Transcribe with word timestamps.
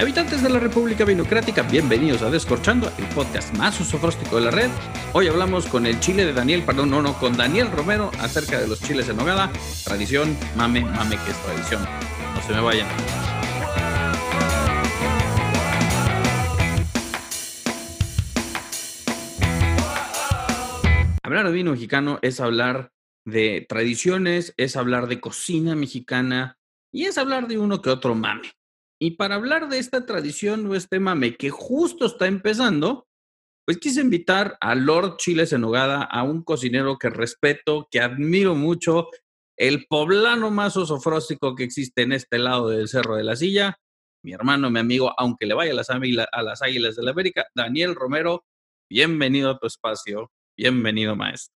habitantes 0.00 0.42
de 0.42 0.48
la 0.48 0.58
República 0.58 1.04
Vinocrática, 1.04 1.62
bienvenidos 1.62 2.22
a 2.22 2.30
Descorchando, 2.30 2.90
el 2.96 3.04
podcast 3.08 3.54
más 3.58 3.78
usofróstico 3.80 4.36
de 4.36 4.42
la 4.46 4.50
red. 4.50 4.70
Hoy 5.12 5.28
hablamos 5.28 5.66
con 5.66 5.84
el 5.84 6.00
chile 6.00 6.24
de 6.24 6.32
Daniel, 6.32 6.62
perdón, 6.64 6.90
no, 6.90 7.02
no, 7.02 7.18
con 7.18 7.36
Daniel 7.36 7.70
Romero 7.70 8.10
acerca 8.18 8.58
de 8.58 8.66
los 8.66 8.80
chiles 8.80 9.10
en 9.10 9.18
nogada. 9.18 9.52
Tradición, 9.84 10.34
mame, 10.56 10.80
mame 10.80 11.18
que 11.22 11.30
es 11.30 11.42
tradición. 11.42 11.82
No 12.34 12.40
se 12.40 12.52
me 12.54 12.60
vayan. 12.62 12.88
Hablar 21.22 21.46
de 21.46 21.52
vino 21.52 21.72
mexicano 21.72 22.18
es 22.22 22.40
hablar 22.40 22.90
de 23.26 23.66
tradiciones, 23.68 24.54
es 24.56 24.76
hablar 24.76 25.08
de 25.08 25.20
cocina 25.20 25.76
mexicana 25.76 26.58
y 26.90 27.04
es 27.04 27.18
hablar 27.18 27.48
de 27.48 27.58
uno 27.58 27.82
que 27.82 27.90
otro 27.90 28.14
mame. 28.14 28.50
Y 29.02 29.12
para 29.12 29.36
hablar 29.36 29.68
de 29.70 29.78
esta 29.78 30.04
tradición 30.04 30.66
o 30.66 30.74
este 30.74 31.00
mame 31.00 31.36
que 31.36 31.48
justo 31.48 32.04
está 32.04 32.26
empezando, 32.26 33.06
pues 33.64 33.78
quise 33.78 34.02
invitar 34.02 34.58
a 34.60 34.74
Lord 34.74 35.16
Chiles 35.16 35.54
en 35.54 35.64
a 35.64 36.22
un 36.22 36.42
cocinero 36.42 36.98
que 36.98 37.08
respeto, 37.08 37.88
que 37.90 38.00
admiro 38.00 38.54
mucho, 38.54 39.08
el 39.56 39.86
poblano 39.88 40.50
más 40.50 40.76
osofróstico 40.76 41.54
que 41.54 41.64
existe 41.64 42.02
en 42.02 42.12
este 42.12 42.38
lado 42.38 42.68
del 42.68 42.88
Cerro 42.88 43.16
de 43.16 43.24
la 43.24 43.36
Silla, 43.36 43.78
mi 44.22 44.32
hermano, 44.32 44.70
mi 44.70 44.80
amigo, 44.80 45.14
aunque 45.16 45.46
le 45.46 45.54
vaya 45.54 45.72
a 45.72 45.74
las, 45.74 45.88
a 45.88 46.42
las 46.42 46.62
Águilas 46.62 46.96
de 46.96 47.02
la 47.02 47.12
América, 47.12 47.46
Daniel 47.54 47.94
Romero, 47.94 48.44
bienvenido 48.90 49.50
a 49.50 49.58
tu 49.58 49.66
espacio, 49.66 50.30
bienvenido 50.58 51.16
maestro. 51.16 51.54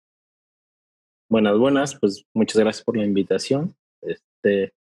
Buenas, 1.30 1.56
buenas, 1.56 1.98
pues 1.98 2.24
muchas 2.34 2.58
gracias 2.58 2.84
por 2.84 2.98
la 2.98 3.04
invitación. 3.04 3.74
Este, 4.02 4.74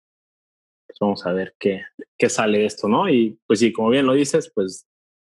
vamos 0.99 1.25
a 1.25 1.33
ver 1.33 1.55
qué, 1.59 1.83
qué 2.17 2.30
sale 2.30 2.66
esto, 2.66 2.88
¿no? 2.88 3.09
Y 3.09 3.39
pues 3.47 3.59
sí, 3.59 3.72
como 3.72 3.89
bien 3.89 4.05
lo 4.05 4.13
dices, 4.13 4.52
pues 4.53 4.88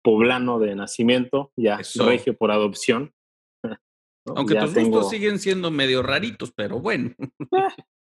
poblano 0.04 0.60
de 0.60 0.76
nacimiento, 0.76 1.52
ya 1.56 1.80
regio 2.06 2.36
por 2.38 2.52
adopción. 2.52 3.14
Aunque 4.36 4.56
tus 4.56 4.74
gustos 4.74 5.10
siguen 5.10 5.40
siendo 5.40 5.72
medio 5.72 6.04
raritos, 6.04 6.52
pero 6.56 6.80
bueno. 6.80 7.16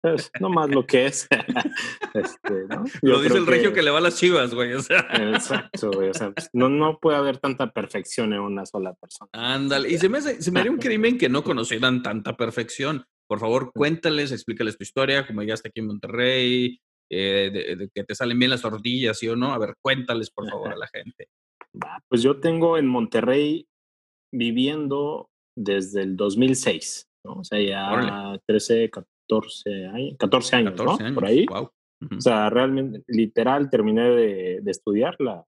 Eh, 0.03 0.17
no 0.41 0.49
más 0.49 0.71
lo 0.71 0.87
que 0.87 1.07
es. 1.07 1.29
este, 2.15 2.65
¿no? 2.69 2.85
Lo 3.03 3.21
dice 3.21 3.37
el 3.37 3.47
regio 3.47 3.73
que... 3.73 3.83
le 3.83 3.91
va 3.91 3.99
a 3.99 4.01
las 4.01 4.17
chivas, 4.17 4.55
güey. 4.55 4.73
O 4.73 4.81
sea. 4.81 5.07
Exacto, 5.13 5.91
güey. 5.93 6.11
O 6.11 6.15
sea, 6.15 6.33
pues, 6.33 6.49
no, 6.53 6.69
no 6.69 6.99
puede 6.99 7.17
haber 7.17 7.39
tanta 7.39 7.71
perfección 7.71 8.33
en 8.33 8.41
una 8.41 8.67
sola 8.67 8.95
persona. 8.95 9.31
Ándale. 9.33 9.91
Y 9.91 9.99
se 9.99 10.09
me, 10.09 10.21
se 10.21 10.51
me 10.51 10.61
haría 10.61 10.73
un 10.73 10.79
crimen 10.79 11.19
que 11.19 11.29
no 11.29 11.45
conocieran 11.45 12.03
tanta 12.03 12.37
perfección. 12.37 13.05
Por 13.29 13.41
favor, 13.41 13.73
cuéntales, 13.75 14.33
explícales 14.33 14.77
tu 14.77 14.85
historia, 14.85 15.27
como 15.27 15.43
llegaste 15.43 15.69
aquí 15.69 15.81
en 15.81 15.87
Monterrey, 15.87 16.81
eh, 17.11 17.77
de, 17.79 17.89
que 17.95 18.05
te 18.05 18.15
salen 18.15 18.39
bien 18.39 18.51
las 18.51 18.63
tortillas, 18.63 19.19
¿sí 19.19 19.29
o 19.29 19.37
no? 19.37 19.53
A 19.53 19.59
ver, 19.59 19.75
cuéntales, 19.81 20.31
por 20.31 20.49
favor, 20.49 20.73
a 20.73 20.77
la 20.77 20.89
gente. 20.89 21.29
Pues 22.09 22.23
yo 22.23 22.41
tengo 22.41 22.79
en 22.79 22.87
Monterrey 22.87 23.69
viviendo 24.33 25.31
desde 25.57 26.03
el 26.03 26.17
2006, 26.17 27.09
¿no? 27.25 27.35
O 27.35 27.45
sea, 27.45 27.61
ya 27.61 28.39
13, 28.47 28.91
14 28.91 29.87
años, 29.87 30.17
14 30.19 30.57
años, 30.57 30.75
¿no? 30.77 31.15
Por 31.15 31.27
ahí. 31.27 31.47
O 31.51 32.21
sea, 32.21 32.51
realmente, 32.51 33.03
literal, 33.07 33.71
terminé 33.71 34.11
de, 34.11 34.61
de 34.63 34.71
estudiar 34.71 35.17
la, 35.19 35.47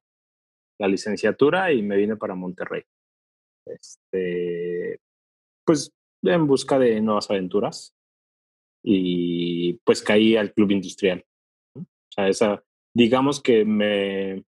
la, 0.79 0.89
licenciatura 0.89 1.73
y 1.73 1.83
me 1.83 1.97
vine 1.97 2.17
para 2.17 2.35
Monterrey. 2.35 2.83
Este, 3.67 5.01
pues 5.65 5.93
en 6.23 6.47
busca 6.47 6.79
de 6.79 7.01
nuevas 7.01 7.31
aventuras 7.31 7.95
y 8.83 9.75
pues 9.85 10.03
caí 10.03 10.37
al 10.37 10.53
club 10.53 10.71
industrial. 10.71 11.25
Sea, 12.19 12.29
esa, 12.29 12.65
digamos 12.95 13.41
que 13.41 13.65
me, 13.65 14.41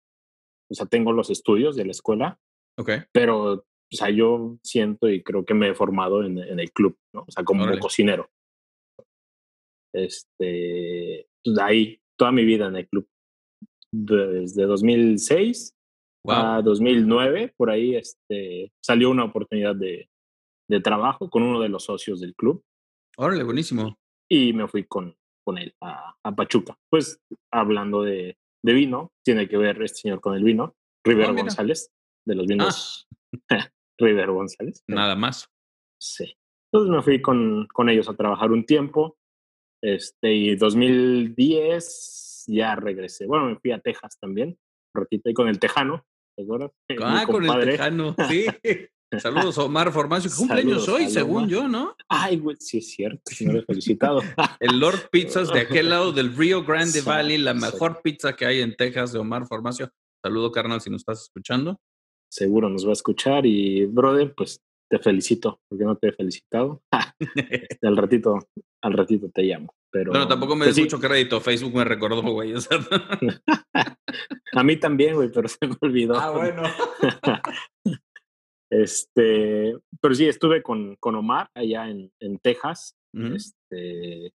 o 0.70 0.74
sea, 0.74 0.86
tengo 0.86 1.12
los 1.12 1.30
estudios 1.30 1.76
de 1.76 1.84
la 1.84 1.92
escuela, 1.92 2.40
okay. 2.76 3.02
pero, 3.12 3.52
o 3.52 3.64
sea, 3.90 4.10
yo 4.10 4.58
siento 4.64 5.08
y 5.08 5.22
creo 5.22 5.44
que 5.44 5.54
me 5.54 5.68
he 5.68 5.74
formado 5.74 6.24
en, 6.24 6.38
en 6.38 6.58
el 6.58 6.72
club, 6.72 6.98
¿no? 7.14 7.22
O 7.26 7.30
sea, 7.30 7.44
como 7.44 7.66
cocinero. 7.78 8.28
Este, 9.92 11.28
pues 11.44 11.58
ahí, 11.58 12.00
toda 12.18 12.32
mi 12.32 12.44
vida 12.44 12.66
en 12.66 12.76
el 12.76 12.88
club. 12.88 13.08
Desde 13.92 14.64
2006 14.64 15.74
a 16.28 16.62
2009, 16.62 17.54
por 17.56 17.70
ahí 17.70 17.96
este, 17.96 18.72
salió 18.80 19.10
una 19.10 19.24
oportunidad 19.24 19.74
de, 19.74 20.08
de 20.68 20.80
trabajo 20.80 21.30
con 21.30 21.42
uno 21.42 21.60
de 21.60 21.68
los 21.68 21.84
socios 21.84 22.20
del 22.20 22.34
club. 22.34 22.62
Órale, 23.16 23.42
buenísimo. 23.42 23.98
Y 24.28 24.52
me 24.52 24.68
fui 24.68 24.84
con, 24.84 25.16
con 25.50 25.58
él 25.58 25.74
a, 25.80 26.14
a 26.22 26.34
Pachuca. 26.36 26.78
Pues 26.88 27.20
hablando 27.52 28.02
de, 28.02 28.38
de, 28.64 28.72
vino, 28.72 29.12
tiene 29.24 29.48
que 29.48 29.56
ver 29.56 29.82
este 29.82 30.02
señor 30.02 30.20
con 30.20 30.36
el 30.36 30.44
vino, 30.44 30.76
River 31.04 31.30
oh, 31.30 31.34
González, 31.34 31.90
de 32.24 32.34
los 32.36 32.46
vinos 32.46 33.08
ah. 33.50 33.68
River 33.98 34.30
González. 34.30 34.84
Nada 34.86 35.16
más. 35.16 35.48
Sí. 36.00 36.36
Entonces 36.72 36.94
me 36.94 37.02
fui 37.02 37.20
con, 37.20 37.66
con 37.72 37.88
ellos 37.88 38.08
a 38.08 38.14
trabajar 38.14 38.52
un 38.52 38.64
tiempo. 38.64 39.18
Este, 39.82 40.32
y 40.32 40.54
2010 40.54 42.44
ya 42.46 42.76
regresé. 42.76 43.26
Bueno, 43.26 43.46
me 43.46 43.56
fui 43.58 43.72
a 43.72 43.80
Texas 43.80 44.18
también, 44.20 44.50
un 44.94 45.02
ratito, 45.02 45.30
y 45.30 45.34
con 45.34 45.48
el 45.48 45.58
Tejano, 45.58 46.06
¿te 46.36 46.44
acuerdas? 46.44 46.70
Ah, 47.02 47.24
con 47.26 47.44
el 47.44 47.64
Tejano, 47.64 48.14
sí. 48.28 48.46
Saludos, 49.18 49.58
Omar 49.58 49.92
Formacio. 49.92 50.30
Cumpleaños 50.36 50.88
hoy, 50.88 51.08
según 51.10 51.48
yo, 51.48 51.66
¿no? 51.66 51.96
Ay, 52.08 52.38
güey, 52.38 52.56
sí 52.60 52.78
es 52.78 52.90
cierto, 52.90 53.22
señor, 53.26 53.64
felicitado. 53.66 54.20
el 54.60 54.78
Lord 54.78 55.08
Pizzas 55.10 55.52
de 55.52 55.60
aquel 55.60 55.90
lado 55.90 56.12
del 56.12 56.36
Rio 56.36 56.64
Grande 56.64 57.00
Valley, 57.00 57.38
la 57.38 57.54
mejor 57.54 58.02
pizza 58.02 58.34
que 58.36 58.46
hay 58.46 58.60
en 58.60 58.76
Texas 58.76 59.12
de 59.12 59.18
Omar 59.18 59.46
Formacio. 59.46 59.90
Saludo, 60.22 60.52
carnal, 60.52 60.80
si 60.80 60.90
nos 60.90 61.00
estás 61.00 61.22
escuchando. 61.22 61.80
Seguro 62.30 62.68
nos 62.68 62.86
va 62.86 62.90
a 62.90 62.92
escuchar 62.92 63.46
y, 63.46 63.86
brother, 63.86 64.32
pues 64.36 64.60
te 64.88 64.98
felicito, 64.98 65.60
porque 65.68 65.84
no 65.84 65.96
te 65.96 66.08
he 66.08 66.12
felicitado. 66.12 66.82
Este, 67.36 67.86
al 67.86 67.96
ratito, 67.96 68.38
al 68.82 68.92
ratito 68.94 69.28
te 69.28 69.42
llamo. 69.42 69.74
Pero, 69.90 70.10
bueno, 70.10 70.26
tampoco 70.26 70.56
me 70.56 70.64
pues 70.66 70.76
des 70.76 70.84
mucho 70.84 70.98
crédito. 71.00 71.40
Facebook 71.40 71.74
me 71.74 71.84
recordó, 71.84 72.22
güey. 72.22 72.54
a 74.52 74.64
mí 74.64 74.76
también, 74.78 75.16
güey, 75.16 75.30
pero 75.30 75.48
se 75.48 75.58
me 75.66 75.76
olvidó. 75.80 76.18
Ah, 76.18 76.30
bueno. 76.30 76.62
Este, 78.70 79.76
pero 80.00 80.14
sí, 80.14 80.26
estuve 80.26 80.62
con, 80.62 80.96
con 80.96 81.16
Omar 81.16 81.50
allá 81.54 81.88
en, 81.88 82.12
en 82.20 82.38
Texas, 82.38 82.96
este, 83.12 84.32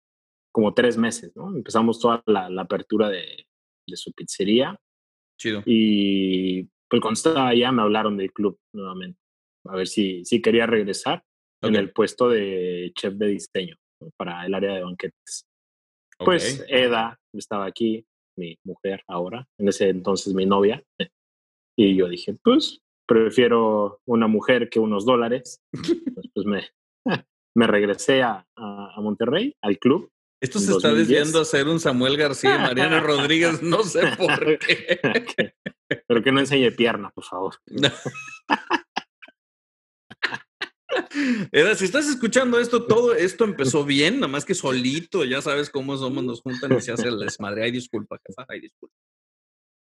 como 0.51 0.73
tres 0.73 0.97
meses, 0.97 1.35
¿no? 1.35 1.55
Empezamos 1.55 1.99
toda 1.99 2.23
la, 2.25 2.49
la 2.49 2.63
apertura 2.63 3.09
de, 3.09 3.45
de, 3.88 3.95
su 3.95 4.11
pizzería. 4.13 4.75
Chido. 5.39 5.61
Y 5.66 6.63
pues 6.89 7.01
cuando 7.01 7.13
estaba 7.13 7.47
allá 7.49 7.71
me 7.71 7.83
hablaron 7.83 8.17
del 8.17 8.31
club 8.31 8.57
nuevamente 8.73 9.19
a 9.66 9.75
ver 9.75 9.88
si, 9.88 10.25
si 10.25 10.41
quería 10.41 10.65
regresar 10.65 11.23
en 11.61 11.75
el 11.75 11.91
puesto 11.91 12.27
de 12.27 12.91
chef 12.94 13.13
de 13.13 13.27
diseño 13.27 13.77
para 14.17 14.45
el 14.45 14.53
área 14.53 14.73
de 14.73 14.83
banquetes. 14.83 15.47
Pues 16.17 16.63
Eda 16.67 17.17
estaba 17.33 17.65
aquí, 17.65 18.05
mi 18.38 18.57
mujer 18.65 19.01
ahora, 19.07 19.47
en 19.57 19.69
ese 19.69 19.89
entonces 19.89 20.33
mi 20.33 20.45
novia, 20.45 20.83
y 21.77 21.95
yo 21.95 22.09
dije, 22.09 22.35
pues 22.44 22.81
prefiero 23.05 24.01
una 24.05 24.27
mujer 24.27 24.69
que 24.69 24.79
unos 24.79 25.05
dólares. 25.05 25.61
pues, 25.71 26.29
pues 26.33 26.45
me, 26.45 26.69
me 27.55 27.67
regresé 27.67 28.23
a, 28.23 28.45
a, 28.55 29.01
Monterrey, 29.01 29.55
al 29.61 29.77
club. 29.77 30.09
Esto 30.41 30.59
se 30.59 30.71
está 30.73 30.93
desviando 30.93 31.39
a 31.39 31.45
ser 31.45 31.69
un 31.69 31.79
Samuel 31.79 32.17
García 32.17 32.57
Mariano 32.57 32.99
Rodríguez, 32.99 33.63
no 33.63 33.81
sé 33.83 34.01
por 34.17 34.59
qué. 34.59 35.53
Pero 36.05 36.21
que 36.21 36.31
no 36.33 36.41
enseñe 36.41 36.69
pierna, 36.71 37.11
por 37.11 37.23
favor. 37.23 37.55
Eda, 41.51 41.75
si 41.75 41.85
estás 41.85 42.07
escuchando 42.09 42.59
esto, 42.59 42.85
todo 42.85 43.13
esto 43.13 43.45
empezó 43.45 43.85
bien, 43.85 44.15
nada 44.15 44.27
más 44.27 44.43
que 44.45 44.53
solito, 44.53 45.23
ya 45.23 45.41
sabes 45.41 45.69
cómo 45.69 45.95
somos, 45.95 46.23
nos 46.23 46.41
juntan 46.41 46.73
y 46.73 46.81
se 46.81 46.91
hace 46.91 47.07
el 47.07 47.19
desmadre. 47.19 47.63
Ay, 47.63 47.71
disculpa, 47.71 48.19
jefa, 48.25 48.45
ay, 48.49 48.59
disculpa. 48.61 48.95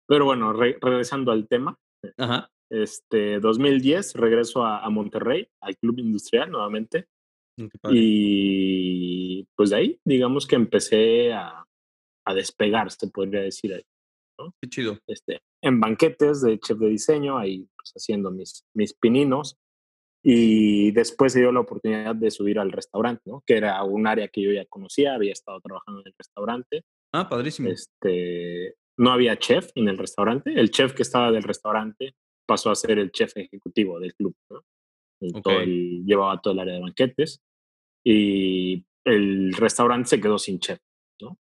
Pero 0.06 0.26
bueno, 0.26 0.52
regresando 0.52 1.32
al 1.32 1.48
tema. 1.48 1.76
Ajá. 2.18 2.50
Este, 2.72 3.38
2010 3.38 4.14
regreso 4.14 4.64
a, 4.64 4.88
Monterrey, 4.88 5.46
al 5.60 5.76
Club 5.76 5.98
Industrial 5.98 6.50
nuevamente. 6.50 7.06
Mm, 7.58 7.66
y 7.90 9.46
pues 9.54 9.70
de 9.70 9.76
ahí, 9.76 10.00
digamos 10.06 10.46
que 10.46 10.56
empecé 10.56 11.34
a, 11.34 11.62
a 12.24 12.34
despegar, 12.34 12.90
se 12.90 13.08
podría 13.08 13.42
decir 13.42 13.74
ahí. 13.74 13.84
Qué 14.62 14.70
chido. 14.70 14.98
Este, 15.06 15.40
en 15.62 15.80
banquetes 15.80 16.40
de 16.40 16.58
chef 16.58 16.78
de 16.78 16.88
diseño, 16.88 17.36
ahí 17.36 17.68
pues, 17.76 17.92
haciendo 17.94 18.30
mis, 18.30 18.64
mis 18.74 18.94
pininos. 18.94 19.58
Y 20.24 20.92
después 20.92 21.34
se 21.34 21.40
dio 21.40 21.52
la 21.52 21.60
oportunidad 21.60 22.14
de 22.14 22.30
subir 22.30 22.58
al 22.58 22.72
restaurante, 22.72 23.22
¿no? 23.26 23.42
Que 23.44 23.58
era 23.58 23.82
un 23.82 24.06
área 24.06 24.28
que 24.28 24.40
yo 24.40 24.50
ya 24.50 24.64
conocía, 24.64 25.14
había 25.14 25.32
estado 25.32 25.60
trabajando 25.60 26.00
en 26.00 26.06
el 26.06 26.14
restaurante. 26.16 26.84
Ah, 27.12 27.28
padrísimo. 27.28 27.68
Este, 27.68 28.76
no 28.96 29.10
había 29.10 29.36
chef 29.36 29.70
en 29.74 29.88
el 29.88 29.98
restaurante. 29.98 30.58
El 30.58 30.70
chef 30.70 30.94
que 30.94 31.02
estaba 31.02 31.30
del 31.32 31.42
restaurante 31.42 32.14
pasó 32.46 32.70
a 32.70 32.74
ser 32.74 32.98
el 32.98 33.12
chef 33.12 33.36
ejecutivo 33.36 33.98
del 34.00 34.14
club, 34.14 34.34
¿no? 34.50 34.62
llevaba 35.20 36.40
todo 36.40 36.54
el 36.54 36.60
área 36.60 36.74
de 36.74 36.80
banquetes. 36.80 37.40
Y 38.04 38.84
el 39.04 39.52
restaurante 39.52 40.08
se 40.08 40.20
quedó 40.20 40.38
sin 40.38 40.58
chef, 40.58 40.80
¿no? 41.20 41.38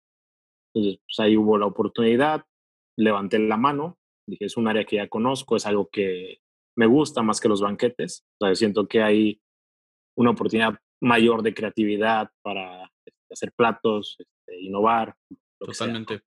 Entonces, 0.75 1.01
pues 1.05 1.21
ahí 1.21 1.37
hubo 1.37 1.59
la 1.59 1.67
oportunidad, 1.67 2.45
levanté 2.97 3.39
la 3.39 3.59
mano, 3.59 3.99
Dije, 4.29 4.47
es 4.47 4.57
un 4.57 4.67
área 4.67 4.85
que 4.85 4.97
ya 4.97 5.09
conozco, 5.09 5.57
es 5.57 5.67
algo 5.67 5.89
que 5.89 6.41
me 6.77 6.87
gusta 6.87 7.23
más 7.23 7.41
que 7.41 7.49
los 7.49 7.61
banquetes. 7.61 8.27
O 8.41 8.47
sea, 8.47 8.55
siento 8.55 8.89
que 8.89 9.03
hay 9.03 9.41
una 10.17 10.31
oportunidad 10.31 10.79
mayor 11.01 11.43
de 11.43 11.55
creatividad 11.55 12.31
para 12.43 12.91
este, 13.05 13.33
hacer 13.33 13.53
platos, 13.53 14.17
este, 14.19 14.61
innovar. 14.61 15.15
Totalmente. 15.61 16.23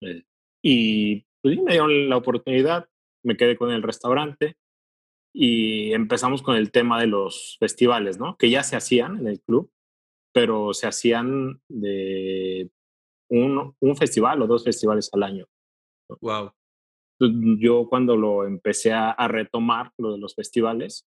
Eh, 0.00 0.24
y 0.62 1.24
pues, 1.40 1.56
me 1.58 1.72
dieron 1.72 2.08
la 2.08 2.16
oportunidad, 2.16 2.88
me 3.22 3.36
quedé 3.36 3.56
con 3.56 3.70
el 3.70 3.82
restaurante 3.82 4.56
y 5.34 5.92
empezamos 5.92 6.42
con 6.42 6.56
el 6.56 6.70
tema 6.70 7.00
de 7.00 7.06
los 7.06 7.56
festivales, 7.58 8.18
¿no? 8.18 8.36
Que 8.36 8.50
ya 8.50 8.62
se 8.62 8.76
hacían 8.76 9.18
en 9.18 9.28
el 9.28 9.40
club, 9.40 9.70
pero 10.32 10.74
se 10.74 10.86
hacían 10.86 11.60
de 11.68 12.70
un, 13.30 13.74
un 13.80 13.96
festival 13.96 14.42
o 14.42 14.46
dos 14.46 14.64
festivales 14.64 15.08
al 15.12 15.22
año. 15.22 15.46
Wow. 16.20 16.52
Yo 17.58 17.86
cuando 17.88 18.16
lo 18.16 18.44
empecé 18.44 18.92
a, 18.92 19.14
retomar, 19.28 19.92
lo 19.96 20.12
de 20.12 20.18
los 20.18 20.34
festivales, 20.34 21.06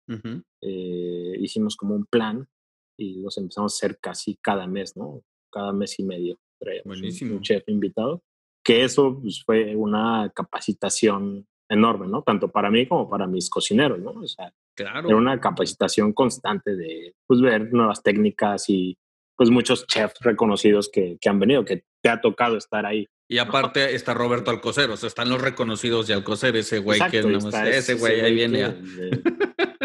eh, 0.63 1.37
hicimos 1.39 1.77
como 1.77 1.95
un 1.95 2.07
plan 2.07 2.49
y 2.97 3.21
los 3.21 3.37
empezamos 3.37 3.75
a 3.75 3.77
hacer 3.77 3.99
casi 4.01 4.37
cada 4.37 4.67
mes, 4.67 4.97
¿no? 4.97 5.23
Cada 5.53 5.73
mes 5.73 5.99
y 5.99 6.05
medio. 6.05 6.39
Buenísimo. 6.85 7.37
Un, 7.37 7.43
chef 7.43 7.69
invitado. 7.69 8.23
Que 8.65 8.85
eso 8.85 9.19
pues, 9.21 9.43
fue 9.45 9.77
una 9.77 10.33
capacitación 10.35 11.47
enorme, 11.69 12.07
¿no? 12.07 12.23
Tanto 12.23 12.49
para 12.49 12.71
mí 12.71 12.87
como 12.87 13.09
para 13.09 13.27
mis 13.27 13.51
cocineros, 13.51 13.99
¿no? 13.99 14.13
O 14.13 14.27
sea, 14.27 14.53
claro. 14.75 15.09
era 15.09 15.17
una 15.17 15.41
capacitación 15.41 16.13
constante 16.13 16.77
de 16.77 17.15
pues, 17.27 17.41
ver 17.41 17.73
nuevas 17.73 18.03
técnicas 18.03 18.69
y 18.69 18.97
pues 19.37 19.51
muchos 19.51 19.87
chefs 19.87 20.19
reconocidos 20.21 20.91
que, 20.93 21.17
que 21.21 21.29
han 21.29 21.39
venido, 21.39 21.65
que 21.65 21.85
te 22.03 22.09
ha 22.09 22.21
tocado 22.21 22.57
estar 22.57 22.85
ahí. 22.85 23.07
Y 23.31 23.39
aparte 23.39 23.95
está 23.95 24.15
Roberto 24.15 24.51
Alcocer, 24.51 24.91
o 24.91 24.97
sea, 24.97 25.07
están 25.07 25.29
los 25.29 25.41
reconocidos 25.41 26.07
de 26.07 26.15
Alcocer, 26.15 26.57
ese 26.57 26.79
güey 26.79 26.99
que 27.11 27.23
no 27.23 27.39
ese 27.39 27.95
güey 27.95 28.21
ahí 28.21 28.35
viene. 28.35 28.75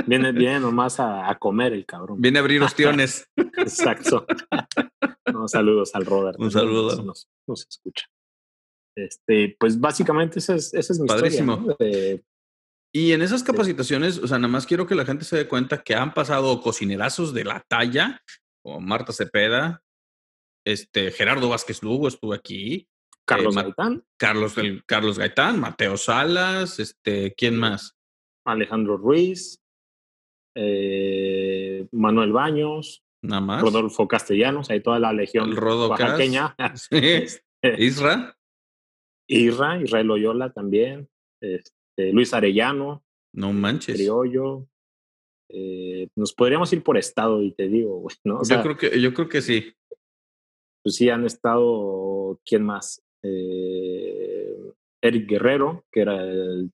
viene 0.08 0.32
bien 0.32 0.62
nomás 0.62 1.00
a, 1.00 1.30
a, 1.30 1.38
comer 1.38 1.74
el 1.74 1.86
cabrón. 1.86 2.22
Viene 2.22 2.40
a 2.40 2.42
abrir 2.42 2.64
ostiones. 2.64 3.30
Exacto. 3.58 4.26
saludos 5.48 5.94
al 5.96 6.06
Robert. 6.06 6.40
Un 6.40 6.52
saludo. 6.52 7.04
Nos, 7.04 7.28
nos, 7.48 7.68
escucha. 7.68 8.06
Este, 8.96 9.56
pues 9.60 9.80
básicamente 9.80 10.40
esa 10.40 10.56
es, 10.56 10.74
esa 10.74 10.94
es 10.94 11.00
mi 11.00 11.08
Padrísimo. 11.08 11.66
historia. 11.72 12.22
y 12.94 13.12
en 13.12 13.22
esas 13.22 13.44
capacitaciones, 13.44 14.20
o 14.20 14.28
sea, 14.28 14.38
nada 14.38 14.52
más 14.52 14.66
quiero 14.66 14.86
que 14.86 14.96
la 14.96 15.06
gente 15.06 15.26
se 15.26 15.38
dé 15.38 15.48
cuenta 15.48 15.84
que 15.84 15.96
han 15.96 16.14
pasado 16.14 16.62
cocinerazos 16.62 17.34
de 17.34 17.44
la 17.44 17.64
talla, 17.68 18.22
como 18.64 18.80
Marta 18.80 19.12
Cepeda, 19.14 19.82
este, 20.66 21.12
Gerardo 21.12 21.50
Vázquez 21.50 21.82
Lugo 21.84 22.08
estuvo 22.08 22.34
aquí. 22.34 22.88
Carlos 23.26 23.56
eh, 23.56 23.62
Gaitán. 23.64 24.06
Carlos, 24.18 24.58
el, 24.58 24.84
Carlos 24.86 25.18
Gaitán, 25.18 25.60
Mateo 25.60 25.98
Salas, 25.98 26.80
este, 26.80 27.34
¿quién 27.36 27.58
más? 27.58 27.96
Alejandro 28.46 28.98
Ruiz, 28.98 29.60
eh, 30.56 31.88
Manuel 31.92 32.34
Baños, 32.34 33.04
Nada 33.24 33.42
más. 33.42 33.62
Rodolfo 33.62 34.08
Castellanos, 34.08 34.70
hay 34.70 34.82
toda 34.82 35.00
la 35.00 35.14
legión 35.14 35.50
el 35.50 35.58
oaxaqueña. 35.58 36.56
Este, 36.92 37.42
Isra. 37.78 38.36
Isra, 39.34 39.82
Israel 39.82 40.08
Loyola 40.08 40.52
también, 40.52 41.10
este, 41.42 42.12
Luis 42.12 42.34
Arellano. 42.34 43.04
No 43.34 43.54
manches. 43.54 43.96
Criollo. 43.96 44.68
Eh, 45.50 46.08
nos 46.16 46.34
podríamos 46.34 46.72
ir 46.74 46.84
por 46.84 46.98
estado 46.98 47.42
y 47.42 47.52
te 47.52 47.68
digo, 47.68 48.08
¿no? 48.24 48.42
yo, 48.44 48.62
creo 48.62 48.78
que, 48.78 49.02
yo 49.02 49.14
creo 49.14 49.30
que 49.30 49.42
sí. 49.42 49.74
Pues 50.84 50.96
sí, 50.96 51.10
han 51.10 51.26
estado, 51.26 52.40
¿quién 52.46 52.64
más? 52.64 53.02
Eh, 53.24 54.56
Eric 55.02 55.30
Guerrero, 55.30 55.86
que 55.92 56.02
era 56.02 56.24
el 56.24 56.72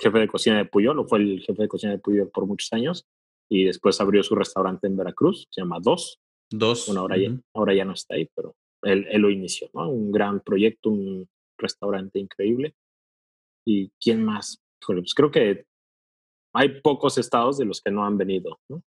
jefe 0.00 0.18
de 0.18 0.28
cocina 0.28 0.56
de 0.58 0.64
Puyol, 0.66 0.98
o 0.98 1.06
fue 1.06 1.18
el 1.18 1.40
jefe 1.40 1.62
de 1.62 1.68
cocina 1.68 1.92
de 1.92 1.98
Puyol 1.98 2.30
por 2.30 2.46
muchos 2.46 2.72
años, 2.72 3.06
y 3.50 3.64
después 3.64 4.00
abrió 4.00 4.22
su 4.22 4.34
restaurante 4.34 4.86
en 4.86 4.96
Veracruz, 4.96 5.46
se 5.50 5.60
llama 5.60 5.78
Dos. 5.80 6.20
Dos. 6.50 6.86
Bueno, 6.86 7.02
ahora, 7.02 7.16
ya, 7.18 7.30
ahora 7.54 7.74
ya 7.74 7.84
no 7.84 7.92
está 7.92 8.14
ahí, 8.14 8.28
pero 8.34 8.54
él, 8.82 9.06
él, 9.10 9.22
lo 9.22 9.30
inició, 9.30 9.68
¿no? 9.74 9.90
Un 9.90 10.12
gran 10.12 10.40
proyecto, 10.40 10.90
un 10.90 11.28
restaurante 11.62 12.18
increíble. 12.18 12.74
¿Y 13.66 13.90
quién 14.00 14.24
más? 14.24 14.58
Pues 14.84 15.14
creo 15.14 15.30
que 15.30 15.64
hay 16.54 16.80
pocos 16.80 17.16
estados 17.18 17.58
de 17.58 17.64
los 17.64 17.80
que 17.80 17.90
no 17.90 18.04
han 18.04 18.18
venido, 18.18 18.60
¿no? 18.68 18.82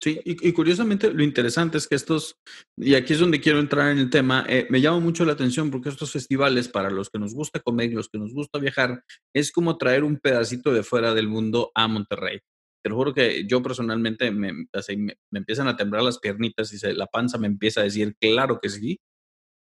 Sí, 0.00 0.20
y, 0.24 0.52
curiosamente 0.52 1.12
lo 1.12 1.22
interesante 1.22 1.78
es 1.78 1.86
que 1.86 1.94
estos, 1.94 2.36
y 2.76 2.94
aquí 2.94 3.12
es 3.12 3.20
donde 3.20 3.40
quiero 3.40 3.60
entrar 3.60 3.92
en 3.92 3.98
el 3.98 4.10
tema, 4.10 4.44
eh, 4.48 4.66
me 4.68 4.80
llama 4.80 5.00
mucho 5.00 5.24
la 5.24 5.32
atención 5.32 5.70
porque 5.70 5.88
estos 5.88 6.12
festivales, 6.12 6.68
para 6.68 6.90
los 6.90 7.08
que 7.08 7.18
nos 7.18 7.34
gusta 7.34 7.60
comer, 7.60 7.92
los 7.92 8.08
que 8.08 8.18
nos 8.18 8.32
gusta 8.32 8.58
viajar, 8.58 9.04
es 9.34 9.52
como 9.52 9.78
traer 9.78 10.04
un 10.04 10.18
pedacito 10.18 10.72
de 10.72 10.82
fuera 10.82 11.14
del 11.14 11.28
mundo 11.28 11.70
a 11.74 11.88
Monterrey. 11.88 12.40
Te 12.82 12.90
lo 12.90 12.96
juro 12.96 13.14
que 13.14 13.46
yo 13.46 13.62
personalmente 13.62 14.30
me, 14.30 14.52
me, 14.52 15.16
empiezan 15.32 15.68
a 15.68 15.76
temblar 15.76 16.02
las 16.02 16.18
piernitas 16.18 16.72
y 16.72 16.78
se, 16.78 16.92
la 16.92 17.06
panza 17.06 17.38
me 17.38 17.46
empieza 17.46 17.80
a 17.80 17.84
decir, 17.84 18.14
claro 18.20 18.58
que 18.60 18.68
sí. 18.68 18.98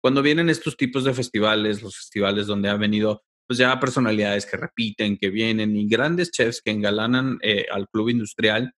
Cuando 0.05 0.21
vienen 0.21 0.51
estos 0.51 0.77
tipos 0.77 1.03
de 1.03 1.15
festivales, 1.15 1.81
los 1.81 1.97
festivales 1.97 2.45
donde 2.45 2.69
ha 2.69 2.77
venido 2.77 3.23
pues 3.47 3.57
ya 3.57 3.79
personalidades 3.79 4.45
que 4.45 4.55
repiten, 4.55 5.17
que 5.17 5.31
vienen 5.31 5.75
y 5.75 5.87
grandes 5.87 6.29
chefs 6.29 6.61
que 6.61 6.69
engalanan 6.69 7.39
eh, 7.41 7.65
al 7.71 7.89
club 7.89 8.09
industrial, 8.09 8.71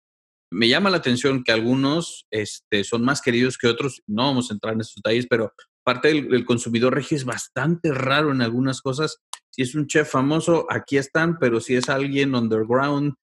me 0.52 0.68
llama 0.68 0.92
la 0.92 0.98
atención 0.98 1.44
que 1.44 1.52
algunos 1.52 2.28
este, 2.30 2.84
son 2.84 3.04
más 3.04 3.24
queridos 3.24 3.58
que 3.58 3.66
otros. 3.66 4.04
No 4.06 4.26
vamos 4.26 4.52
a 4.52 4.54
entrar 4.54 4.76
en 4.76 4.82
esos 4.82 4.98
detalles, 4.98 5.26
pero 5.28 5.52
parte 5.84 6.10
del, 6.10 6.46
consumidor 6.46 6.94
regio 6.94 7.18
es 7.18 7.26
bastante 7.26 7.92
raro 7.92 8.32
en 8.32 8.44
algunas 8.44 8.80
cosas. 8.80 9.18
Si 9.50 9.64
es 9.64 9.74
un 9.74 9.88
chef 9.88 10.08
famoso, 10.08 10.68
aquí 10.70 10.98
están, 10.98 11.40
pero 11.40 11.60
si 11.60 11.74
es 11.74 11.90
alguien 11.90 12.36
underground 12.36 13.16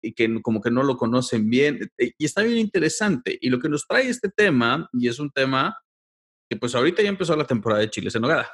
y 0.00 0.12
que 0.12 0.40
como 0.40 0.60
que 0.60 0.70
no 0.70 0.84
lo 0.84 0.96
conocen 0.96 1.50
bien, 1.50 1.90
eh, 1.98 2.12
y 2.16 2.24
está 2.26 2.42
bien 2.42 2.58
interesante. 2.58 3.36
Y 3.40 3.50
lo 3.50 3.58
que 3.58 3.68
nos 3.68 3.88
trae 3.88 4.08
este 4.08 4.28
tema, 4.28 4.88
y 4.92 5.08
es 5.08 5.18
un 5.18 5.32
tema 5.32 5.76
que 6.50 6.56
pues 6.56 6.74
ahorita 6.74 7.02
ya 7.02 7.08
empezó 7.08 7.36
la 7.36 7.46
temporada 7.46 7.80
de 7.80 7.90
chiles 7.90 8.14
en 8.14 8.22
nogada 8.22 8.50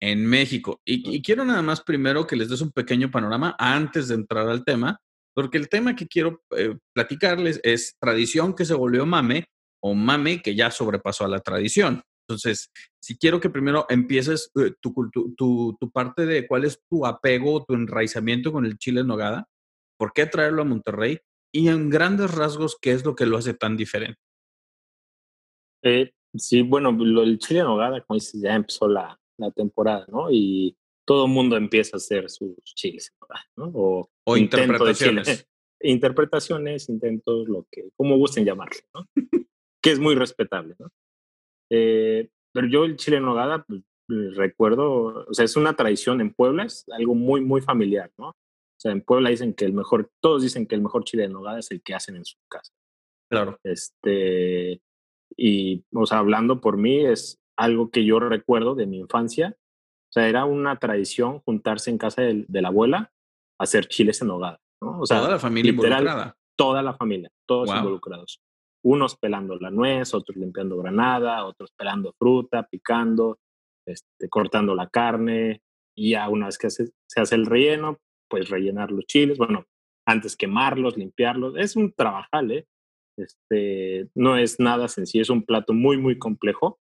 en 0.00 0.26
México. 0.26 0.80
Y, 0.84 1.16
y, 1.16 1.22
quiero 1.22 1.44
nada 1.44 1.62
más 1.62 1.80
primero 1.80 2.26
que 2.26 2.36
les 2.36 2.48
des 2.48 2.60
un 2.60 2.70
pequeño 2.70 3.10
panorama 3.10 3.56
antes 3.58 4.08
de 4.08 4.14
entrar 4.14 4.48
al 4.48 4.64
tema, 4.64 5.00
porque 5.34 5.58
el 5.58 5.68
tema 5.68 5.96
que 5.96 6.06
quiero 6.06 6.42
eh, 6.56 6.76
platicarles 6.94 7.60
es 7.62 7.96
tradición 7.98 8.54
que 8.54 8.64
se 8.64 8.74
volvió 8.74 9.06
mame 9.06 9.46
o 9.82 9.94
mame 9.94 10.42
que 10.42 10.54
ya 10.54 10.70
sobrepasó 10.70 11.24
a 11.24 11.28
la 11.28 11.40
tradición. 11.40 12.02
Entonces, 12.28 12.70
si 13.02 13.18
quiero 13.18 13.40
que 13.40 13.50
primero 13.50 13.86
empieces 13.88 14.50
eh, 14.60 14.72
tu, 14.80 14.94
tu, 15.10 15.76
tu, 15.78 15.90
parte 15.90 16.26
de 16.26 16.46
cuál 16.46 16.64
es 16.64 16.80
tu 16.88 17.04
apego, 17.04 17.64
tu 17.64 17.74
enraizamiento 17.74 18.52
con 18.52 18.66
el 18.66 18.78
chile 18.78 19.00
en 19.00 19.08
nogada, 19.08 19.48
por 19.98 20.12
qué 20.12 20.26
traerlo 20.26 20.62
a 20.62 20.66
Monterrey 20.66 21.18
y 21.52 21.68
en 21.68 21.90
grandes 21.90 22.30
rasgos, 22.30 22.76
qué 22.80 22.92
es 22.92 23.04
lo 23.04 23.16
que 23.16 23.26
lo 23.26 23.36
hace 23.36 23.54
tan 23.54 23.76
diferente. 23.76 24.20
Eh, 25.82 26.12
sí, 26.34 26.62
bueno, 26.62 26.90
el 27.22 27.38
chile 27.38 27.60
en 27.60 27.66
nogada, 27.66 28.00
como 28.02 28.16
dices, 28.16 28.40
ya 28.40 28.54
empezó 28.54 28.88
la, 28.88 29.18
la 29.38 29.50
temporada, 29.50 30.06
¿no? 30.08 30.30
Y 30.30 30.76
todo 31.04 31.26
el 31.26 31.32
mundo 31.32 31.56
empieza 31.56 31.96
a 31.96 31.98
hacer 31.98 32.30
sus 32.30 32.56
chiles, 32.62 33.12
¿no? 33.56 33.70
O, 33.74 34.36
interpretaciones. 34.36 35.48
interpretaciones, 35.82 36.88
intentos, 36.88 37.48
lo 37.48 37.66
que, 37.70 37.88
como 37.96 38.16
gusten 38.16 38.44
llamarlo, 38.44 38.78
¿no? 38.94 39.08
que 39.82 39.90
es 39.90 39.98
muy 39.98 40.14
respetable, 40.14 40.76
¿no? 40.78 40.88
Eh, 41.70 42.28
pero 42.52 42.66
yo 42.66 42.84
el 42.84 42.96
chile 42.96 43.16
en 43.16 43.24
nogada, 43.24 43.64
pues, 43.64 43.82
recuerdo, 44.36 45.24
o 45.28 45.34
sea, 45.34 45.44
es 45.44 45.56
una 45.56 45.74
tradición 45.74 46.20
en 46.20 46.34
Puebla, 46.34 46.64
es 46.64 46.84
algo 46.90 47.14
muy, 47.14 47.40
muy 47.40 47.60
familiar, 47.60 48.12
¿no? 48.18 48.28
O 48.28 48.82
sea, 48.82 48.92
en 48.92 49.02
Puebla 49.02 49.30
dicen 49.30 49.54
que 49.54 49.64
el 49.64 49.72
mejor, 49.72 50.10
todos 50.20 50.42
dicen 50.42 50.66
que 50.66 50.74
el 50.74 50.82
mejor 50.82 51.04
chile 51.04 51.24
en 51.24 51.32
nogada 51.32 51.58
es 51.58 51.70
el 51.70 51.82
que 51.82 51.94
hacen 51.94 52.16
en 52.16 52.24
su 52.24 52.36
casa. 52.48 52.72
Claro. 53.30 53.58
Este, 53.62 54.80
y, 55.42 55.86
o 55.94 56.04
sea, 56.04 56.18
hablando 56.18 56.60
por 56.60 56.76
mí, 56.76 57.06
es 57.06 57.40
algo 57.56 57.90
que 57.90 58.04
yo 58.04 58.20
recuerdo 58.20 58.74
de 58.74 58.86
mi 58.86 58.98
infancia, 58.98 59.56
o 59.56 60.12
sea, 60.12 60.28
era 60.28 60.44
una 60.44 60.76
tradición 60.76 61.40
juntarse 61.40 61.90
en 61.90 61.96
casa 61.96 62.20
de, 62.20 62.44
la 62.48 62.68
abuela 62.68 63.10
a 63.58 63.64
hacer 63.64 63.86
chiles 63.86 64.20
en 64.20 64.28
nogada. 64.28 64.60
¿no? 64.82 65.00
O 65.00 65.06
sea, 65.06 65.18
toda 65.18 65.30
la 65.30 65.38
familia 65.38 65.70
involucrada. 65.70 66.36
Toda 66.56 66.82
la 66.82 66.92
familia, 66.92 67.30
todos 67.46 67.74
involucrados. 67.74 68.42
Unos 68.84 69.16
pelando 69.16 69.56
la 69.56 69.70
nuez, 69.70 70.12
otros 70.12 70.36
limpiando 70.36 70.76
granada, 70.76 71.46
otros 71.46 71.72
pelando 71.72 72.14
fruta, 72.18 72.66
picando, 72.70 73.38
este, 73.86 74.28
cortando 74.28 74.74
la 74.74 74.88
carne. 74.88 75.62
Y 75.96 76.10
ya 76.10 76.28
una 76.28 76.46
vez 76.46 76.58
que 76.58 76.68
se, 76.68 76.92
hace 77.16 77.34
el 77.34 77.46
relleno, 77.46 77.96
pues 78.28 78.50
rellenar 78.50 78.90
los 78.90 79.06
chiles. 79.06 79.38
Bueno, 79.38 79.64
antes 80.06 80.36
quemarlos, 80.36 80.98
limpiarlos. 80.98 81.56
Es 81.56 81.76
un 81.76 81.94
trabajal, 81.94 82.50
¿eh? 82.50 82.66
Este, 83.20 84.08
no 84.14 84.36
es 84.36 84.58
nada 84.58 84.88
sencillo, 84.88 85.22
es 85.22 85.30
un 85.30 85.44
plato 85.44 85.72
muy, 85.72 85.96
muy 85.96 86.18
complejo. 86.18 86.80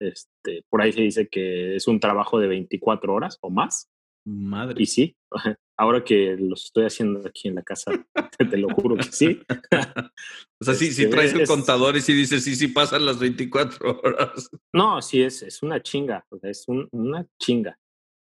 Este, 0.00 0.64
por 0.68 0.82
ahí 0.82 0.92
se 0.92 1.02
dice 1.02 1.28
que 1.28 1.76
es 1.76 1.88
un 1.88 2.00
trabajo 2.00 2.38
de 2.38 2.48
24 2.48 3.12
horas 3.12 3.38
o 3.40 3.50
más. 3.50 3.88
Madre. 4.24 4.82
Y 4.82 4.86
sí, 4.86 5.16
ahora 5.78 6.04
que 6.04 6.36
los 6.38 6.66
estoy 6.66 6.84
haciendo 6.84 7.26
aquí 7.26 7.48
en 7.48 7.54
la 7.54 7.62
casa, 7.62 7.92
te 8.36 8.56
lo 8.56 8.68
juro 8.68 8.96
que 8.96 9.04
sí. 9.04 9.40
o 10.60 10.64
sea, 10.64 10.74
sí, 10.74 10.92
si 10.92 11.04
este, 11.04 11.14
traes 11.14 11.32
el 11.32 11.46
contador 11.46 11.96
y 11.96 12.00
si 12.00 12.12
dices, 12.12 12.44
sí, 12.44 12.54
sí 12.54 12.68
pasan 12.68 13.06
las 13.06 13.18
24 13.18 14.00
horas. 14.02 14.50
No, 14.74 15.00
sí, 15.00 15.22
es, 15.22 15.42
es 15.42 15.62
una 15.62 15.82
chinga, 15.82 16.24
es 16.42 16.66
una 16.68 17.26
chinga. 17.40 17.78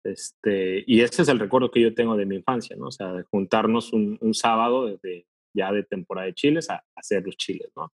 Este, 0.03 0.83
y 0.85 1.01
ese 1.01 1.23
es 1.23 1.29
el 1.29 1.39
recuerdo 1.39 1.71
que 1.71 1.81
yo 1.81 1.95
tengo 1.95 2.15
de 2.15 2.25
mi 2.25 2.35
infancia, 2.35 2.75
¿no? 2.75 2.87
O 2.87 2.91
sea, 2.91 3.13
de 3.13 3.23
juntarnos 3.23 3.93
un, 3.93 4.19
un 4.21 4.33
sábado 4.35 4.85
desde 4.85 5.25
ya 5.55 5.71
de 5.71 5.83
temporada 5.83 6.27
de 6.27 6.33
chiles 6.33 6.69
a, 6.69 6.83
hacer 6.95 7.23
los 7.25 7.37
chiles, 7.37 7.71
¿no? 7.75 7.91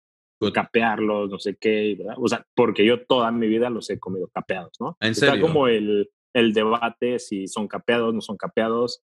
Capearlos, 0.54 1.30
no 1.30 1.40
sé 1.40 1.56
qué, 1.60 1.96
¿verdad? 1.98 2.16
O 2.20 2.28
sea, 2.28 2.46
porque 2.54 2.86
yo 2.86 3.04
toda 3.06 3.32
mi 3.32 3.48
vida 3.48 3.70
los 3.70 3.90
he 3.90 3.98
comido 3.98 4.28
capeados, 4.28 4.74
¿no? 4.80 4.96
¿En 5.00 5.16
serio? 5.16 5.36
Está 5.36 5.42
como 5.42 5.68
el, 5.68 6.12
el 6.34 6.54
debate 6.54 7.18
si 7.18 7.48
son 7.48 7.68
capeados, 7.68 8.14
no 8.14 8.22
son 8.22 8.38
capeados, 8.38 9.02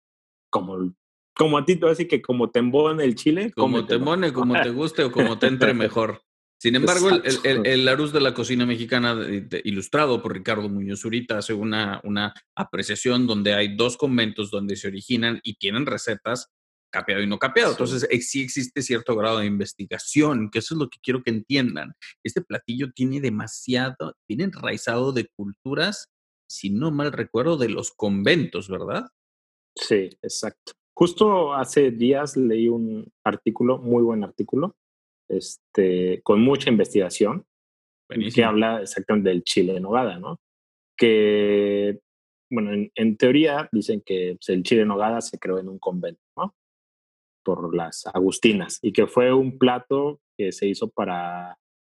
como, 0.48 0.94
como 1.34 1.58
a 1.58 1.64
ti 1.64 1.76
te 1.76 1.86
decir 1.86 2.08
que 2.08 2.22
como 2.22 2.50
te 2.50 2.60
embone 2.60 3.04
el 3.04 3.16
chile. 3.16 3.52
Como 3.54 3.84
te 3.84 3.96
embone, 3.96 4.32
como 4.32 4.54
te 4.62 4.70
guste 4.70 5.04
o 5.04 5.12
como 5.12 5.38
te 5.38 5.48
entre 5.48 5.74
mejor. 5.74 6.22
Sin 6.58 6.74
embargo, 6.74 7.10
el, 7.10 7.22
el, 7.44 7.86
el, 7.86 8.12
de 8.12 8.20
la 8.20 8.32
cocina 8.32 8.64
mexicana, 8.64 9.14
ilustrado 9.64 10.22
por 10.22 10.32
Ricardo 10.32 10.70
Muñoz 10.70 11.00
Zurita, 11.00 11.36
hace 11.36 11.52
una, 11.52 12.00
una 12.02 12.32
apreciación 12.54 13.26
donde 13.26 13.52
hay 13.52 13.76
dos 13.76 13.98
conventos 13.98 14.50
donde 14.50 14.76
se 14.76 14.88
originan 14.88 15.38
y 15.42 15.56
tienen 15.56 15.84
recetas 15.84 16.50
capeado 16.90 17.22
y 17.22 17.26
no 17.26 17.38
capeado. 17.38 17.72
Entonces, 17.72 18.06
sí 18.26 18.42
existe 18.42 18.82
cierto 18.82 19.16
grado 19.16 19.38
de 19.38 19.46
investigación, 19.46 20.50
que 20.50 20.60
eso 20.60 20.74
es 20.74 20.78
lo 20.80 20.88
que 20.88 20.98
quiero 21.02 21.22
que 21.22 21.30
entiendan. 21.30 21.92
Este 22.24 22.40
platillo 22.40 22.92
tiene 22.92 23.20
demasiado, 23.20 24.14
tiene 24.26 24.44
enraizado 24.44 25.12
de 25.12 25.28
culturas, 25.36 26.08
si 26.48 26.70
no 26.70 26.90
mal 26.90 27.12
recuerdo, 27.12 27.56
de 27.56 27.68
los 27.68 27.92
conventos, 27.92 28.68
¿verdad? 28.68 29.06
Sí, 29.74 30.10
exacto. 30.22 30.72
Justo 30.94 31.52
hace 31.52 31.90
días 31.90 32.36
leí 32.36 32.68
un 32.68 33.12
artículo, 33.24 33.78
muy 33.78 34.02
buen 34.02 34.24
artículo, 34.24 34.76
este, 35.28 36.22
con 36.22 36.40
mucha 36.40 36.70
investigación, 36.70 37.44
que 38.34 38.44
habla 38.44 38.82
exactamente 38.82 39.28
del 39.28 39.42
chile 39.42 39.76
en 39.76 39.82
nogada, 39.82 40.18
¿no? 40.18 40.40
Que, 40.96 41.98
bueno, 42.50 42.72
en, 42.72 42.90
en 42.94 43.16
teoría 43.16 43.68
dicen 43.72 44.00
que 44.06 44.36
pues, 44.38 44.48
el 44.48 44.62
chile 44.62 44.82
en 44.82 44.88
nogada 44.88 45.20
se 45.20 45.38
creó 45.38 45.58
en 45.58 45.68
un 45.68 45.78
convento, 45.78 46.22
¿no? 46.36 46.54
Por 47.46 47.76
las 47.76 48.04
agustinas, 48.12 48.80
y 48.82 48.92
que 48.92 49.06
fue 49.06 49.32
un 49.32 49.56
plato 49.56 50.18
que 50.36 50.50
se 50.50 50.66
hizo 50.66 50.88
para 50.90 51.56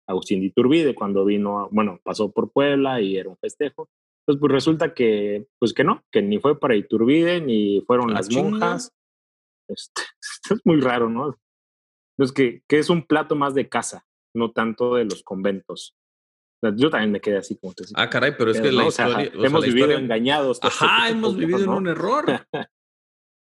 Agustín 0.09 0.41
de 0.41 0.47
Iturbide 0.47 0.97
cuando 0.97 1.25
vino, 1.25 1.69
bueno, 1.71 2.01
pasó 2.03 2.33
por 2.33 2.51
Puebla 2.51 3.01
y 3.01 3.17
era 3.17 3.29
un 3.29 3.37
festejo. 3.37 3.89
Entonces, 4.23 4.41
pues 4.41 4.53
resulta 4.53 4.93
que, 4.93 5.47
pues 5.61 5.73
que 5.73 5.85
no, 5.85 6.03
que 6.11 6.21
ni 6.21 6.41
fue 6.41 6.59
para 6.59 6.75
Iturbide, 6.75 7.41
ni 7.41 7.81
fueron 7.87 8.13
las 8.13 8.29
monjas. 8.35 8.93
Este, 9.69 10.03
esto 10.21 10.55
es 10.55 10.61
muy 10.65 10.81
raro, 10.81 11.09
¿no? 11.09 11.37
Entonces, 12.19 12.35
que, 12.35 12.63
que 12.67 12.81
es 12.81 12.91
un 12.91 13.07
plato 13.07 13.37
más 13.37 13.55
de 13.55 13.69
casa, 13.69 14.05
no 14.35 14.51
tanto 14.51 14.97
de 14.97 15.05
los 15.05 15.23
conventos. 15.23 15.95
Yo 16.75 16.91
también 16.91 17.13
me 17.13 17.21
quedé 17.21 17.37
así 17.37 17.57
como 17.57 17.73
que... 17.73 17.85
Ah, 17.95 18.11
caray, 18.11 18.35
pero 18.37 18.51
es 18.51 18.61
que 18.61 18.73
la 18.73 18.87
historia... 18.89 19.31
Hemos 19.33 19.65
vivido 19.65 19.93
engañados. 19.93 20.59
Ajá, 20.61 21.09
hemos 21.09 21.37
vivido 21.37 21.61
en 21.61 21.69
un 21.69 21.87
error. 21.87 22.25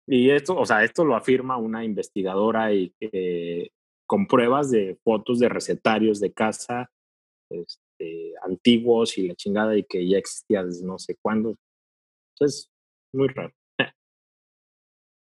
y 0.06 0.30
esto, 0.30 0.56
o 0.56 0.66
sea, 0.66 0.84
esto 0.84 1.04
lo 1.04 1.16
afirma 1.16 1.56
una 1.56 1.84
investigadora 1.84 2.73
y 2.73 2.90
que 3.00 3.70
con 4.06 4.26
pruebas 4.26 4.70
de 4.70 4.99
fotos 5.02 5.38
de 5.38 5.49
recetarios 5.49 6.20
de 6.20 6.32
casa 6.32 6.90
este, 7.50 8.34
antiguos 8.42 9.16
y 9.18 9.28
la 9.28 9.34
chingada 9.34 9.76
y 9.76 9.84
que 9.84 10.06
ya 10.06 10.18
existía 10.18 10.64
desde 10.64 10.87
no 10.87 10.99
sé 10.99 11.16
cuándo. 11.20 11.56
Entonces, 12.34 12.70
muy 13.12 13.28
raro. 13.28 13.54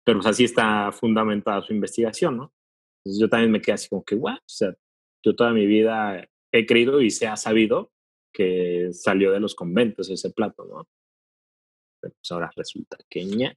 Pero 0.04 0.18
pues 0.18 0.26
así 0.26 0.44
está 0.44 0.90
fundamentada 0.92 1.62
su 1.62 1.72
investigación, 1.72 2.36
¿no? 2.36 2.52
Entonces 2.98 3.20
yo 3.20 3.28
también 3.28 3.52
me 3.52 3.60
quedé 3.60 3.74
así 3.74 3.88
como 3.88 4.04
que, 4.04 4.14
guau, 4.14 4.36
o 4.36 4.40
sea, 4.46 4.74
yo 5.24 5.34
toda 5.36 5.52
mi 5.52 5.66
vida 5.66 6.28
he 6.52 6.66
creído 6.66 7.00
y 7.00 7.10
se 7.10 7.26
ha 7.26 7.36
sabido 7.36 7.92
que 8.32 8.88
salió 8.92 9.30
de 9.30 9.40
los 9.40 9.54
conventos 9.54 10.10
ese 10.10 10.30
plato, 10.30 10.64
¿no? 10.64 10.88
Pero 12.00 12.14
pues 12.14 12.32
ahora 12.32 12.50
resulta 12.56 12.96
que 13.08 13.24
ña. 13.24 13.54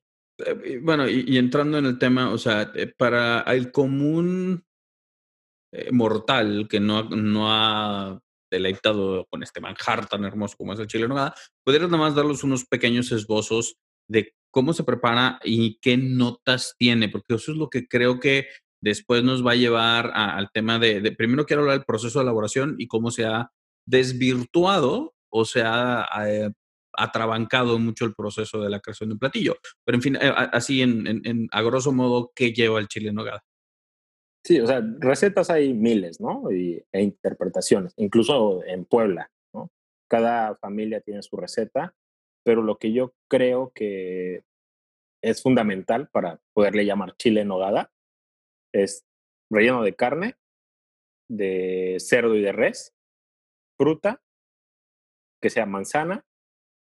Bueno, 0.81 1.07
y, 1.07 1.37
entrando 1.37 1.77
en 1.77 1.85
el 1.85 1.97
tema, 1.97 2.31
o 2.31 2.37
sea, 2.37 2.71
para 2.97 3.41
el 3.41 3.71
común 3.71 4.65
eh, 5.71 5.91
mortal 5.91 6.67
que 6.69 6.79
no, 6.79 7.03
no 7.03 7.51
ha 7.51 8.19
deleitado 8.51 9.25
con 9.29 9.43
este 9.43 9.61
manjar 9.61 10.07
tan 10.07 10.23
hermoso 10.25 10.55
como 10.57 10.73
es 10.73 10.79
el 10.79 10.87
chile 10.87 11.07
nogada, 11.07 11.33
podrías 11.63 11.89
nada 11.89 12.03
más 12.03 12.15
darles 12.15 12.43
unos 12.43 12.65
pequeños 12.65 13.11
esbozos 13.11 13.77
de 14.09 14.33
cómo 14.51 14.73
se 14.73 14.83
prepara 14.83 15.39
y 15.43 15.79
qué 15.79 15.97
notas 15.97 16.75
tiene, 16.77 17.09
porque 17.09 17.35
eso 17.35 17.51
es 17.51 17.57
lo 17.57 17.69
que 17.69 17.87
creo 17.87 18.19
que 18.19 18.47
después 18.81 19.23
nos 19.23 19.45
va 19.45 19.51
a 19.51 19.55
llevar 19.55 20.11
al 20.13 20.49
tema 20.51 20.79
de, 20.79 21.01
de, 21.01 21.11
primero 21.11 21.45
quiero 21.45 21.63
hablar 21.63 21.77
del 21.77 21.85
proceso 21.85 22.19
de 22.19 22.23
elaboración 22.23 22.75
y 22.77 22.87
cómo 22.87 23.09
se 23.09 23.25
ha 23.25 23.51
desvirtuado 23.87 25.13
o 25.29 25.45
se 25.45 25.63
ha 25.63 26.07
eh, 26.27 26.51
atrabancado 26.97 27.79
mucho 27.79 28.05
el 28.05 28.13
proceso 28.13 28.61
de 28.61 28.69
la 28.69 28.79
creación 28.79 29.09
de 29.09 29.13
un 29.13 29.19
platillo. 29.19 29.55
Pero 29.83 29.97
en 29.97 30.01
fin, 30.01 30.15
eh, 30.15 30.31
así 30.51 30.81
en, 30.81 31.07
en, 31.07 31.47
a 31.51 31.61
grosso 31.61 31.91
modo, 31.91 32.31
¿qué 32.35 32.53
lleva 32.53 32.79
el 32.79 32.87
chile 32.87 33.09
en 33.09 33.15
nogada? 33.15 33.43
Sí, 34.45 34.59
o 34.59 34.67
sea, 34.67 34.81
recetas 34.99 35.49
hay 35.49 35.73
miles, 35.73 36.21
¿no? 36.21 36.51
Y, 36.51 36.83
e 36.91 37.01
interpretaciones, 37.01 37.93
incluso 37.97 38.63
en 38.63 38.85
Puebla, 38.85 39.31
¿no? 39.53 39.71
Cada 40.07 40.55
familia 40.57 41.01
tiene 41.01 41.23
su 41.23 41.35
receta, 41.35 41.95
pero 42.43 42.61
lo 42.61 42.77
que 42.77 42.93
yo 42.93 43.15
creo 43.27 43.71
que 43.73 44.43
es 45.23 45.41
fundamental 45.41 46.09
para 46.09 46.39
poderle 46.53 46.85
llamar 46.85 47.17
chile 47.17 47.41
en 47.41 47.47
nogada 47.47 47.91
es 48.71 49.03
relleno 49.49 49.81
de 49.81 49.95
carne, 49.95 50.35
de 51.27 51.97
cerdo 51.99 52.35
y 52.35 52.41
de 52.41 52.51
res, 52.51 52.93
fruta, 53.79 54.21
que 55.41 55.49
sea 55.49 55.65
manzana. 55.65 56.25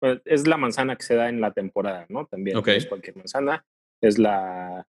Pues 0.05 0.21
es 0.25 0.47
la 0.47 0.57
manzana 0.57 0.95
que 0.95 1.03
se 1.03 1.15
da 1.15 1.29
en 1.29 1.41
la 1.41 1.51
temporada, 1.51 2.05
¿no? 2.09 2.27
También 2.27 2.57
okay. 2.57 2.75
no 2.75 2.77
es 2.77 2.85
cualquier 2.85 3.15
manzana. 3.17 3.65
Es 3.99 4.19
la. 4.19 4.85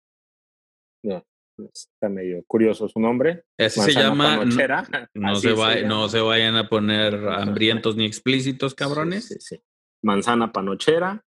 No, 1.05 1.23
está 1.59 2.09
medio 2.09 2.43
curioso 2.47 2.89
su 2.89 2.99
nombre. 2.99 3.45
Manzana 3.59 3.87
se 3.87 3.93
llama. 3.93 4.39
Panochera. 4.39 5.09
No, 5.13 5.29
no, 5.29 5.35
se, 5.37 5.53
va, 5.53 5.75
se 5.75 5.83
no, 5.83 6.09
se 6.09 6.21
vayan 6.21 6.57
a 6.57 6.67
poner 6.67 7.15
hambrientos 7.29 7.95
ni 7.97 8.07
explícitos, 8.07 8.75
cabrones. 8.75 9.29
Sí, 9.29 9.35
sí, 9.35 9.57
sí. 9.57 9.63
Manzana 10.03 10.51
panochera, 10.51 11.23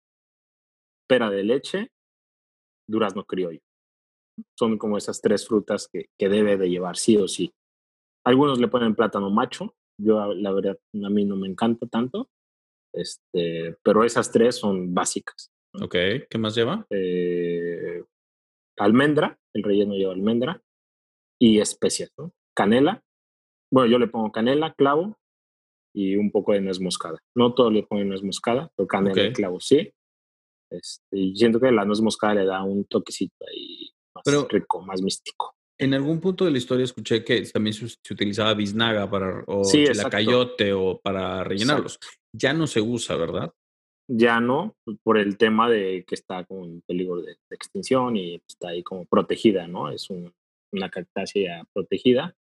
pera 1.08 1.30
de 1.30 1.42
leche, 1.42 1.90
durazno 2.86 3.24
criollo 3.24 3.60
son 4.58 4.78
como 4.78 4.96
esas 4.96 5.20
tres 5.20 5.46
frutas 5.46 5.86
que, 5.92 6.06
que, 6.18 6.28
debe 6.30 6.56
de 6.56 6.70
llevar 6.70 6.96
sí 6.96 7.16
o 7.16 7.28
sí. 7.28 7.52
Algunos 8.24 8.58
le 8.58 8.68
ponen 8.68 8.94
plátano 8.94 9.30
macho, 9.30 9.74
yo 9.98 10.32
la 10.32 10.52
verdad 10.52 10.78
a 10.94 11.10
mí 11.10 11.26
no 11.26 11.36
me 11.36 11.46
encanta 11.46 11.86
tanto, 11.86 12.30
este, 12.92 13.76
pero 13.82 14.04
esas 14.04 14.30
tres 14.30 14.56
son 14.56 14.94
básicas. 14.94 15.50
Ok, 15.80 15.94
¿qué 16.28 16.38
más 16.38 16.54
lleva? 16.54 16.86
Eh, 16.90 18.02
almendra, 18.78 19.38
el 19.54 19.62
relleno 19.62 19.94
lleva 19.94 20.12
almendra 20.12 20.62
y 21.40 21.60
especias, 21.60 22.12
¿no? 22.18 22.32
Canela, 22.56 23.02
bueno, 23.72 23.90
yo 23.90 23.98
le 23.98 24.08
pongo 24.08 24.32
canela, 24.32 24.74
clavo 24.74 25.16
y 25.94 26.16
un 26.16 26.30
poco 26.30 26.52
de 26.52 26.60
nuez 26.60 26.80
moscada. 26.80 27.18
No 27.36 27.54
todo 27.54 27.70
le 27.70 27.84
pongo 27.84 28.04
nuez 28.04 28.22
moscada, 28.22 28.70
pero 28.76 28.86
canela 28.86 29.12
okay. 29.12 29.28
y 29.28 29.32
clavo 29.32 29.60
sí. 29.60 29.92
Este, 30.70 31.18
y 31.18 31.36
siento 31.36 31.60
que 31.60 31.70
la 31.70 31.84
nuez 31.84 32.00
moscada 32.00 32.34
le 32.34 32.44
da 32.46 32.62
un 32.62 32.84
toquecito 32.84 33.44
ahí 33.46 33.90
más 34.14 34.22
Pero, 34.24 34.46
rico, 34.48 34.82
más 34.82 35.02
místico. 35.02 35.54
En 35.80 35.94
algún 35.94 36.20
punto 36.20 36.44
de 36.44 36.50
la 36.50 36.58
historia 36.58 36.84
escuché 36.84 37.24
que 37.24 37.40
también 37.42 37.72
se, 37.72 37.88
se 37.88 38.14
utilizaba 38.14 38.52
biznaga 38.52 39.10
para, 39.10 39.42
o 39.46 39.64
sí, 39.64 39.84
chilacayote 39.86 40.74
o 40.74 41.00
para 41.00 41.42
rellenarlos. 41.42 41.94
Exacto. 41.94 42.18
Ya 42.32 42.52
no 42.52 42.66
se 42.66 42.80
usa, 42.80 43.16
¿verdad? 43.16 43.52
Ya 44.06 44.40
no, 44.40 44.76
por 45.02 45.16
el 45.16 45.38
tema 45.38 45.70
de 45.70 46.04
que 46.06 46.14
está 46.14 46.44
con 46.44 46.82
peligro 46.82 47.22
de, 47.22 47.32
de 47.48 47.56
extinción 47.56 48.16
y 48.16 48.34
está 48.46 48.68
ahí 48.68 48.82
como 48.82 49.06
protegida, 49.06 49.66
¿no? 49.68 49.90
Es 49.90 50.10
un, 50.10 50.32
una 50.72 50.90
cactácea 50.90 51.64
protegida. 51.72 52.36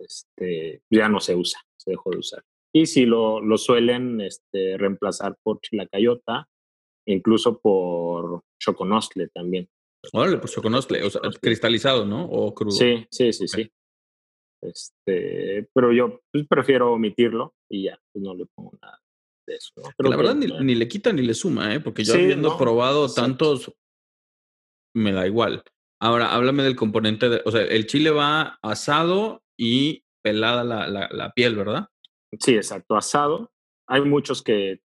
Este, 0.00 0.82
ya 0.90 1.08
no 1.08 1.20
se 1.20 1.36
usa, 1.36 1.60
se 1.76 1.92
dejó 1.92 2.10
de 2.10 2.18
usar. 2.18 2.42
Y 2.74 2.86
si 2.86 3.06
lo, 3.06 3.40
lo 3.40 3.56
suelen 3.56 4.20
este, 4.20 4.76
reemplazar 4.76 5.36
por 5.44 5.60
chilacayota, 5.60 6.48
incluso 7.06 7.60
por 7.60 8.42
choconostle 8.58 9.28
también. 9.28 9.68
Órale, 10.12 10.38
pues 10.38 10.52
choconostle, 10.52 11.02
o 11.02 11.10
sea, 11.10 11.20
cristalizado, 11.40 12.04
¿no? 12.04 12.24
O 12.26 12.54
crudo. 12.54 12.72
Sí, 12.72 13.06
sí, 13.10 13.32
sí, 13.32 13.44
okay. 13.44 13.64
sí. 13.64 13.72
Este, 14.62 15.68
pero 15.74 15.92
yo 15.92 16.20
pues, 16.32 16.46
prefiero 16.48 16.92
omitirlo 16.92 17.54
y 17.70 17.84
ya, 17.84 17.98
pues 18.12 18.24
no 18.24 18.34
le 18.34 18.46
pongo 18.46 18.72
nada 18.80 18.98
de 19.46 19.56
eso. 19.56 19.72
¿no? 19.76 19.90
Pero 19.96 20.10
la 20.10 20.16
verdad 20.16 20.34
ni, 20.34 20.46
ni, 20.46 20.74
le 20.74 20.88
quita 20.88 21.12
ni 21.12 21.22
le 21.22 21.34
suma, 21.34 21.74
¿eh? 21.74 21.80
Porque 21.80 22.02
yo 22.02 22.14
sí, 22.14 22.20
habiendo 22.22 22.50
no, 22.50 22.58
probado 22.58 23.12
tantos, 23.12 23.72
me 24.96 25.12
da 25.12 25.26
igual. 25.26 25.62
Ahora, 26.00 26.34
háblame 26.34 26.62
del 26.62 26.76
componente, 26.76 27.28
de, 27.28 27.42
o 27.44 27.50
sea, 27.50 27.62
el 27.62 27.86
chile 27.86 28.10
va 28.10 28.58
asado 28.62 29.42
y 29.58 30.04
pelada 30.22 30.64
la, 30.64 30.88
la, 30.88 31.08
la 31.10 31.32
piel, 31.32 31.56
¿verdad? 31.56 31.88
Sí, 32.40 32.56
exacto, 32.56 32.96
asado. 32.96 33.52
Hay 33.86 34.02
muchos 34.02 34.42
que 34.42 34.80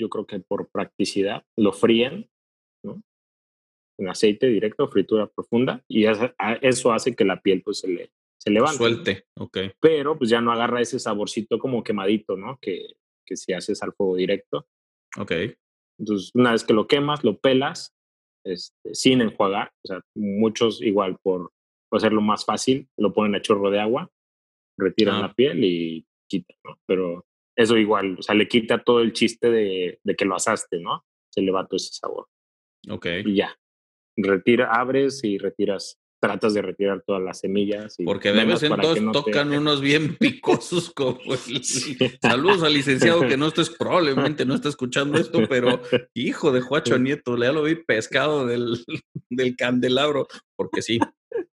yo 0.00 0.08
creo 0.08 0.26
que 0.26 0.40
por 0.40 0.70
practicidad 0.70 1.44
lo 1.56 1.72
fríen. 1.72 2.30
En 3.98 4.08
aceite 4.08 4.46
directo, 4.46 4.88
fritura 4.88 5.26
profunda, 5.26 5.84
y 5.88 6.06
eso 6.06 6.92
hace 6.92 7.14
que 7.14 7.24
la 7.24 7.40
piel 7.40 7.62
pues 7.62 7.80
se 7.80 7.88
le 7.88 8.10
se 8.38 8.50
levante. 8.50 8.76
Suelte, 8.76 9.26
ok. 9.34 9.58
Pero 9.80 10.16
pues 10.16 10.30
ya 10.30 10.40
no 10.40 10.52
agarra 10.52 10.80
ese 10.80 10.98
saborcito 10.98 11.58
como 11.58 11.82
quemadito, 11.82 12.36
¿no? 12.36 12.58
Que, 12.60 12.86
que 13.26 13.36
si 13.36 13.52
haces 13.52 13.82
al 13.82 13.92
fuego 13.92 14.16
directo. 14.16 14.66
Ok. 15.18 15.32
Entonces, 15.98 16.30
una 16.34 16.52
vez 16.52 16.64
que 16.64 16.72
lo 16.72 16.86
quemas, 16.86 17.24
lo 17.24 17.38
pelas 17.38 17.94
este, 18.44 18.94
sin 18.94 19.20
enjuagar. 19.20 19.72
O 19.84 19.88
sea, 19.88 20.00
muchos 20.14 20.80
igual 20.80 21.18
por, 21.20 21.52
hacerlo 21.90 22.20
más 22.20 22.44
fácil, 22.44 22.88
lo 22.96 23.12
ponen 23.12 23.34
a 23.34 23.42
chorro 23.42 23.70
de 23.70 23.80
agua, 23.80 24.10
retiran 24.76 25.16
ah. 25.16 25.22
la 25.22 25.34
piel 25.34 25.64
y 25.64 26.06
quitan, 26.28 26.56
¿no? 26.64 26.78
Pero 26.86 27.26
eso 27.56 27.76
igual, 27.76 28.16
o 28.18 28.22
sea, 28.22 28.34
le 28.34 28.46
quita 28.46 28.84
todo 28.84 29.00
el 29.00 29.12
chiste 29.12 29.50
de, 29.50 29.98
de 30.02 30.14
que 30.14 30.24
lo 30.24 30.36
asaste, 30.36 30.78
¿no? 30.78 31.04
Se 31.30 31.42
le 31.42 31.50
va 31.50 31.66
todo 31.66 31.76
ese 31.76 31.92
sabor. 31.92 32.28
Ok. 32.88 33.06
Y 33.24 33.36
ya. 33.36 33.58
Retira, 34.20 34.72
abres 34.72 35.22
y 35.22 35.38
retiras 35.38 35.98
tratas 36.20 36.52
de 36.54 36.62
retirar 36.62 37.02
todas 37.06 37.22
las 37.22 37.40
semillas. 37.40 37.96
Porque 38.04 38.32
de 38.32 38.44
vez 38.44 38.62
en 38.62 38.74
cuando 38.74 39.12
tocan 39.12 39.52
unos 39.52 39.80
bien 39.80 40.16
picosos 40.20 40.90
como 40.90 41.18
el... 41.48 41.64
Saludos 42.22 42.62
al 42.62 42.74
licenciado 42.74 43.26
que 43.26 43.36
no 43.36 43.48
estés, 43.48 43.70
probablemente 43.70 44.44
no 44.44 44.54
está 44.54 44.68
escuchando 44.68 45.18
esto, 45.18 45.42
pero 45.48 45.80
hijo 46.14 46.52
de 46.52 46.60
Juacho 46.60 46.98
Nieto, 46.98 47.36
ya 47.36 47.52
lo 47.52 47.62
vi 47.62 47.76
pescado 47.76 48.46
del, 48.46 48.84
del 49.30 49.56
candelabro, 49.56 50.26
porque 50.56 50.82
sí, 50.82 50.98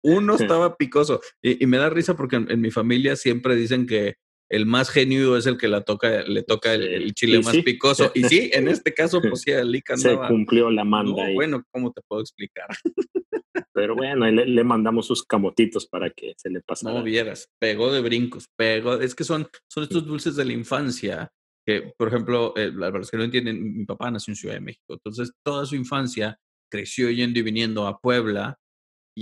uno 0.02 0.34
estaba 0.34 0.76
picoso. 0.76 1.20
Y, 1.42 1.66
me 1.66 1.78
da 1.78 1.90
risa 1.90 2.16
porque 2.16 2.36
en, 2.36 2.60
mi 2.60 2.70
familia 2.70 3.16
siempre 3.16 3.54
dicen 3.54 3.86
que 3.86 4.16
el 4.50 4.66
más 4.66 4.90
genuino 4.90 5.36
es 5.36 5.46
el 5.46 5.56
que 5.56 5.68
la 5.68 5.82
toca, 5.82 6.22
le 6.22 6.42
toca 6.42 6.74
el, 6.74 7.14
chile 7.14 7.40
más 7.40 7.56
picoso. 7.58 8.10
Y 8.14 8.24
sí, 8.24 8.50
en 8.52 8.66
este 8.68 8.92
caso, 8.92 9.22
pues 9.22 9.42
sí, 9.42 9.52
el 9.52 9.80
Se 9.94 10.16
cumplió 10.28 10.70
la 10.70 10.84
manda 10.84 11.24
ahí. 11.24 11.34
Bueno, 11.34 11.62
¿cómo 11.70 11.92
te 11.92 12.02
puedo 12.06 12.20
explicar? 12.20 12.66
Pero 13.72 13.94
bueno, 13.94 14.28
le, 14.28 14.64
mandamos 14.64 15.06
sus 15.06 15.24
camotitos 15.24 15.86
para 15.86 16.10
que 16.10 16.34
se 16.36 16.50
le 16.50 16.60
pasara. 16.60 16.98
No 16.98 17.04
vieras, 17.04 17.48
pegó 17.60 17.92
de 17.92 18.00
brincos, 18.00 18.46
pegó. 18.56 18.94
Es 18.94 19.14
que 19.14 19.24
son, 19.24 19.48
son 19.68 19.84
estos 19.84 20.04
dulces 20.04 20.34
de 20.36 20.44
la 20.44 20.52
infancia. 20.52 21.30
Que, 21.64 21.92
por 21.96 22.08
ejemplo, 22.08 22.52
eh, 22.56 22.72
las 22.74 23.10
que 23.10 23.16
no 23.16 23.24
entienden, 23.24 23.78
mi 23.78 23.84
papá 23.84 24.10
nació 24.10 24.32
en 24.32 24.36
Ciudad 24.36 24.54
de 24.54 24.60
México. 24.60 24.94
Entonces, 24.94 25.32
toda 25.44 25.64
su 25.64 25.76
infancia 25.76 26.38
creció 26.70 27.10
yendo 27.10 27.38
y 27.38 27.42
viniendo 27.42 27.86
a 27.86 28.00
Puebla. 28.00 28.58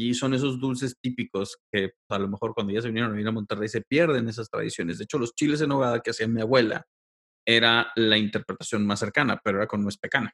Y 0.00 0.14
son 0.14 0.32
esos 0.32 0.60
dulces 0.60 0.96
típicos 1.00 1.58
que 1.72 1.90
a 2.08 2.20
lo 2.20 2.28
mejor 2.28 2.54
cuando 2.54 2.72
ya 2.72 2.80
se 2.80 2.86
vinieron 2.86 3.10
a 3.10 3.14
vivir 3.14 3.26
a 3.26 3.32
Monterrey 3.32 3.68
se 3.68 3.80
pierden 3.80 4.28
esas 4.28 4.48
tradiciones. 4.48 4.98
De 4.98 5.04
hecho, 5.04 5.18
los 5.18 5.34
chiles 5.34 5.60
en 5.60 5.70
nogada 5.70 5.98
que 5.98 6.10
hacía 6.10 6.28
mi 6.28 6.40
abuela 6.40 6.86
era 7.44 7.90
la 7.96 8.16
interpretación 8.16 8.86
más 8.86 9.00
cercana, 9.00 9.40
pero 9.42 9.58
era 9.58 9.66
con 9.66 9.82
nuez 9.82 9.98
pecana. 9.98 10.32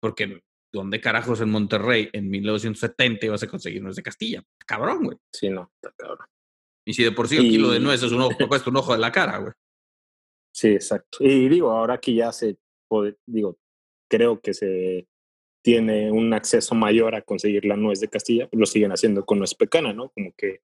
Porque 0.00 0.40
¿dónde 0.74 1.00
carajos 1.00 1.40
en 1.42 1.50
Monterrey 1.50 2.10
en 2.12 2.28
1970 2.28 3.26
ibas 3.26 3.44
a 3.44 3.46
conseguir 3.46 3.80
nuez 3.82 3.94
de 3.94 4.02
Castilla? 4.02 4.42
Cabrón, 4.66 5.04
güey. 5.04 5.16
Sí, 5.32 5.48
no, 5.48 5.70
está 5.80 5.94
cabrón. 5.96 6.26
Y 6.84 6.94
si 6.94 7.04
de 7.04 7.12
por 7.12 7.28
sí 7.28 7.38
un 7.38 7.44
kilo 7.44 7.70
de 7.70 7.78
nuez 7.78 8.02
es 8.02 8.10
un 8.10 8.22
ojo, 8.22 8.48
cuesta 8.48 8.68
un 8.68 8.78
ojo 8.78 8.94
de 8.94 8.98
la 8.98 9.12
cara, 9.12 9.38
güey. 9.38 9.52
Sí, 10.52 10.70
exacto. 10.70 11.18
Y 11.20 11.48
digo, 11.48 11.70
ahora 11.70 11.98
que 11.98 12.16
ya 12.16 12.32
se 12.32 12.58
puede, 12.88 13.16
digo, 13.28 13.56
creo 14.10 14.40
que 14.40 14.52
se 14.54 15.06
tiene 15.62 16.10
un 16.10 16.34
acceso 16.34 16.74
mayor 16.74 17.14
a 17.14 17.22
conseguir 17.22 17.64
la 17.64 17.76
nuez 17.76 18.00
de 18.00 18.08
Castilla, 18.08 18.48
lo 18.52 18.66
siguen 18.66 18.92
haciendo 18.92 19.24
con 19.24 19.38
nuez 19.38 19.54
pecana, 19.54 19.92
¿no? 19.92 20.10
Como 20.10 20.32
que 20.36 20.60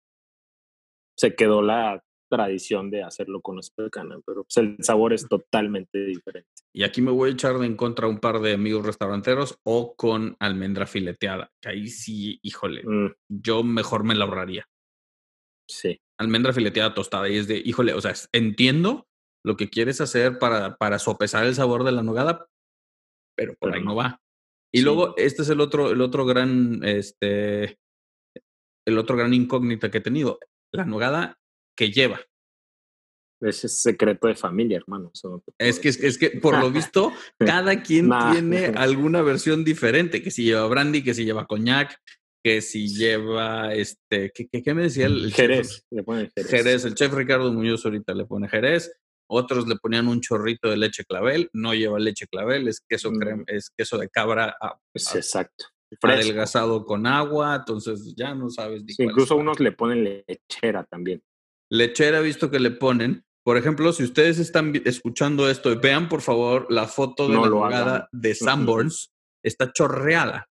se 1.17 1.35
quedó 1.35 1.63
la 1.63 2.03
tradición 2.29 2.91
de 2.91 3.03
hacerlo 3.03 3.41
con 3.41 3.59
especana, 3.59 4.21
pero 4.25 4.45
pues, 4.45 4.57
el 4.59 4.77
sabor 4.81 5.13
es 5.13 5.27
totalmente 5.29 6.05
diferente. 6.05 6.49
Y 6.75 6.85
aquí 6.85 7.01
me 7.01 7.11
voy 7.11 7.31
a 7.31 7.33
echar 7.33 7.59
de 7.59 7.67
en 7.67 7.77
contra 7.77 8.07
un 8.07 8.19
par 8.19 8.41
de 8.41 8.53
amigos 8.53 8.87
restauranteros 8.87 9.59
o 9.65 9.95
con 9.97 10.37
almendra 10.39 10.87
fileteada, 10.87 11.51
que 11.61 11.71
ahí 11.71 11.89
sí, 11.89 12.39
híjole, 12.43 12.83
mm. 12.85 13.15
yo 13.29 13.63
mejor 13.63 14.05
me 14.05 14.15
la 14.15 14.27
ahorraría. 14.27 14.67
Sí. 15.69 16.01
Almendra 16.19 16.53
fileteada 16.53 16.95
tostada 16.95 17.29
y 17.29 17.37
es 17.37 17.49
de, 17.49 17.61
híjole, 17.65 17.95
o 17.95 18.01
sea, 18.01 18.13
entiendo 18.33 19.07
lo 19.45 19.57
que 19.57 19.71
quieres 19.71 20.01
hacer 20.01 20.39
para, 20.39 20.77
para 20.77 20.99
sopesar 20.99 21.47
el 21.47 21.55
sabor 21.55 21.85
de 21.85 21.93
la 21.93 22.03
nogada, 22.03 22.47
pero 23.37 23.55
por 23.59 23.75
ahí 23.75 23.83
no 23.83 23.95
va. 23.95 24.21
Y 24.73 24.83
luego, 24.83 25.15
este 25.17 25.43
es 25.43 25.49
el 25.49 25.61
otro, 25.61 25.91
el 25.91 26.01
otro 26.01 26.27
gran, 26.27 26.85
este, 26.85 27.79
el 28.87 28.99
otro 28.99 29.17
gran 29.17 29.33
incógnita 29.35 29.91
que 29.91 29.99
he 29.99 30.03
tenido. 30.03 30.39
La 30.73 30.85
nogada 30.85 31.39
que 31.77 31.91
lleva. 31.91 32.21
Ese 33.41 33.69
es 33.69 33.81
secreto 33.81 34.27
de 34.27 34.35
familia, 34.35 34.79
hermano. 34.79 35.13
es 35.59 35.79
que, 35.79 35.89
es, 35.89 36.19
que, 36.19 36.31
por 36.31 36.59
lo 36.59 36.71
visto, 36.73 37.13
cada 37.39 37.83
quien 37.83 38.11
tiene 38.33 38.67
alguna 38.77 39.23
versión 39.23 39.65
diferente, 39.65 40.23
que 40.23 40.31
si 40.31 40.45
lleva 40.45 40.67
brandy, 40.67 41.05
que 41.05 41.15
si 41.15 41.25
lleva 41.25 41.47
coñac, 41.47 41.97
que 42.43 42.61
si 42.61 42.89
lleva, 42.89 43.75
este, 43.75 44.33
¿qué, 44.33 44.75
me 44.75 44.83
decía 44.83 45.07
el, 45.07 45.33
Jerez? 45.33 45.85
le 45.91 46.03
pone 46.03 46.31
Jerez. 46.35 46.51
Jerez. 46.51 46.85
El 46.85 46.95
chef 46.95 47.13
Ricardo 47.13 47.53
Muñoz 47.53 47.85
ahorita 47.85 48.13
le 48.15 48.25
pone 48.25 48.49
Jerez. 48.49 48.93
Otros 49.29 49.69
le 49.69 49.77
ponían 49.77 50.09
un 50.09 50.21
chorrito 50.21 50.71
de 50.71 50.77
leche 50.77 51.05
clavel, 51.05 51.51
no 51.53 51.75
lleva 51.75 51.99
leche 51.99 52.27
clavel, 52.27 52.69
es 52.69 52.81
queso, 52.89 53.11
mm. 53.13 53.45
es 53.47 53.71
queso 53.77 53.99
de 53.99 54.09
cabra. 54.09 54.57
exacto. 54.95 55.67
Adelgazado 56.03 56.85
con 56.85 57.07
agua, 57.07 57.57
entonces 57.57 58.15
ya 58.17 58.35
no 58.35 58.51
sabes. 58.51 58.83
incluso 58.99 59.37
unos 59.37 59.59
le 59.59 59.73
ponen 59.73 60.25
lechera 60.27 60.85
también 60.85 61.23
lechera 61.71 62.21
visto 62.21 62.51
que 62.51 62.61
le 62.61 62.71
ponen. 62.71 63.25
Por 63.45 63.57
ejemplo, 63.57 63.93
si 63.93 64.05
ustedes 64.05 64.39
están 64.39 64.75
escuchando 64.85 65.49
esto, 65.49 65.79
vean 65.81 66.09
por 66.09 66.21
favor 66.21 66.67
la 66.69 66.87
foto 66.87 67.29
de 67.29 67.35
la 67.35 67.49
nogada 67.49 68.09
de 68.13 68.35
Sanborns. 68.35 69.13
Está 69.43 69.73
chorreada. 69.73 70.49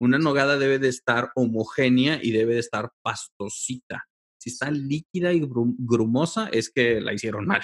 Una 0.00 0.18
nogada 0.18 0.56
debe 0.56 0.78
de 0.78 0.88
estar 0.88 1.30
homogénea 1.34 2.20
y 2.22 2.30
debe 2.30 2.54
de 2.54 2.60
estar 2.60 2.90
pastosita. 3.02 4.04
Si 4.40 4.50
está 4.50 4.70
líquida 4.70 5.32
y 5.32 5.42
grumosa, 5.44 6.48
es 6.52 6.70
que 6.70 7.00
la 7.00 7.12
hicieron 7.12 7.46
mal. 7.46 7.62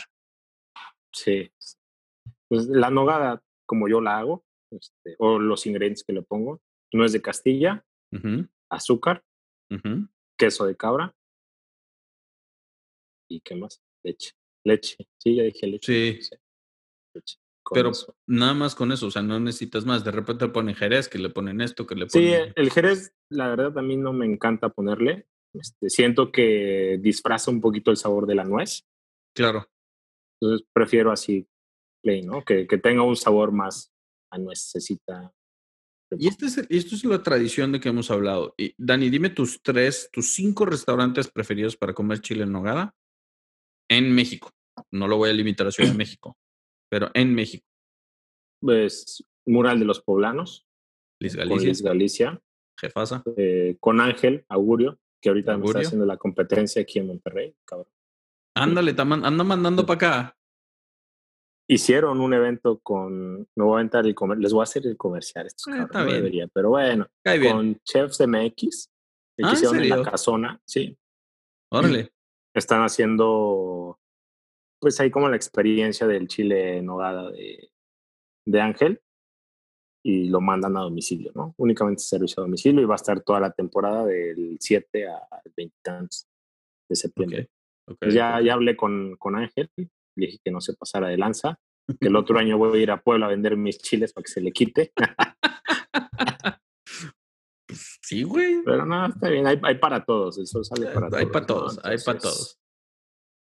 Sí. 1.14 1.50
Pues 2.48 2.66
la 2.66 2.90
nogada, 2.90 3.42
como 3.66 3.88
yo 3.88 4.00
la 4.00 4.18
hago, 4.18 4.44
este, 4.70 5.16
o 5.18 5.38
los 5.38 5.66
ingredientes 5.66 6.04
que 6.04 6.12
le 6.12 6.22
pongo, 6.22 6.60
no 6.92 7.04
es 7.04 7.12
de 7.12 7.22
Castilla, 7.22 7.84
azúcar, 8.68 9.24
queso 10.36 10.66
de 10.66 10.76
cabra, 10.76 11.14
¿Y 13.28 13.40
qué 13.40 13.56
más? 13.56 13.82
Leche. 14.02 14.32
Leche. 14.64 14.96
Sí, 15.18 15.36
ya 15.36 15.42
dije 15.44 15.66
leche. 15.66 16.20
Sí. 16.20 16.36
Pero 17.72 17.92
nada 18.26 18.54
más 18.54 18.74
con 18.74 18.92
eso, 18.92 19.06
o 19.06 19.10
sea, 19.10 19.22
no 19.22 19.40
necesitas 19.40 19.86
más. 19.86 20.04
De 20.04 20.10
repente 20.10 20.48
ponen 20.48 20.74
jerez, 20.74 21.08
que 21.08 21.18
le 21.18 21.30
ponen 21.30 21.60
esto, 21.60 21.86
que 21.86 21.94
le 21.94 22.06
ponen. 22.06 22.46
Sí, 22.46 22.52
el 22.54 22.70
jerez, 22.70 23.14
la 23.30 23.48
verdad, 23.48 23.78
a 23.78 23.82
mí 23.82 23.96
no 23.96 24.12
me 24.12 24.26
encanta 24.26 24.68
ponerle. 24.68 25.26
Este, 25.54 25.88
siento 25.88 26.30
que 26.30 26.98
disfraza 27.00 27.50
un 27.50 27.60
poquito 27.60 27.90
el 27.90 27.96
sabor 27.96 28.26
de 28.26 28.34
la 28.34 28.44
nuez. 28.44 28.86
Claro. 29.34 29.66
Entonces 30.40 30.66
prefiero 30.72 31.12
así, 31.12 31.46
plain, 32.02 32.26
¿no? 32.26 32.44
Que, 32.44 32.66
que 32.66 32.78
tenga 32.78 33.02
un 33.02 33.16
sabor 33.16 33.52
más 33.52 33.92
a 34.30 34.38
nuececita. 34.38 35.32
Y 36.18 36.28
este 36.28 36.46
es, 36.46 36.58
esto 36.58 36.94
es 36.94 37.04
la 37.04 37.22
tradición 37.22 37.72
de 37.72 37.80
que 37.80 37.88
hemos 37.88 38.10
hablado. 38.10 38.54
Y, 38.56 38.74
Dani, 38.76 39.10
dime 39.10 39.30
tus 39.30 39.62
tres, 39.62 40.08
tus 40.12 40.34
cinco 40.34 40.64
restaurantes 40.66 41.28
preferidos 41.28 41.76
para 41.76 41.94
comer 41.94 42.20
chile 42.20 42.44
en 42.44 42.52
nogada 42.52 42.94
en 43.88 44.14
México. 44.14 44.50
No 44.90 45.08
lo 45.08 45.16
voy 45.16 45.30
a 45.30 45.32
limitar 45.32 45.66
a 45.66 45.70
Ciudad 45.70 45.90
de 45.90 45.98
México, 45.98 46.36
pero 46.90 47.10
en 47.14 47.34
México. 47.34 47.66
Pues 48.60 49.24
Mural 49.46 49.78
de 49.78 49.84
los 49.84 50.00
Poblanos. 50.00 50.66
Liz 51.20 51.36
Galicia. 51.36 51.88
Galicia. 51.88 52.42
Jefasa. 52.78 53.22
Eh, 53.36 53.76
con 53.78 54.00
Ángel 54.00 54.44
Augurio, 54.48 54.98
que 55.20 55.28
ahorita 55.28 55.56
me 55.56 55.66
está 55.66 55.80
haciendo 55.80 56.06
la 56.06 56.16
competencia 56.16 56.82
aquí 56.82 56.98
en 56.98 57.06
Monterrey, 57.06 57.54
cabrón. 57.64 57.88
Ándale, 58.56 58.94
anda 58.96 59.44
mandando 59.44 59.84
para 59.84 59.96
acá. 59.96 60.36
Hicieron 61.68 62.20
un 62.20 62.34
evento 62.34 62.78
con. 62.80 63.48
No 63.56 63.66
voy 63.66 63.78
a 63.78 63.82
entrar 63.82 64.06
el 64.06 64.14
Les 64.38 64.52
voy 64.52 64.60
a 64.60 64.64
hacer 64.64 64.86
el 64.86 64.96
comercial. 64.96 65.46
Estos 65.46 65.72
ah, 65.72 65.88
no 65.92 66.04
debería, 66.04 66.46
pero 66.48 66.70
bueno. 66.70 67.06
Con 67.22 67.76
Chefs 67.84 68.20
MX. 68.20 68.90
Que 69.36 69.44
ah, 69.44 69.52
hicieron 69.52 69.80
en, 69.80 69.88
la 69.88 70.02
casona. 70.02 70.60
Sí. 70.64 70.96
Órale 71.70 72.10
están 72.54 72.82
haciendo, 72.82 73.98
pues 74.80 75.00
ahí 75.00 75.10
como 75.10 75.28
la 75.28 75.36
experiencia 75.36 76.06
del 76.06 76.28
chile 76.28 76.80
nogada 76.82 77.30
de, 77.30 77.70
de 78.46 78.60
Ángel 78.60 79.00
y 80.04 80.28
lo 80.28 80.40
mandan 80.40 80.76
a 80.76 80.80
domicilio, 80.80 81.32
¿no? 81.34 81.54
Únicamente 81.56 82.02
servicio 82.02 82.42
a 82.42 82.46
domicilio 82.46 82.82
y 82.82 82.86
va 82.86 82.94
a 82.94 82.96
estar 82.96 83.20
toda 83.22 83.40
la 83.40 83.50
temporada 83.50 84.04
del 84.04 84.58
7 84.60 85.08
al 85.08 85.52
20 85.56 85.74
de 86.88 86.96
septiembre. 86.96 87.50
Ya, 88.00 88.40
ya 88.40 88.54
hablé 88.54 88.76
con, 88.76 89.16
con 89.16 89.36
Ángel, 89.36 89.70
le 89.76 90.26
dije 90.26 90.38
que 90.42 90.50
no 90.50 90.60
se 90.60 90.74
pasara 90.74 91.08
de 91.08 91.18
lanza, 91.18 91.58
que 92.00 92.08
el 92.08 92.16
otro 92.16 92.38
año 92.38 92.58
voy 92.58 92.78
a 92.78 92.82
ir 92.82 92.90
a 92.90 93.02
Puebla 93.02 93.26
a 93.26 93.30
vender 93.30 93.56
mis 93.56 93.78
chiles 93.78 94.12
para 94.12 94.24
que 94.24 94.32
se 94.32 94.40
le 94.40 94.52
quite. 94.52 94.92
Sí, 98.02 98.22
güey. 98.22 98.62
Pero 98.64 98.84
no, 98.84 99.06
está 99.06 99.30
bien, 99.30 99.46
hay, 99.46 99.58
hay 99.62 99.76
para 99.76 100.04
todos, 100.04 100.36
eso 100.38 100.62
sale 100.62 100.88
para 100.88 101.08
todos. 101.08 101.20
Hay 101.20 101.26
para 101.26 101.46
todos, 101.46 101.80
hay 101.82 101.96
para 102.04 102.18
todos. 102.18 102.58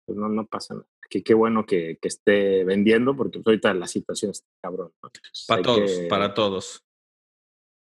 Pues 0.04 0.18
no, 0.18 0.28
no 0.28 0.46
pasa 0.46 0.74
nada. 0.74 0.86
Que 1.08 1.22
qué 1.22 1.32
bueno 1.32 1.64
que, 1.64 1.96
que, 2.02 2.08
esté 2.08 2.64
vendiendo, 2.64 3.16
porque 3.16 3.38
pues, 3.38 3.46
ahorita 3.46 3.72
la 3.74 3.86
situación 3.86 4.32
está 4.32 4.48
cabrón. 4.60 4.92
Para 5.46 5.62
todos, 5.62 5.92
para 6.08 6.34
todos. 6.34 6.84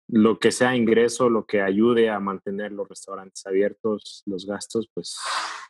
Lo 0.09 0.37
que 0.37 0.51
sea 0.51 0.75
ingreso, 0.75 1.29
lo 1.29 1.45
que 1.45 1.61
ayude 1.61 2.09
a 2.09 2.19
mantener 2.19 2.71
los 2.71 2.87
restaurantes 2.87 3.45
abiertos, 3.45 4.21
los 4.25 4.45
gastos, 4.45 4.89
pues 4.93 5.17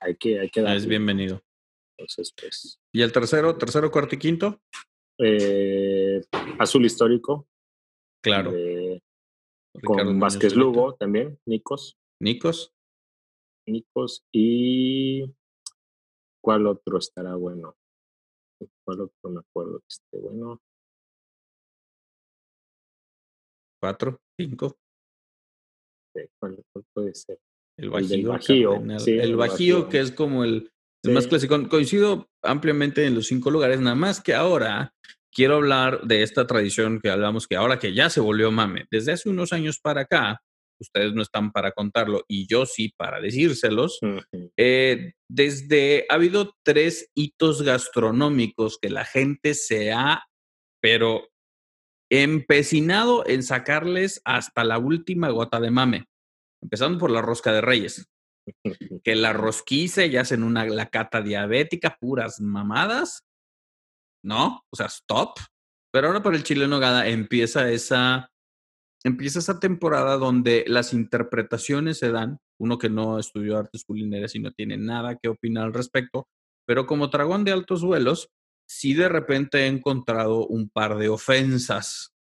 hay 0.01 0.15
que, 0.17 0.39
hay 0.39 0.49
que 0.49 0.61
dar. 0.61 0.75
Es 0.75 0.87
bienvenido. 0.87 1.41
Entonces, 1.97 2.33
pues. 2.39 2.79
¿Y 2.91 3.01
el 3.01 3.11
tercero, 3.11 3.57
tercero, 3.57 3.91
cuarto 3.91 4.15
y 4.15 4.19
quinto? 4.19 4.59
Eh, 5.19 6.21
azul 6.59 6.83
histórico, 6.85 7.47
Claro. 8.23 8.51
con 8.51 8.59
Vázquez 8.59 8.65
Lugo 8.65 8.65
también, 9.75 9.99
Nicos. 9.99 9.99
con 9.99 10.19
Vázquez 10.19 10.55
Lugo 10.55 10.95
también, 10.95 11.39
Nicos. 11.45 11.97
Nicos. 12.19 12.73
Nicos 13.67 14.25
y 14.31 15.23
¿cuál 16.41 16.67
otro 16.67 16.97
estará 16.97 17.35
bueno? 17.35 17.77
¿Cuál 18.83 19.01
otro 19.01 19.29
me 19.29 19.39
acuerdo 19.39 19.79
que 19.79 19.87
esté 19.87 20.17
bueno? 20.17 20.61
Cuatro, 23.83 24.21
cinco. 24.39 24.77
¿Cuál, 26.39 26.63
puede 26.93 27.13
ser? 27.13 27.37
El 27.77 27.89
Bajío. 27.89 28.81
El, 29.05 29.35
Bajío, 29.35 29.89
que 29.89 29.99
es 29.99 30.13
como 30.13 30.45
el, 30.45 30.71
más 31.03 31.27
clásico. 31.27 31.67
Coincido 31.67 32.29
ampliamente 32.41 33.05
en 33.05 33.13
los 33.13 33.27
cinco 33.27 33.51
lugares, 33.51 33.81
nada 33.81 33.97
más 33.97 34.21
que 34.21 34.33
ahora 34.33 34.93
quiero 35.33 35.55
hablar 35.55 35.99
de 36.03 36.23
esta 36.23 36.47
tradición 36.47 37.01
que 37.01 37.09
hablamos 37.09 37.45
que 37.45 37.57
ahora 37.57 37.77
que 37.77 37.93
ya 37.93 38.09
se 38.09 38.21
volvió 38.21 38.53
mame, 38.53 38.85
desde 38.89 39.11
hace 39.11 39.27
unos 39.27 39.51
años 39.51 39.81
para 39.81 40.03
acá, 40.03 40.41
ustedes 40.79 41.13
no 41.13 41.21
están 41.21 41.51
para 41.51 41.73
contarlo 41.73 42.23
y 42.29 42.47
yo 42.47 42.65
sí 42.65 42.93
para 42.95 43.19
decírselos. 43.19 43.99
Eh, 44.55 45.11
desde 45.29 46.05
ha 46.07 46.13
habido 46.13 46.55
tres 46.63 47.11
hitos 47.15 47.63
gastronómicos 47.63 48.77
que 48.81 48.89
la 48.89 49.03
gente 49.03 49.53
se 49.53 49.91
ha, 49.91 50.23
pero 50.81 51.32
empecinado 52.21 53.27
en 53.27 53.41
sacarles 53.41 54.21
hasta 54.23 54.63
la 54.63 54.77
última 54.77 55.29
gota 55.29 55.59
de 55.59 55.71
mame, 55.71 56.05
empezando 56.61 56.99
por 56.99 57.09
la 57.09 57.23
rosca 57.23 57.51
de 57.51 57.61
reyes. 57.61 58.07
Que 59.03 59.15
la 59.15 59.33
rosquice 59.33 60.09
ya 60.09 60.21
hacen 60.21 60.43
una 60.43 60.65
la 60.65 60.89
cata 60.89 61.21
diabética, 61.21 61.97
puras 61.99 62.39
mamadas. 62.39 63.23
¿No? 64.23 64.61
O 64.71 64.75
sea, 64.75 64.85
stop. 64.87 65.39
Pero 65.91 66.07
ahora 66.07 66.21
para 66.21 66.37
el 66.37 66.43
chile 66.43 66.65
en 66.65 66.69
nogada 66.69 67.07
empieza 67.07 67.69
esa 67.71 68.29
empieza 69.03 69.39
esa 69.39 69.59
temporada 69.59 70.17
donde 70.17 70.63
las 70.67 70.93
interpretaciones 70.93 71.99
se 71.99 72.11
dan, 72.11 72.39
uno 72.59 72.77
que 72.77 72.89
no 72.89 73.19
estudió 73.19 73.57
artes 73.57 73.83
culinarias 73.83 74.35
y 74.35 74.39
no 74.39 74.51
tiene 74.51 74.77
nada 74.77 75.17
que 75.17 75.27
opinar 75.27 75.65
al 75.65 75.73
respecto, 75.73 76.27
pero 76.65 76.85
como 76.85 77.07
dragón 77.07 77.43
de 77.43 77.51
altos 77.51 77.83
vuelos, 77.83 78.29
sí 78.67 78.93
de 78.93 79.09
repente 79.09 79.59
he 79.59 79.67
encontrado 79.67 80.47
un 80.47 80.69
par 80.69 80.97
de 80.97 81.09
ofensas. 81.09 82.13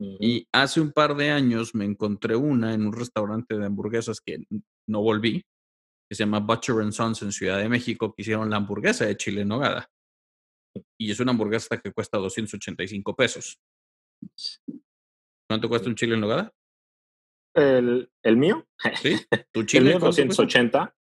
Y 0.00 0.46
hace 0.52 0.80
un 0.80 0.92
par 0.92 1.16
de 1.16 1.30
años 1.30 1.74
me 1.74 1.84
encontré 1.84 2.36
una 2.36 2.72
en 2.72 2.86
un 2.86 2.92
restaurante 2.92 3.58
de 3.58 3.66
hamburguesas 3.66 4.20
que 4.20 4.44
no 4.86 5.02
volví, 5.02 5.42
que 6.08 6.14
se 6.14 6.22
llama 6.22 6.38
Butcher 6.38 6.76
and 6.80 6.92
Sons 6.92 7.22
en 7.22 7.32
Ciudad 7.32 7.58
de 7.58 7.68
México, 7.68 8.14
que 8.14 8.22
hicieron 8.22 8.48
la 8.48 8.56
hamburguesa 8.56 9.06
de 9.06 9.16
chile 9.16 9.42
en 9.42 9.48
nogada. 9.48 9.90
Y 10.96 11.10
es 11.10 11.18
una 11.18 11.32
hamburguesa 11.32 11.78
que 11.78 11.92
cuesta 11.92 12.18
285 12.18 13.16
pesos. 13.16 13.58
¿Cuánto 15.48 15.68
cuesta 15.68 15.88
un 15.88 15.96
chile 15.96 16.14
en 16.14 16.20
nogada? 16.20 16.52
El, 17.54 18.10
el 18.22 18.36
mío. 18.36 18.66
Sí. 19.02 19.16
¿Tu 19.52 19.62
chile? 19.64 19.90
el 19.90 19.98
mío 19.98 20.06
280, 20.06 20.94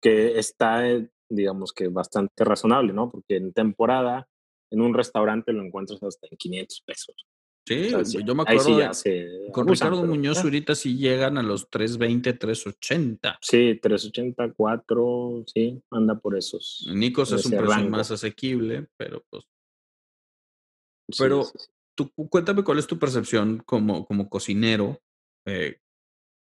que 0.00 0.38
está, 0.38 0.84
digamos 1.28 1.72
que 1.72 1.88
bastante 1.88 2.44
razonable, 2.44 2.92
¿no? 2.92 3.10
Porque 3.10 3.36
en 3.36 3.52
temporada, 3.52 4.28
en 4.70 4.80
un 4.80 4.94
restaurante 4.94 5.52
lo 5.52 5.62
encuentras 5.62 6.02
hasta 6.02 6.26
en 6.30 6.36
500 6.36 6.82
pesos. 6.86 7.26
Sí, 7.68 7.90
yo 8.24 8.34
me 8.34 8.44
acuerdo 8.44 8.90
con 9.52 9.68
Ricardo 9.68 10.02
Muñoz 10.06 10.38
ahorita 10.38 10.74
sí 10.74 10.96
llegan 10.96 11.36
a 11.36 11.42
los 11.42 11.68
320, 11.68 12.32
380. 12.32 13.38
Sí, 13.42 13.78
380, 13.82 14.54
4, 14.56 15.44
sí, 15.46 15.82
anda 15.90 16.18
por 16.18 16.38
esos. 16.38 16.88
Nicos 16.94 17.30
es 17.32 17.44
un 17.44 17.58
precio 17.58 17.90
más 17.90 18.10
asequible, 18.10 18.86
pero 18.96 19.22
pues. 19.28 19.44
pero 21.18 21.42
tú 21.94 22.10
cuéntame 22.30 22.64
cuál 22.64 22.78
es 22.78 22.86
tu 22.86 22.98
percepción 22.98 23.62
como, 23.66 24.06
como 24.06 24.30
cocinero 24.30 25.02
eh, 25.46 25.78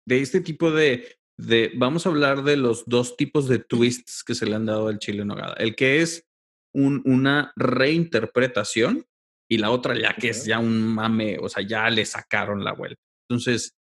de 0.06 0.20
este 0.20 0.40
tipo 0.40 0.70
de, 0.70 1.18
de, 1.40 1.72
vamos 1.76 2.06
a 2.06 2.10
hablar 2.10 2.42
de 2.44 2.56
los 2.56 2.84
dos 2.86 3.16
tipos 3.16 3.48
de 3.48 3.58
twists 3.58 4.22
que 4.24 4.34
se 4.34 4.46
le 4.46 4.54
han 4.54 4.66
dado 4.66 4.88
al 4.88 4.98
chile 4.98 5.22
en 5.22 5.28
nogada. 5.28 5.54
El 5.54 5.74
que 5.74 6.02
es 6.02 6.26
un, 6.74 7.02
una 7.04 7.52
reinterpretación 7.56 9.06
y 9.50 9.58
la 9.58 9.70
otra 9.70 9.98
ya 9.98 10.14
que 10.14 10.30
es 10.30 10.44
ya 10.44 10.58
un 10.58 10.80
mame, 10.82 11.38
o 11.40 11.48
sea, 11.48 11.66
ya 11.66 11.88
le 11.90 12.04
sacaron 12.04 12.62
la 12.62 12.72
vuelta. 12.72 13.00
Entonces, 13.28 13.74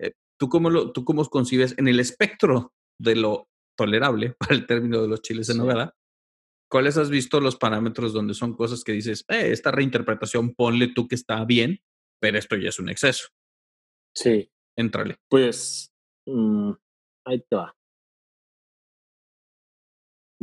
eh, 0.00 0.12
¿tú, 0.38 0.48
cómo 0.48 0.70
lo, 0.70 0.92
¿tú 0.92 1.04
cómo 1.04 1.24
concibes 1.24 1.74
en 1.78 1.88
el 1.88 2.00
espectro 2.00 2.72
de 3.00 3.16
lo 3.16 3.48
tolerable 3.76 4.34
para 4.38 4.54
el 4.54 4.66
término 4.66 5.02
de 5.02 5.08
los 5.08 5.22
chiles 5.22 5.48
en 5.48 5.58
nogada? 5.58 5.94
¿Cuáles 6.70 6.96
has 6.96 7.10
visto 7.10 7.40
los 7.40 7.56
parámetros 7.56 8.12
donde 8.12 8.34
son 8.34 8.54
cosas 8.54 8.82
que 8.82 8.92
dices, 8.92 9.24
eh, 9.28 9.50
esta 9.52 9.70
reinterpretación 9.70 10.54
ponle 10.54 10.88
tú 10.88 11.06
que 11.06 11.14
está 11.14 11.44
bien, 11.44 11.80
pero 12.20 12.38
esto 12.38 12.56
ya 12.56 12.68
es 12.70 12.78
un 12.78 12.88
exceso? 12.88 13.28
Sí. 14.14 14.50
Entrale. 14.76 15.16
Pues, 15.30 15.92
mm, 16.26 16.72
ahí 17.26 17.44
te 17.48 17.56
va. 17.56 17.74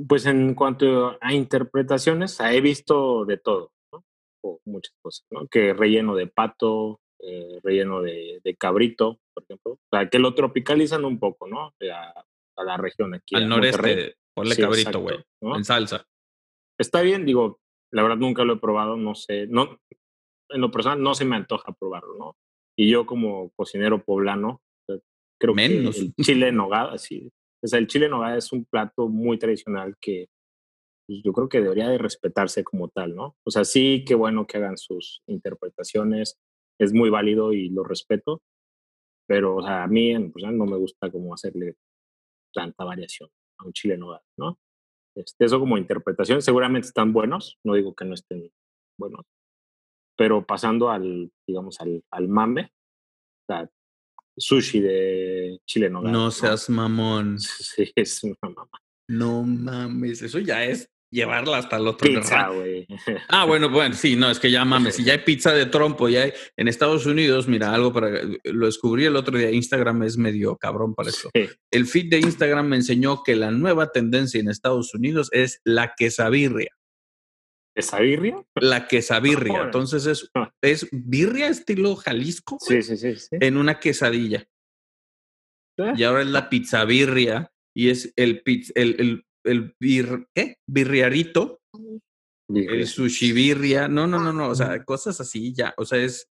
Pues 0.08 0.26
en 0.26 0.56
cuanto 0.56 1.18
a 1.22 1.34
interpretaciones, 1.34 2.40
he 2.40 2.62
visto 2.62 3.26
de 3.26 3.38
todo, 3.38 3.72
¿no? 3.92 4.04
O 4.44 4.60
muchas 4.66 4.96
cosas, 5.02 5.26
¿no? 5.32 5.48
Que 5.48 5.74
relleno 5.74 6.16
de 6.16 6.28
pato, 6.28 7.00
eh, 7.20 7.60
relleno 7.64 8.02
de, 8.02 8.56
cabrito, 8.60 9.20
por 9.34 9.44
ejemplo. 9.44 9.74
O 9.74 9.80
sea, 9.92 10.10
que 10.10 10.20
lo 10.20 10.34
tropicalizan 10.34 11.06
un 11.06 11.20
poco, 11.20 11.48
¿no? 11.48 11.74
A, 11.92 12.26
a 12.56 12.64
la 12.64 12.78
región 12.78 13.14
aquí. 13.14 13.36
Al 13.36 13.48
noreste, 13.48 14.16
ponle 14.36 14.56
cabrito, 14.56 15.00
güey, 15.00 15.18
en 15.42 15.64
salsa 15.64 16.06
está 16.78 17.02
bien, 17.02 17.26
digo, 17.26 17.60
la 17.92 18.04
verdad 18.04 18.18
nunca 18.18 18.44
lo 18.44 18.54
he 18.54 18.60
probado, 18.60 18.98
no 18.98 19.16
sé, 19.16 19.48
no, 19.48 19.80
en 20.50 20.62
lo 20.62 20.72
personal 20.72 21.02
no 21.02 21.16
se 21.16 21.26
me 21.26 21.36
antoja 21.36 21.74
probarlo, 21.74 22.16
¿no? 22.18 22.38
Y 22.78 22.90
yo 22.90 23.06
como 23.06 23.52
cocinero 23.56 24.04
poblano, 24.04 24.62
creo 25.44 25.56
que 25.56 25.66
el 25.66 26.14
chile 26.22 26.48
en 26.48 26.56
nogada, 26.56 26.98
sí. 26.98 27.30
O 27.62 27.68
sea, 27.68 27.80
el 27.80 27.88
chile 27.88 28.06
en 28.06 28.12
nogada 28.12 28.38
es 28.38 28.52
un 28.54 28.66
plato 28.66 29.10
muy 29.10 29.38
tradicional 29.38 29.96
que 30.00 30.28
pues, 31.06 31.22
yo 31.24 31.34
creo 31.34 31.50
que 31.50 31.62
debería 31.62 31.90
de 31.90 31.98
respetarse 31.98 32.64
como 32.64 32.90
tal, 32.90 33.16
¿no? 33.16 33.36
O 33.46 33.52
sea, 33.52 33.66
sí, 33.66 34.06
qué 34.08 34.16
bueno 34.16 34.48
que 34.48 34.58
hagan 34.58 34.78
sus 34.78 35.22
interpretaciones, 35.28 36.40
es 36.80 36.94
muy 36.94 37.10
válido 37.10 37.52
y 37.52 37.70
lo 37.70 37.84
respeto, 37.84 38.42
pero 39.28 39.58
o 39.58 39.62
sea, 39.62 39.84
a 39.84 39.88
mí 39.88 40.12
en 40.12 40.32
personal 40.32 40.58
no 40.58 40.66
me 40.66 40.78
gusta 40.78 41.12
como 41.12 41.34
hacerle 41.34 41.76
tanta 42.54 42.86
variación 42.86 43.30
a 43.60 43.66
un 43.66 43.74
chile 43.74 43.96
en 43.96 44.00
nogada, 44.02 44.24
¿no? 44.38 44.58
Este, 45.16 45.46
eso 45.46 45.60
como 45.60 45.78
interpretación, 45.78 46.42
seguramente 46.42 46.88
están 46.88 47.12
buenos, 47.12 47.60
no 47.66 47.76
digo 47.76 47.94
que 47.94 48.06
no 48.06 48.14
estén 48.14 48.50
buenos, 48.98 49.26
pero 50.18 50.46
pasando 50.46 50.90
al, 50.90 51.32
digamos, 51.46 51.80
al, 51.82 52.04
al 52.12 52.28
mame, 52.30 52.72
o 53.50 53.68
sushi 54.38 54.80
de 54.80 55.60
chile 55.66 55.90
no, 55.90 56.02
no 56.02 56.32
seas 56.32 56.70
mamón. 56.70 57.38
Sí, 57.40 57.92
es 57.96 58.24
una 58.24 58.36
mamá. 58.42 58.70
No 59.08 59.44
mames, 59.44 60.22
eso 60.22 60.40
ya 60.40 60.64
es 60.64 60.90
llevarla 61.14 61.60
hasta 61.60 61.78
el 61.78 61.88
otro 61.88 62.10
Pizza, 62.10 62.50
güey. 62.50 62.88
Ah, 63.30 63.46
bueno, 63.46 63.70
bueno, 63.70 63.94
sí, 63.94 64.16
no, 64.16 64.32
es 64.32 64.40
que 64.40 64.50
ya 64.50 64.66
mames, 64.66 64.96
si 64.96 65.04
ya 65.04 65.14
hay 65.14 65.20
pizza 65.20 65.54
de 65.54 65.68
trompo, 65.68 66.10
ya 66.10 66.24
hay 66.24 66.34
en 66.58 66.68
Estados 66.68 67.06
Unidos, 67.06 67.48
mira, 67.48 67.74
algo 67.74 67.94
para 67.94 68.22
lo 68.44 68.66
descubrí 68.66 69.06
el 69.06 69.16
otro 69.16 69.38
día, 69.38 69.52
Instagram 69.52 70.04
es 70.04 70.18
medio 70.18 70.58
cabrón 70.58 70.96
para 70.96 71.10
eso. 71.10 71.30
El 71.72 71.86
feed 71.86 72.10
de 72.10 72.20
Instagram 72.20 72.68
me 72.68 72.78
enseñó 72.78 73.22
que 73.24 73.36
la 73.36 73.52
nueva 73.52 73.92
tendencia 73.92 74.40
en 74.40 74.50
Estados 74.50 74.94
Unidos 74.94 75.30
es 75.32 75.62
la 75.64 75.94
quesabirria. 75.96 76.72
¿Quesabirria? 77.76 78.46
La 78.56 78.88
quesabirria. 78.88 79.64
Entonces 79.64 80.06
es, 80.06 80.30
ah. 80.36 80.52
es 80.62 80.88
birria 80.92 81.48
estilo 81.48 81.96
Jalisco. 81.96 82.58
Sí, 82.60 82.82
sí, 82.82 82.98
sí, 82.98 83.16
sí, 83.16 83.38
En 83.40 83.58
una 83.58 83.80
quesadilla. 83.80 84.48
¿Eh? 85.78 85.94
Y 85.96 86.04
ahora 86.04 86.22
es 86.22 86.28
la 86.28 86.50
pizza 86.50 86.86
birria 86.86 87.52
y 87.76 87.90
es 87.90 88.14
el, 88.16 88.44
el, 88.46 88.96
el 89.00 89.26
el 89.44 89.76
bir, 89.80 90.28
¿qué? 90.34 90.58
birriarito, 90.68 91.62
el 92.50 92.88
sushi 92.88 93.32
birria, 93.32 93.88
no, 93.88 94.08
no, 94.08 94.20
no, 94.20 94.34
no, 94.34 94.50
o 94.50 94.56
sea, 94.56 94.84
cosas 94.84 95.20
así 95.22 95.54
ya, 95.54 95.74
o 95.78 95.86
sea, 95.86 96.00
es, 96.00 96.30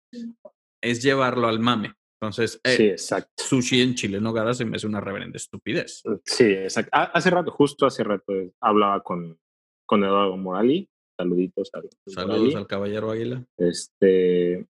es 0.81 1.01
llevarlo 1.01 1.47
al 1.47 1.59
mame. 1.59 1.93
Entonces, 2.21 2.61
eh, 2.63 2.77
sí, 2.77 2.83
exacto. 2.85 3.31
sushi 3.43 3.81
en 3.81 3.95
Chile 3.95 4.21
Nogada 4.21 4.53
se 4.53 4.63
me 4.63 4.75
hace 4.75 4.85
una 4.85 5.01
reverenda 5.01 5.37
estupidez. 5.37 6.03
Sí, 6.23 6.43
exacto. 6.43 6.91
Hace 6.93 7.31
rato, 7.31 7.49
justo 7.51 7.87
hace 7.87 8.03
rato, 8.03 8.31
hablaba 8.61 9.01
con, 9.01 9.39
con 9.87 10.03
Eduardo 10.03 10.37
Morali. 10.37 10.87
Saluditos 11.21 11.69
al, 11.73 11.89
Saludos 12.07 12.55
al 12.55 12.67
caballero 12.67 13.11
Águila. 13.11 13.45
Este, 13.57 14.67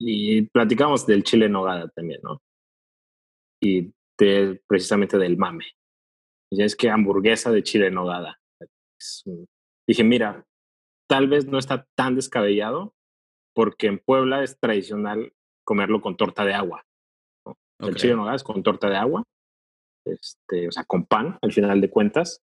y 0.00 0.42
platicamos 0.42 1.06
del 1.06 1.22
Chile 1.22 1.48
Nogada 1.48 1.88
también, 1.88 2.20
¿no? 2.22 2.40
Y 3.60 3.92
de, 4.18 4.62
precisamente 4.66 5.18
del 5.18 5.36
mame. 5.36 5.64
Y 6.50 6.62
es 6.62 6.76
que 6.76 6.90
hamburguesa 6.90 7.50
de 7.50 7.62
chile 7.62 7.88
en 7.88 7.94
nogada. 7.94 8.40
Dije, 9.86 10.04
mira, 10.04 10.46
tal 11.08 11.28
vez 11.28 11.46
no 11.46 11.58
está 11.58 11.86
tan 11.96 12.14
descabellado 12.14 12.94
porque 13.54 13.86
en 13.86 13.98
Puebla 13.98 14.42
es 14.42 14.58
tradicional 14.58 15.32
comerlo 15.64 16.00
con 16.00 16.16
torta 16.16 16.44
de 16.44 16.54
agua. 16.54 16.84
El 17.78 17.96
chile 17.96 18.12
en 18.12 18.18
nogada 18.18 18.36
es 18.36 18.44
con 18.44 18.62
torta 18.62 18.88
de 18.88 18.96
agua, 18.96 19.24
este, 20.06 20.68
o 20.68 20.72
sea, 20.72 20.84
con 20.84 21.04
pan, 21.04 21.38
al 21.42 21.52
final 21.52 21.80
de 21.80 21.90
cuentas. 21.90 22.42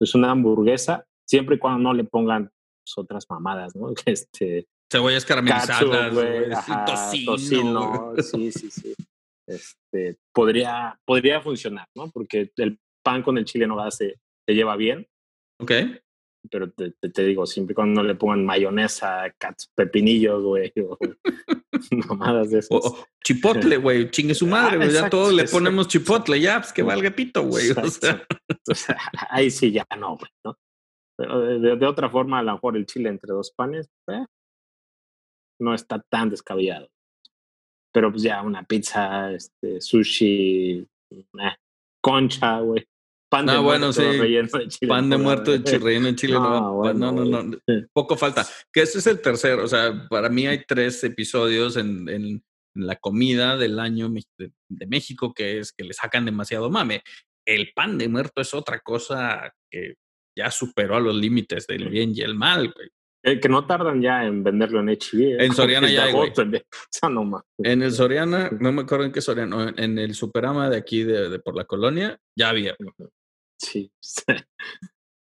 Es 0.00 0.14
una 0.14 0.30
hamburguesa, 0.30 1.06
siempre 1.26 1.56
y 1.56 1.58
cuando 1.58 1.80
no 1.80 1.94
le 1.94 2.04
pongan 2.04 2.52
otras 2.96 3.26
mamadas, 3.28 3.74
¿no? 3.74 3.92
Este, 4.06 4.66
Cebollas 4.90 5.24
caramelizadas, 5.24 6.14
güey, 6.14 7.24
tocino. 7.24 8.14
Sí, 8.22 8.52
sí, 8.52 8.70
sí. 8.70 8.94
Este, 9.48 10.16
podría, 10.32 10.98
podría 11.04 11.40
funcionar, 11.40 11.88
¿no? 11.94 12.10
Porque 12.10 12.50
el 12.56 12.78
pan 13.02 13.22
con 13.22 13.38
el 13.38 13.44
chile 13.44 13.66
no 13.66 13.90
se, 13.90 14.18
se 14.46 14.54
lleva 14.54 14.76
bien. 14.76 15.06
Ok. 15.60 15.72
Pero 16.50 16.70
te, 16.70 16.92
te, 16.92 17.24
digo, 17.24 17.46
siempre 17.46 17.74
cuando 17.74 18.02
no 18.02 18.06
le 18.06 18.14
pongan 18.14 18.44
mayonesa, 18.44 19.34
cats, 19.36 19.68
pepinillos, 19.74 20.42
güey, 20.42 20.72
o 20.88 20.96
mamadas 22.08 22.50
de 22.50 22.60
eso. 22.60 23.06
chipotle, 23.24 23.76
güey, 23.78 24.10
chingue 24.10 24.34
su 24.34 24.46
madre, 24.46 24.76
güey. 24.76 24.92
ya 24.92 25.10
todos 25.10 25.32
le 25.32 25.44
ponemos 25.44 25.88
chipotle, 25.88 26.40
ya, 26.40 26.60
pues 26.60 26.72
que 26.72 26.82
valga 26.82 27.10
pito, 27.10 27.42
güey. 27.42 27.70
O 27.70 27.90
sea. 27.90 28.26
ahí 29.30 29.50
sí 29.50 29.72
ya 29.72 29.84
no, 29.98 30.16
güey, 30.16 30.30
¿no? 30.44 30.56
De, 31.18 31.76
de, 31.76 31.86
otra 31.86 32.10
forma, 32.10 32.38
a 32.38 32.42
lo 32.42 32.52
mejor 32.52 32.76
el 32.76 32.86
chile 32.86 33.08
entre 33.08 33.32
dos 33.32 33.50
panes, 33.50 33.88
eh, 34.08 34.26
no 35.60 35.74
está 35.74 36.00
tan 36.10 36.28
descabellado. 36.28 36.88
Pero 37.92 38.10
pues 38.10 38.22
ya 38.22 38.42
una 38.42 38.62
pizza, 38.64 39.32
este, 39.32 39.80
sushi, 39.80 40.86
eh, 41.10 41.56
concha, 42.02 42.60
güey. 42.60 42.86
Pan 43.28 43.46
de 43.46 43.58
bueno, 43.58 43.92
sí. 43.92 44.02
de 44.02 44.86
Pan 44.86 45.10
de 45.10 45.16
muerto 45.16 45.50
de 45.50 45.64
chile, 45.64 45.78
relleno 45.78 46.06
de 46.06 46.14
chile. 46.14 46.34
No, 46.34 46.92
no, 46.94 47.12
no, 47.12 47.24
no, 47.24 47.58
Poco 47.92 48.16
falta. 48.16 48.46
Que 48.72 48.82
ese 48.82 48.98
es 48.98 49.06
el 49.08 49.20
tercero. 49.20 49.64
O 49.64 49.68
sea, 49.68 50.06
para 50.08 50.28
mí 50.28 50.46
hay 50.46 50.64
tres 50.64 51.02
episodios 51.02 51.76
en, 51.76 52.08
en 52.08 52.44
la 52.76 52.96
comida 52.96 53.56
del 53.56 53.80
año 53.80 54.08
de, 54.08 54.52
de, 54.68 54.86
México 54.86 55.32
que 55.34 55.58
es 55.58 55.72
que 55.72 55.84
le 55.84 55.92
sacan 55.92 56.24
demasiado 56.24 56.70
mame. 56.70 57.02
El 57.44 57.72
pan 57.74 57.98
de 57.98 58.08
muerto 58.08 58.40
es 58.40 58.54
otra 58.54 58.80
cosa 58.80 59.52
que 59.70 59.94
ya 60.36 60.50
superó 60.50 60.96
a 60.96 61.00
los 61.00 61.16
límites 61.16 61.66
del 61.66 61.88
bien 61.88 62.12
y 62.14 62.20
el 62.20 62.34
mal, 62.34 62.72
güey. 62.72 62.90
Eh, 63.26 63.40
que 63.40 63.48
no 63.48 63.66
tardan 63.66 64.00
ya 64.00 64.24
en 64.24 64.44
venderlo 64.44 64.78
en 64.78 64.88
HB. 64.88 65.40
En 65.40 65.52
Soriana 65.52 65.90
ya 65.90 66.04
hay, 66.04 66.12
güey. 66.12 66.32
En 67.58 67.82
el 67.82 67.90
Soriana, 67.90 68.50
no 68.60 68.70
me 68.70 68.82
acuerdo 68.82 69.04
en 69.04 69.10
qué 69.10 69.20
Soriana, 69.20 69.74
en 69.76 69.98
el 69.98 70.14
Superama 70.14 70.70
de 70.70 70.76
aquí 70.76 71.02
de, 71.02 71.40
por 71.40 71.56
la 71.56 71.64
colonia, 71.64 72.18
ya 72.36 72.50
había. 72.50 72.76
Sí. 73.58 73.90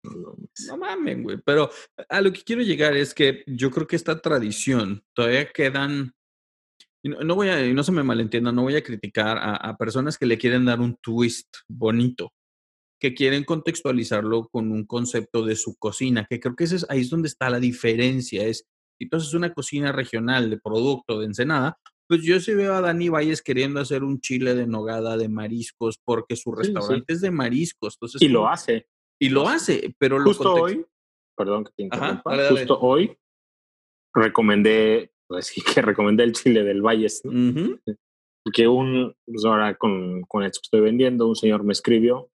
no 0.04 0.78
mames, 0.78 1.23
güey. 1.23 1.38
Pero 1.45 1.71
a 2.10 2.19
lo 2.19 2.34
que 2.34 2.43
quiero 2.43 2.62
llegar 2.62 2.93
es 2.97 3.13
que 3.13 3.45
yo 3.47 3.71
creo 3.71 3.88
que 3.88 3.95
esta 3.95 4.21
tradición 4.21 5.06
todavía 5.15 5.49
quedan. 5.54 6.13
No, 7.01 7.21
no 7.21 7.36
voy 7.36 7.47
a, 7.47 7.62
no 7.73 7.82
se 7.82 7.93
me 7.93 8.04
malentienda, 8.04 8.51
no 8.51 8.63
voy 8.63 8.75
a 8.75 8.84
criticar 8.84 9.38
a, 9.38 9.56
a 9.56 9.78
personas 9.78 10.17
que 10.17 10.25
le 10.25 10.38
quieren 10.38 10.65
dar 10.65 10.82
un 10.82 10.97
twist 10.97 11.47
bonito 11.69 12.34
que 12.99 13.13
quieren 13.13 13.43
contextualizarlo 13.43 14.47
con 14.49 14.71
un 14.71 14.86
concepto 14.86 15.45
de 15.45 15.55
su 15.55 15.75
cocina, 15.75 16.25
que 16.29 16.39
creo 16.39 16.55
que 16.55 16.63
es, 16.63 16.86
ahí 16.89 17.01
es 17.01 17.10
donde 17.10 17.27
está 17.27 17.49
la 17.49 17.60
diferencia. 17.60 18.45
Es, 18.45 18.65
entonces, 18.99 19.34
una 19.34 19.53
cocina 19.53 19.91
regional 19.91 20.49
de 20.49 20.58
producto 20.58 21.19
de 21.19 21.25
Ensenada, 21.25 21.77
pues 22.08 22.21
yo 22.21 22.39
sí 22.39 22.53
veo 22.53 22.73
a 22.73 22.81
Dani 22.81 23.10
Valles 23.10 23.41
queriendo 23.41 23.79
hacer 23.79 24.03
un 24.03 24.21
chile 24.21 24.55
de 24.55 24.67
nogada 24.67 25.17
de 25.17 25.27
mariscos 25.27 25.99
porque 26.03 26.36
su 26.36 26.51
restaurante 26.51 27.13
es 27.13 27.21
de 27.21 27.31
mariscos. 27.31 27.95
Entonces, 27.95 28.21
y 28.21 28.29
lo 28.29 28.47
hace. 28.47 28.88
Y 29.19 29.29
lo 29.29 29.47
hace, 29.47 29.95
pero 29.97 30.21
justo 30.21 30.53
hoy, 30.53 30.86
perdón 31.36 31.63
que 31.65 31.71
te 31.75 31.84
interrumpa, 31.84 32.49
justo 32.49 32.79
hoy 32.79 33.17
recomendé, 34.13 35.12
pues 35.27 35.47
sí 35.47 35.62
que 35.62 35.81
recomendé 35.81 36.23
el 36.23 36.34
chile 36.34 36.63
del 36.63 36.81
Valles, 36.81 37.21
¿no? 37.23 37.79
Porque 38.43 38.67
un, 38.67 39.15
pues 39.25 39.43
ahora 39.45 39.75
con, 39.75 40.21
con 40.23 40.43
esto 40.43 40.60
que 40.62 40.65
estoy 40.67 40.81
vendiendo, 40.81 41.27
un 41.27 41.36
señor 41.36 41.63
me 41.63 41.73
escribió 41.73 42.29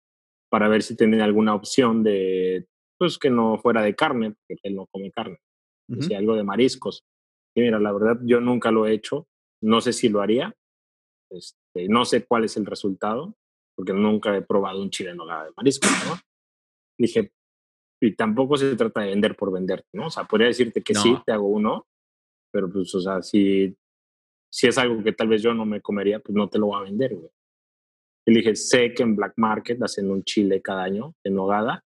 para 0.49 0.67
ver 0.67 0.83
si 0.83 0.95
tenía 0.95 1.23
alguna 1.23 1.53
opción 1.53 2.03
de, 2.03 2.67
pues 2.97 3.17
que 3.17 3.29
no 3.29 3.57
fuera 3.57 3.81
de 3.81 3.95
carne, 3.95 4.35
porque 4.47 4.61
él 4.63 4.75
no 4.75 4.87
come 4.87 5.11
carne, 5.11 5.39
si 6.01 6.13
algo 6.13 6.35
de 6.35 6.43
mariscos. 6.43 7.05
Y 7.55 7.61
mira, 7.61 7.79
la 7.79 7.91
verdad 7.91 8.19
yo 8.23 8.41
nunca 8.41 8.71
lo 8.71 8.85
he 8.85 8.93
hecho, 8.93 9.27
no 9.61 9.81
sé 9.81 9.93
si 9.93 10.09
lo 10.09 10.21
haría, 10.21 10.55
este, 11.31 11.87
no 11.87 12.05
sé 12.05 12.25
cuál 12.25 12.43
es 12.43 12.57
el 12.57 12.65
resultado, 12.65 13.35
porque 13.75 13.93
nunca 13.93 14.35
he 14.35 14.41
probado 14.41 14.81
un 14.81 14.89
chile 14.89 15.11
en 15.11 15.17
nogada 15.17 15.45
de 15.45 15.51
mariscos, 15.55 15.91
¿no? 16.05 16.19
Dije, 16.97 17.31
y 18.01 18.15
tampoco 18.15 18.57
se 18.57 18.75
trata 18.75 19.01
de 19.01 19.09
vender 19.09 19.35
por 19.35 19.51
vender, 19.51 19.85
¿no? 19.93 20.07
O 20.07 20.09
sea, 20.09 20.25
podría 20.25 20.47
decirte 20.47 20.81
que 20.81 20.95
sí, 20.95 21.15
te 21.25 21.31
hago 21.31 21.47
uno, 21.47 21.87
pero 22.51 22.69
pues, 22.69 22.93
o 22.95 23.01
sea, 23.01 23.21
si, 23.21 23.75
si 24.51 24.67
es 24.67 24.77
algo 24.77 25.03
que 25.03 25.13
tal 25.13 25.27
vez 25.27 25.41
yo 25.41 25.53
no 25.53 25.65
me 25.65 25.81
comería, 25.81 26.19
pues 26.19 26.35
no 26.35 26.49
te 26.49 26.59
lo 26.59 26.67
voy 26.67 26.79
a 26.79 26.83
vender, 26.83 27.15
güey. 27.15 27.29
Y 28.29 28.33
dije, 28.33 28.55
sé 28.55 28.93
que 28.93 29.01
en 29.01 29.15
Black 29.15 29.33
Market 29.37 29.81
hacen 29.81 30.11
un 30.11 30.23
chile 30.23 30.61
cada 30.61 30.83
año 30.83 31.15
en 31.23 31.33
nogada, 31.33 31.83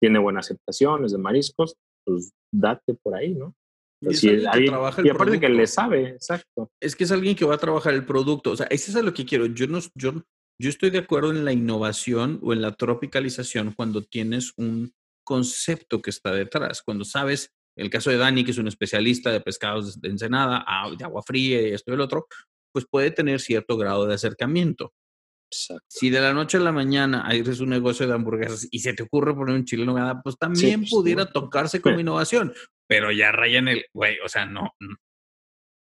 tiene 0.00 0.18
buena 0.18 0.40
aceptación, 0.40 1.04
es 1.04 1.12
de 1.12 1.18
mariscos, 1.18 1.76
pues 2.06 2.32
date 2.50 2.94
por 2.94 3.14
ahí, 3.14 3.34
¿no? 3.34 3.54
Y, 4.00 4.46
alguien, 4.46 4.74
y 5.04 5.08
aparte 5.10 5.40
que 5.40 5.48
le 5.50 5.66
sabe, 5.66 6.08
exacto. 6.08 6.70
Es 6.82 6.96
que 6.96 7.04
es 7.04 7.12
alguien 7.12 7.36
que 7.36 7.44
va 7.44 7.56
a 7.56 7.58
trabajar 7.58 7.92
el 7.92 8.06
producto. 8.06 8.52
O 8.52 8.56
sea, 8.56 8.66
eso 8.66 8.98
es 8.98 9.04
lo 9.04 9.12
que 9.12 9.26
quiero. 9.26 9.46
Yo 9.46 9.66
no, 9.66 9.78
yo, 9.94 10.12
yo 10.58 10.70
estoy 10.70 10.88
de 10.88 10.98
acuerdo 10.98 11.30
en 11.30 11.44
la 11.44 11.52
innovación 11.52 12.38
o 12.42 12.54
en 12.54 12.62
la 12.62 12.74
tropicalización 12.74 13.72
cuando 13.74 14.02
tienes 14.02 14.52
un 14.56 14.92
concepto 15.22 16.00
que 16.00 16.10
está 16.10 16.32
detrás. 16.32 16.82
Cuando 16.82 17.04
sabes, 17.04 17.50
el 17.78 17.90
caso 17.90 18.10
de 18.10 18.16
Dani, 18.16 18.44
que 18.44 18.52
es 18.52 18.58
un 18.58 18.68
especialista 18.68 19.30
de 19.30 19.40
pescados 19.40 20.00
de 20.00 20.08
Ensenada, 20.08 20.64
ah, 20.66 20.90
de 20.96 21.04
agua 21.04 21.22
fría 21.22 21.60
y 21.62 21.72
esto 21.72 21.90
y 21.90 21.94
el 21.94 22.00
otro, 22.00 22.26
pues 22.72 22.86
puede 22.90 23.10
tener 23.10 23.40
cierto 23.40 23.76
grado 23.76 24.06
de 24.06 24.14
acercamiento. 24.14 24.92
Si 25.88 26.10
de 26.10 26.20
la 26.20 26.32
noche 26.32 26.56
a 26.58 26.60
la 26.60 26.72
mañana 26.72 27.26
eres 27.30 27.60
un 27.60 27.70
negocio 27.70 28.06
de 28.06 28.14
hamburguesas 28.14 28.68
y 28.70 28.78
se 28.80 28.94
te 28.94 29.02
ocurre 29.02 29.34
poner 29.34 29.54
un 29.54 29.64
chile 29.64 29.84
nogada, 29.84 30.20
pues 30.22 30.36
también 30.38 30.80
pues, 30.80 30.90
pudiera 30.90 31.26
tocarse 31.26 31.80
como 31.80 32.00
innovación, 32.00 32.52
pero 32.86 33.12
ya 33.12 33.32
raya 33.32 33.58
en 33.58 33.68
el, 33.68 33.86
güey, 33.92 34.18
o 34.24 34.28
sea, 34.28 34.46
no, 34.46 34.74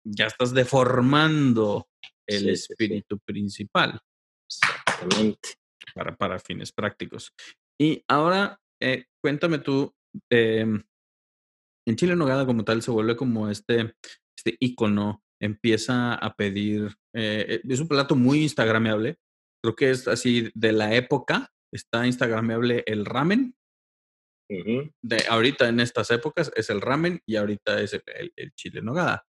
ya 0.03 0.27
estás 0.27 0.53
deformando 0.53 1.87
el 2.27 2.49
espíritu 2.49 3.19
principal. 3.19 3.99
Exactamente. 4.47 5.49
Para, 5.93 6.15
para 6.15 6.39
fines 6.39 6.71
prácticos. 6.71 7.33
Y 7.79 8.03
ahora, 8.07 8.59
eh, 8.79 9.05
cuéntame 9.21 9.59
tú, 9.59 9.93
em, 10.29 10.81
en 11.87 11.95
Chile 11.95 12.15
Nogada 12.15 12.45
como 12.45 12.63
tal 12.63 12.81
se 12.81 12.91
vuelve 12.91 13.15
como 13.15 13.49
este, 13.49 13.95
este 14.37 14.55
icono, 14.59 15.23
empieza 15.41 16.13
a 16.13 16.35
pedir, 16.35 16.95
eh, 17.13 17.61
es 17.67 17.79
un 17.79 17.87
plato 17.87 18.15
muy 18.15 18.43
instagrameable, 18.43 19.17
creo 19.61 19.75
que 19.75 19.91
es 19.91 20.07
así 20.07 20.51
de 20.53 20.71
la 20.71 20.95
época, 20.95 21.51
está 21.71 22.05
instagramable 22.05 22.83
el 22.85 23.05
ramen. 23.05 23.55
De 25.01 25.23
ahorita 25.29 25.69
en 25.69 25.79
estas 25.79 26.11
épocas 26.11 26.51
es 26.57 26.69
el 26.69 26.81
ramen 26.81 27.21
y 27.25 27.37
ahorita 27.37 27.79
es 27.79 27.93
el, 27.93 28.53
chile 28.53 28.81
nogada. 28.81 29.25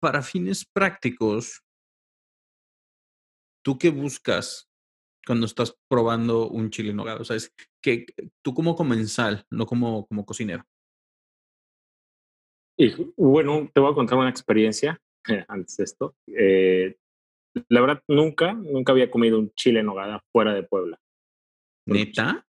Para 0.00 0.22
fines 0.22 0.64
prácticos, 0.64 1.62
¿tú 3.64 3.78
qué 3.78 3.90
buscas 3.90 4.68
cuando 5.24 5.46
estás 5.46 5.76
probando 5.88 6.48
un 6.48 6.70
chile 6.70 6.92
nogada? 6.92 7.20
O 7.20 7.24
sea, 7.24 7.36
es 7.36 7.54
que 7.80 8.06
tú 8.42 8.52
como 8.52 8.74
comensal, 8.74 9.46
no 9.50 9.66
como, 9.66 10.06
como 10.06 10.26
cocinero. 10.26 10.64
Y, 12.76 12.92
bueno, 13.16 13.70
te 13.72 13.80
voy 13.80 13.92
a 13.92 13.94
contar 13.94 14.18
una 14.18 14.30
experiencia 14.30 15.00
antes 15.48 15.76
de 15.76 15.84
esto. 15.84 16.16
Eh, 16.26 16.96
la 17.68 17.80
verdad, 17.80 18.02
nunca, 18.08 18.52
nunca 18.54 18.92
había 18.92 19.10
comido 19.10 19.38
un 19.38 19.52
chile 19.54 19.80
en 19.80 19.86
nogada 19.86 20.22
fuera 20.32 20.54
de 20.54 20.62
Puebla. 20.62 20.98
¿Neta? 21.86 22.46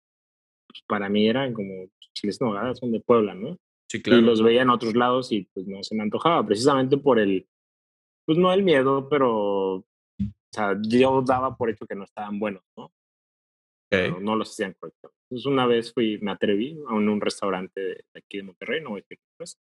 Pues, 0.67 0.83
para 0.87 1.09
mí 1.09 1.27
eran 1.27 1.53
como 1.53 1.87
chiles 2.13 2.39
en 2.41 2.47
nogada, 2.47 2.75
son 2.75 2.91
de 2.91 2.99
Puebla, 2.99 3.33
¿no? 3.33 3.57
Sí, 3.89 4.01
claro. 4.01 4.21
Y 4.21 4.25
los 4.25 4.43
veía 4.43 4.61
en 4.61 4.69
otros 4.69 4.95
lados 4.95 5.31
y 5.31 5.43
pues 5.53 5.67
no 5.67 5.83
se 5.83 5.95
me 5.95 6.03
antojaba, 6.03 6.45
precisamente 6.45 6.97
por 6.97 7.19
el, 7.19 7.47
pues 8.25 8.37
no 8.37 8.53
el 8.53 8.63
miedo, 8.63 9.07
pero, 9.09 9.75
o 9.75 9.85
sea, 10.51 10.77
yo 10.81 11.23
daba 11.25 11.55
por 11.55 11.69
hecho 11.69 11.87
que 11.87 11.95
no 11.95 12.03
estaban 12.03 12.39
buenos, 12.39 12.63
¿no? 12.77 12.91
Pero 13.89 14.19
no 14.19 14.35
los 14.35 14.51
hacían 14.51 14.75
correctos. 14.79 15.11
Entonces 15.23 15.45
una 15.47 15.65
vez 15.65 15.91
fui, 15.91 16.19
me 16.19 16.31
atreví 16.31 16.79
a 16.87 16.93
un, 16.93 17.09
un 17.09 17.19
restaurante 17.19 17.81
de 17.81 18.03
aquí 18.13 18.37
de 18.37 18.43
Monterrey, 18.43 18.81
no 18.81 18.91
voy 18.91 19.01
a 19.01 19.15
pues, 19.37 19.57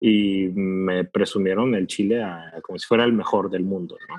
y 0.00 0.48
me 0.48 1.04
presumieron 1.04 1.74
el 1.74 1.86
chile 1.86 2.22
como 2.62 2.78
si 2.78 2.86
fuera 2.86 3.04
el 3.04 3.12
mejor 3.12 3.50
del 3.50 3.64
mundo, 3.64 3.96
¿no? 4.08 4.16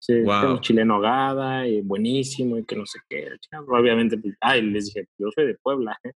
Sí, 0.00 0.22
wow. 0.22 0.60
chile 0.60 0.84
nogada 0.84 1.66
y 1.66 1.80
buenísimo 1.80 2.56
y 2.56 2.64
que 2.64 2.76
no 2.76 2.86
sé 2.86 3.00
qué. 3.08 3.28
Obviamente, 3.66 4.16
pues, 4.16 4.34
ay, 4.40 4.62
les 4.62 4.86
dije, 4.86 5.08
yo 5.18 5.28
soy 5.34 5.46
de 5.46 5.56
Puebla. 5.56 5.98
¿eh? 6.04 6.12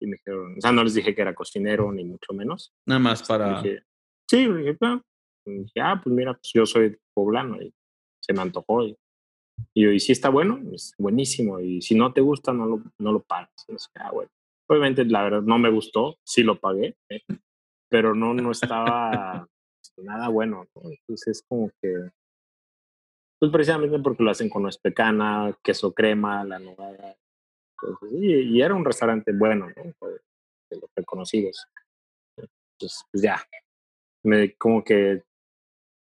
Y 0.00 0.06
me 0.06 0.12
dijeron, 0.16 0.54
o 0.56 0.60
sea, 0.60 0.72
no 0.72 0.82
les 0.82 0.94
dije 0.94 1.14
que 1.14 1.22
era 1.22 1.34
cocinero 1.34 1.92
ni 1.92 2.04
mucho 2.04 2.32
menos. 2.32 2.72
Nada 2.86 2.98
más 2.98 3.22
para... 3.22 3.62
sí, 3.62 3.76
dije, 4.28 4.76
ah", 4.82 5.00
dije, 5.44 5.80
ah, 5.80 6.00
pues 6.02 6.14
mira, 6.14 6.34
pues 6.34 6.50
yo 6.54 6.66
soy 6.66 6.98
poblano 7.14 7.60
y 7.60 7.72
se 8.20 8.32
me 8.32 8.40
antojó. 8.40 8.82
Y, 8.86 8.96
y 9.74 9.84
yo, 9.84 9.90
y 9.90 10.00
si 10.00 10.12
está 10.12 10.28
bueno, 10.30 10.60
es 10.72 10.94
buenísimo. 10.98 11.60
Y 11.60 11.82
si 11.82 11.94
no 11.94 12.12
te 12.12 12.20
gusta, 12.22 12.52
no 12.52 12.66
lo, 12.66 12.82
no 12.98 13.12
lo 13.12 13.22
pagas. 13.22 13.50
ah, 13.96 14.10
bueno. 14.12 14.30
Obviamente, 14.68 15.04
la 15.04 15.22
verdad, 15.22 15.42
no 15.42 15.58
me 15.58 15.70
gustó, 15.70 16.18
sí 16.24 16.42
lo 16.42 16.58
pagué, 16.58 16.96
¿eh? 17.08 17.20
pero 17.88 18.16
no, 18.16 18.34
no 18.34 18.50
estaba 18.50 19.46
nada 19.98 20.28
bueno. 20.28 20.66
Entonces, 20.74 21.28
es 21.28 21.44
como 21.48 21.70
que 21.80 22.10
pues 23.38 23.52
precisamente 23.52 23.98
porque 23.98 24.22
lo 24.22 24.30
hacen 24.30 24.48
con 24.48 24.62
nuez 24.62 24.78
pecana, 24.78 25.56
queso 25.62 25.92
crema, 25.92 26.44
la 26.44 26.58
nogada. 26.58 27.16
y, 28.10 28.60
era 28.60 28.74
un 28.74 28.84
restaurante 28.84 29.32
bueno, 29.32 29.68
¿no? 29.68 29.82
De 30.70 30.80
los 30.80 30.90
reconocidos. 30.94 31.66
Entonces, 32.38 33.04
pues 33.10 33.22
ya. 33.22 33.40
me 34.24 34.54
como 34.54 34.82
que 34.82 35.22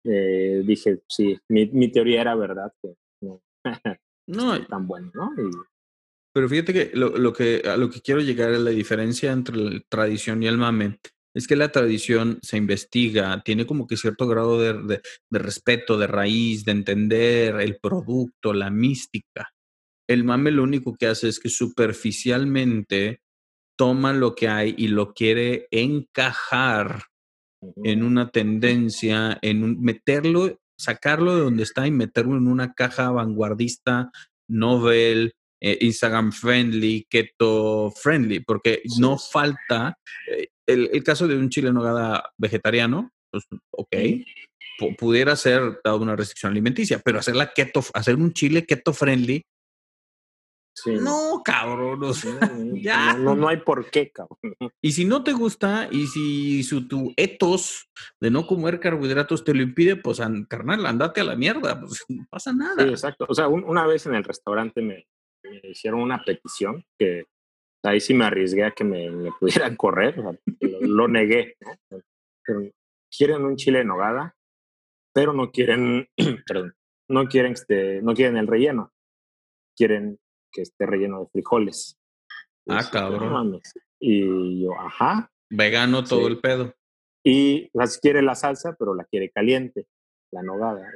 eh, 0.05 0.63
dije, 0.65 1.03
sí, 1.09 1.39
mi, 1.49 1.67
mi, 1.67 1.91
teoría 1.91 2.23
era 2.23 2.35
verdad, 2.35 2.73
que 2.83 2.97
no, 3.21 3.41
no 4.27 4.67
tan 4.67 4.87
bueno, 4.87 5.11
¿no? 5.15 5.31
pero 6.35 6.49
fíjate 6.49 6.73
que 6.73 6.91
lo, 6.97 7.11
lo 7.11 7.33
que 7.33 7.63
a 7.65 7.77
lo 7.77 7.91
que 7.91 8.01
quiero 8.01 8.21
llegar 8.21 8.51
es 8.53 8.61
la 8.61 8.71
diferencia 8.71 9.33
entre 9.33 9.57
la 9.57 9.81
tradición 9.89 10.43
y 10.43 10.47
el 10.49 10.57
mame. 10.57 10.99
Es 11.35 11.47
que 11.47 11.57
la 11.57 11.71
tradición 11.71 12.38
se 12.42 12.57
investiga, 12.57 13.42
tiene 13.42 13.66
como 13.66 13.87
que 13.87 13.97
cierto 13.97 14.27
grado 14.27 14.61
de, 14.61 14.75
de, 14.75 15.03
de 15.31 15.38
respeto, 15.38 15.99
de 15.99 16.07
raíz, 16.07 16.64
de 16.64 16.73
entender 16.73 17.61
el 17.61 17.79
producto, 17.79 18.53
la 18.53 18.71
mística. 18.71 19.49
El 20.09 20.25
mame 20.25 20.51
lo 20.51 20.62
único 20.62 20.95
que 20.95 21.07
hace 21.07 21.29
es 21.29 21.40
que 21.40 21.49
superficialmente 21.49 23.21
toma 23.79 24.12
lo 24.12 24.35
que 24.35 24.49
hay 24.49 24.75
y 24.77 24.88
lo 24.88 25.14
quiere 25.14 25.66
encajar 25.71 27.05
en 27.85 28.03
una 28.03 28.31
tendencia, 28.31 29.38
en 29.42 29.64
un, 29.64 29.81
meterlo, 29.81 30.61
sacarlo 30.77 31.35
de 31.35 31.42
donde 31.42 31.62
está 31.62 31.87
y 31.87 31.90
meterlo 31.90 32.37
en 32.37 32.49
una 32.49 32.75
caja 32.75 33.11
vanguardista, 33.11 34.11
novel, 34.49 35.35
eh, 35.62 35.79
Instagram 35.81 36.33
friendly, 36.33 37.07
keto 37.09 37.90
friendly, 37.90 38.40
porque 38.40 38.83
no 38.98 39.18
falta 39.18 39.98
eh, 40.29 40.48
el, 40.66 40.90
el, 40.92 41.05
caso 41.05 41.29
de 41.29 41.37
un 41.37 41.48
chile 41.48 41.72
nogada 41.72 42.33
vegetariano, 42.37 43.11
pues 43.31 43.44
ok, 43.70 43.96
pudiera 44.98 45.37
ser 45.37 45.81
dado 45.85 45.98
una 45.98 46.16
restricción 46.16 46.53
alimenticia, 46.53 47.01
pero 47.05 47.18
hacer 47.18 47.37
la 47.37 47.53
keto, 47.53 47.83
hacer 47.94 48.16
un 48.16 48.33
chile 48.33 48.66
keto 48.66 48.92
friendly 48.92 49.44
no, 50.87 51.42
cabrón. 51.44 52.01
ya. 52.83 53.14
No, 53.14 53.35
no, 53.35 53.48
hay 53.48 53.59
por 53.59 53.90
qué, 53.90 54.11
cabrón. 54.11 54.38
Y 54.81 54.92
si 54.92 55.05
no 55.05 55.22
te 55.22 55.33
gusta, 55.33 55.88
y 55.90 56.07
si 56.07 56.62
su, 56.62 56.88
tu 56.88 57.12
etos 57.16 57.90
de 58.20 58.31
no 58.31 58.46
comer 58.46 58.81
carbohidratos 58.81 59.44
te 59.44 59.55
lo 59.55 59.62
impide, 59.62 59.96
pues 59.96 60.20
carnal, 60.48 60.87
andate 60.87 61.20
a 61.20 61.25
la 61.25 61.37
mierda, 61.37 61.81
pues 61.81 62.05
no 62.09 62.27
pasa 62.31 62.53
nada. 62.53 62.83
Sí, 62.83 62.88
exacto. 62.88 63.27
O 63.29 63.35
sea, 63.35 63.48
una 63.48 63.87
vez 63.87 64.07
en 64.07 64.14
el 64.14 64.25
restaurante 64.25 64.83
me, 64.83 65.07
hicieron 65.65 66.01
una 66.01 66.23
petición 66.25 66.85
que 66.99 67.27
ahí 67.83 68.01
sí 68.01 68.15
me 68.15 68.25
arriesgué 68.25 68.65
a 68.65 68.71
que 68.71 68.85
me, 68.85 69.31
pudieran 69.39 69.77
correr, 69.77 70.17
lo, 70.61 71.09
negué, 71.09 71.57
quieren 73.11 73.45
un 73.45 73.57
chile 73.57 73.81
en 73.81 73.89
nogada, 73.89 74.35
pero 75.13 75.33
no 75.33 75.51
quieren, 75.51 76.09
perdón, 76.47 76.75
no 77.09 77.27
quieren, 77.27 77.53
este, 77.53 78.01
no 78.03 78.15
quieren 78.15 78.37
el 78.37 78.47
relleno, 78.47 78.93
quieren 79.77 80.19
que 80.51 80.63
esté 80.63 80.87
relleno 80.87 81.21
de 81.21 81.27
frijoles. 81.29 81.99
Ah, 82.69 82.89
cabrón. 82.91 83.61
y 83.99 84.63
yo, 84.63 84.79
ajá. 84.79 85.31
Vegano 85.51 86.05
todo 86.05 86.29
el 86.29 86.41
pedo. 86.41 86.75
Y 87.25 87.69
las 87.73 87.99
quiere 87.99 88.23
la 88.23 88.35
salsa, 88.35 88.75
pero 88.79 88.95
la 88.95 89.05
quiere 89.05 89.31
caliente, 89.31 89.87
la 90.31 90.43
nogada. 90.43 90.89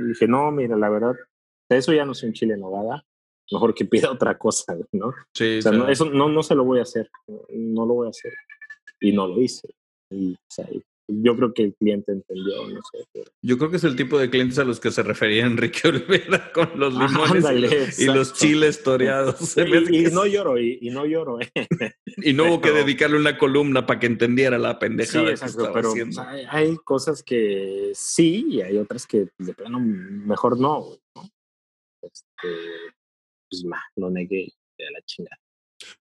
Y 0.00 0.04
dije, 0.08 0.26
no, 0.26 0.50
mira, 0.50 0.76
la 0.76 0.88
verdad, 0.88 1.16
eso 1.68 1.92
ya 1.92 2.04
no 2.04 2.12
es 2.12 2.22
un 2.22 2.32
chile 2.32 2.56
nogada, 2.56 3.04
mejor 3.50 3.74
que 3.74 3.84
pida 3.84 4.10
otra 4.12 4.38
cosa, 4.38 4.76
¿no? 4.92 5.12
Sí, 5.34 5.58
o 5.58 5.62
sea, 5.62 5.72
no, 5.72 5.88
eso 5.88 6.06
no, 6.06 6.28
no 6.28 6.42
se 6.42 6.54
lo 6.54 6.64
voy 6.64 6.78
a 6.78 6.82
hacer, 6.82 7.10
no 7.48 7.86
lo 7.86 7.94
voy 7.94 8.06
a 8.06 8.10
hacer. 8.10 8.32
Y 9.00 9.12
no 9.12 9.26
lo 9.26 9.40
hice. 9.40 9.68
Y, 10.10 10.34
o 10.34 10.50
sea, 10.50 10.68
yo 11.10 11.36
creo 11.36 11.52
que 11.52 11.64
el 11.64 11.74
cliente 11.74 12.12
entendió, 12.12 12.68
no 12.68 12.80
sé. 12.92 13.24
Yo 13.42 13.58
creo 13.58 13.70
que 13.70 13.76
es 13.76 13.84
el 13.84 13.96
tipo 13.96 14.18
de 14.18 14.30
clientes 14.30 14.58
a 14.58 14.64
los 14.64 14.78
que 14.80 14.90
se 14.90 15.02
refería 15.02 15.46
Enrique 15.46 15.80
Olvera 15.88 16.52
con 16.52 16.70
los 16.76 16.92
limones 16.92 17.98
y, 17.98 18.06
los, 18.06 18.32
chiles 18.34 18.82
toreados. 18.82 19.56
Y, 19.90 20.04
no 20.10 20.26
lloro, 20.26 20.58
y, 20.58 20.90
no 20.90 21.06
lloro. 21.06 21.40
¿eh? 21.40 21.50
y 22.18 22.32
no 22.32 22.44
hubo 22.44 22.60
que 22.60 22.72
dedicarle 22.72 23.16
una 23.16 23.38
columna 23.38 23.86
para 23.86 23.98
que 23.98 24.06
entendiera 24.06 24.58
la 24.58 24.78
pendejada 24.78 25.26
sí, 25.26 25.30
exacto, 25.30 25.70
pero 25.72 25.92
hay, 26.48 26.76
cosas 26.84 27.22
que 27.22 27.92
sí 27.94 28.46
y 28.48 28.60
hay 28.60 28.78
otras 28.78 29.06
que 29.06 29.28
de 29.38 29.54
plano 29.54 29.80
mejor 29.80 30.58
no. 30.58 30.96
Este, 32.02 32.48
pues 33.50 33.64
lo 33.96 34.10
negué 34.10 34.52
de 34.78 34.90
la 34.90 35.00
chingada. 35.04 35.38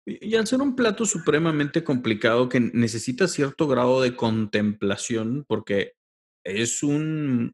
Y 0.05 0.35
al 0.35 0.47
ser 0.47 0.61
un 0.61 0.75
plato 0.75 1.05
supremamente 1.05 1.83
complicado 1.83 2.49
que 2.49 2.59
necesita 2.59 3.27
cierto 3.27 3.67
grado 3.67 4.01
de 4.01 4.15
contemplación, 4.15 5.45
porque 5.47 5.93
es 6.43 6.83
un, 6.83 7.53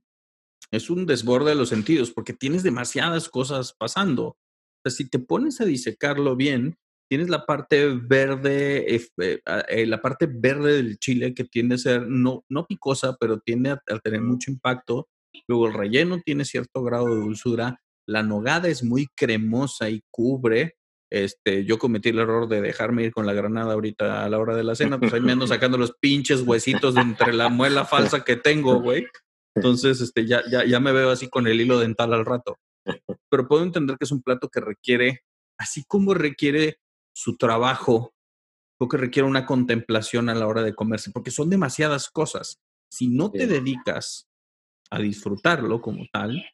es 0.72 0.90
un 0.90 1.06
desborde 1.06 1.52
de 1.52 1.56
los 1.56 1.70
sentidos, 1.70 2.12
porque 2.12 2.34
tienes 2.34 2.64
demasiadas 2.64 3.30
cosas 3.30 3.74
pasando. 3.78 4.24
O 4.28 4.38
sea, 4.84 4.92
si 4.92 5.10
te 5.10 5.20
pones 5.20 5.62
a 5.62 5.66
disecarlo 5.66 6.36
bien, 6.36 6.78
tienes 7.10 7.30
la 7.30 7.46
parte 7.46 7.88
verde, 7.90 8.96
eh, 8.96 9.40
eh, 9.70 9.86
la 9.86 10.02
parte 10.02 10.28
verde 10.28 10.74
del 10.74 10.98
chile 10.98 11.34
que 11.34 11.44
tiende 11.44 11.76
a 11.76 11.80
ser 11.80 12.08
no, 12.08 12.44
no 12.50 12.66
picosa, 12.66 13.16
pero 13.20 13.40
tiende 13.40 13.72
a, 13.72 13.82
a, 13.88 14.00
tener 14.00 14.22
mucho 14.22 14.52
impacto. 14.52 15.08
Luego 15.48 15.68
el 15.68 15.74
relleno 15.74 16.20
tiene 16.24 16.46
cierto 16.46 16.82
grado 16.84 17.08
de 17.08 17.22
dulzura. 17.22 17.80
La 18.08 18.24
nogada 18.24 18.68
es 18.68 18.84
muy 18.84 19.08
cremosa 19.16 19.90
y 19.90 20.04
cubre. 20.12 20.76
Este, 21.12 21.66
yo 21.66 21.78
cometí 21.78 22.10
el 22.10 22.20
error 22.20 22.48
de 22.48 22.62
dejarme 22.62 23.04
ir 23.04 23.12
con 23.12 23.26
la 23.26 23.34
granada 23.34 23.74
ahorita 23.74 24.26
a 24.26 24.30
la 24.30 24.40
hora 24.40 24.56
de 24.56 24.64
la 24.64 24.76
cena, 24.76 25.00
pues 25.00 25.14
ahí 25.14 25.22
me 25.22 25.32
ando 25.32 25.48
sacando 25.48 25.78
los 25.78 25.94
pinches 26.00 26.42
huesitos 26.42 26.96
de 26.96 27.02
entre 27.02 27.34
la 27.34 27.50
muela 27.50 27.86
falsa 27.86 28.24
que 28.24 28.36
tengo, 28.36 28.82
güey. 28.82 29.08
Entonces, 29.56 30.02
este, 30.02 30.26
ya, 30.26 30.42
ya, 30.50 30.66
ya 30.66 30.80
me 30.80 30.92
veo 30.92 31.12
así 31.12 31.30
con 31.30 31.48
el 31.48 31.62
hilo 31.62 31.80
dental 31.80 32.14
al 32.14 32.26
rato. 32.26 32.58
Pero 33.30 33.48
puedo 33.48 33.64
entender 33.64 33.98
que 33.98 34.06
es 34.06 34.12
un 34.12 34.22
plato 34.22 34.50
que 34.50 34.60
requiere, 34.60 35.22
así 35.58 35.84
como 35.88 36.14
requiere 36.14 36.80
su 37.14 37.38
trabajo, 37.38 38.14
o 38.78 38.90
que 38.90 38.98
requiere 38.98 39.28
una 39.28 39.46
contemplación 39.46 40.30
a 40.30 40.36
la 40.36 40.48
hora 40.48 40.64
de 40.64 40.76
comerse, 40.76 41.12
porque 41.12 41.32
son 41.32 41.50
demasiadas 41.50 42.10
cosas. 42.10 42.60
Si 42.92 43.08
no 43.08 43.32
te 43.32 43.48
dedicas 43.48 44.28
a 44.90 45.00
disfrutarlo 45.00 45.82
como 45.82 46.06
tal, 46.12 46.46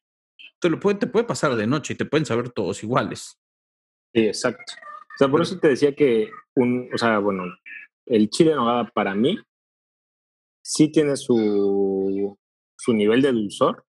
te, 0.62 0.70
lo 0.70 0.80
puede, 0.80 1.00
te 1.00 1.08
puede 1.08 1.26
pasar 1.26 1.56
de 1.56 1.68
noche 1.68 1.94
y 1.94 1.98
te 1.98 2.06
pueden 2.06 2.26
saber 2.26 2.50
todos 2.50 2.84
iguales. 2.84 3.40
Sí, 4.14 4.28
exacto. 4.28 4.74
O 5.16 5.18
sea, 5.18 5.28
por 5.28 5.42
eso 5.42 5.60
te 5.60 5.70
decía 5.70 5.94
que 5.94 6.30
un, 6.56 6.90
o 6.94 6.98
sea, 6.98 7.20
bueno, 7.20 7.44
el 8.06 8.30
chile 8.30 8.52
en 8.52 8.58
nogada 8.58 8.90
para 8.94 9.16
mí 9.16 9.38
sí 10.64 10.92
tiene 10.92 11.18
su, 11.18 12.38
su 12.78 12.94
nivel 12.94 13.22
de 13.22 13.32
dulzor, 13.32 13.86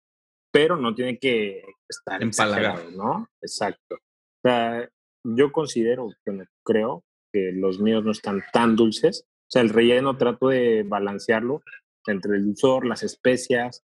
pero 0.51 0.77
no 0.77 0.95
tiene 0.95 1.19
que 1.19 1.63
estar 1.89 2.23
empalagado, 2.23 2.91
¿no? 2.91 3.29
Exacto. 3.41 3.97
O 3.97 4.49
sea, 4.49 4.89
yo 5.25 5.53
considero, 5.53 6.09
bueno, 6.27 6.45
creo 6.65 7.05
que 7.33 7.53
los 7.53 7.81
míos 7.81 8.05
no 8.05 8.11
están 8.11 8.43
tan 8.53 8.77
dulces. 8.77 9.27
O 9.27 9.51
sea, 9.51 9.63
el 9.63 9.71
relleno 9.71 10.17
trato 10.17 10.49
de 10.49 10.85
balancearlo 10.87 11.63
entre 12.07 12.37
el 12.37 12.45
dulzor, 12.45 12.87
las 12.87 13.03
especias. 13.03 13.85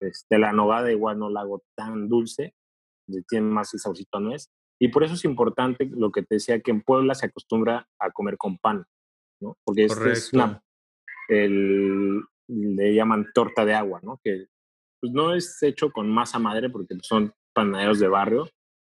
Este, 0.00 0.38
la 0.38 0.52
nogada 0.52 0.90
igual 0.90 1.18
no 1.18 1.28
la 1.28 1.42
hago 1.42 1.62
tan 1.76 2.08
dulce, 2.08 2.54
tiene 3.28 3.46
más 3.46 3.72
el 3.74 3.80
saborcito 3.80 4.18
a 4.18 4.20
nuez. 4.20 4.50
Y 4.80 4.88
por 4.88 5.04
eso 5.04 5.14
es 5.14 5.24
importante 5.24 5.90
lo 5.92 6.10
que 6.10 6.22
te 6.22 6.36
decía, 6.36 6.60
que 6.60 6.70
en 6.70 6.80
Puebla 6.80 7.14
se 7.14 7.26
acostumbra 7.26 7.86
a 7.98 8.10
comer 8.10 8.38
con 8.38 8.56
pan, 8.56 8.84
¿no? 9.40 9.58
Porque 9.62 9.84
es, 9.84 10.32
una, 10.32 10.62
el, 11.28 12.22
le 12.48 12.94
llaman 12.94 13.26
torta 13.34 13.64
de 13.66 13.74
agua, 13.74 14.00
¿no? 14.02 14.18
Que 14.24 14.46
pues, 15.00 15.12
no 15.12 15.34
es 15.34 15.62
hecho 15.62 15.92
con 15.92 16.10
masa 16.10 16.38
madre 16.38 16.70
porque 16.70 16.96
son 17.02 17.34
panaderos 17.52 18.00
de 18.00 18.08
barrio, 18.08 18.48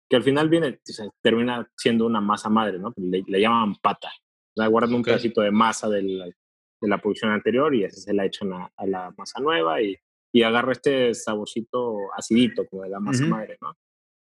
que 0.08 0.16
al 0.16 0.22
final 0.22 0.48
viene, 0.48 0.80
termina 1.22 1.68
siendo 1.76 2.06
una 2.06 2.20
masa 2.20 2.48
madre, 2.48 2.78
¿no? 2.78 2.94
Le, 2.96 3.40
llaman 3.40 3.74
pata. 3.82 4.12
O 4.54 4.60
sea, 4.60 4.68
guardan 4.68 4.94
un 4.94 5.02
pedacito 5.02 5.40
de 5.40 5.50
masa 5.50 5.88
de 5.88 6.02
la, 6.02 6.26
de 6.26 6.88
la 6.88 6.98
producción 6.98 7.32
anterior 7.32 7.74
y 7.74 7.84
ese 7.84 8.00
se 8.00 8.14
la 8.14 8.26
echan 8.26 8.52
a, 8.52 8.72
a 8.76 8.86
la 8.86 9.14
masa 9.16 9.40
nueva 9.40 9.82
y, 9.82 9.96
y 10.32 10.42
agarra 10.42 10.72
este 10.72 11.14
saborcito 11.14 11.96
acidito 12.16 12.66
como 12.66 12.82
de 12.82 12.90
la 12.90 13.00
masa 13.00 13.26
madre, 13.26 13.58
¿no? 13.60 13.76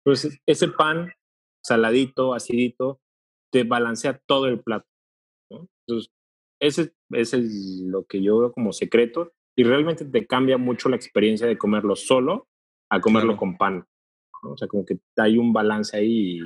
Entonces, 0.05 0.41
ese 0.47 0.69
pan 0.69 1.13
saladito, 1.63 2.35
acidito, 2.35 3.01
te 3.53 3.65
balancea 3.65 4.19
todo 4.27 4.47
el 4.47 4.61
plato. 4.61 4.87
Entonces, 5.51 6.13
ese, 6.61 6.95
es 7.11 7.33
lo 7.83 8.05
que 8.07 8.23
yo 8.23 8.39
veo 8.39 8.53
como 8.53 8.73
secreto 8.73 9.33
y 9.57 9.65
realmente 9.65 10.05
te 10.05 10.27
cambia 10.27 10.59
mucho 10.59 10.89
la 10.89 10.97
experiencia 10.97 11.47
de 11.47 11.59
comerlo 11.59 11.97
solo 11.97 12.49
a 12.91 13.01
comerlo 13.01 13.37
con 13.37 13.57
pan. 13.57 13.87
O 14.43 14.57
sea, 14.57 14.69
como 14.69 14.85
que 14.85 14.99
hay 15.17 15.37
un 15.37 15.53
balance 15.53 15.97
ahí 15.97 16.41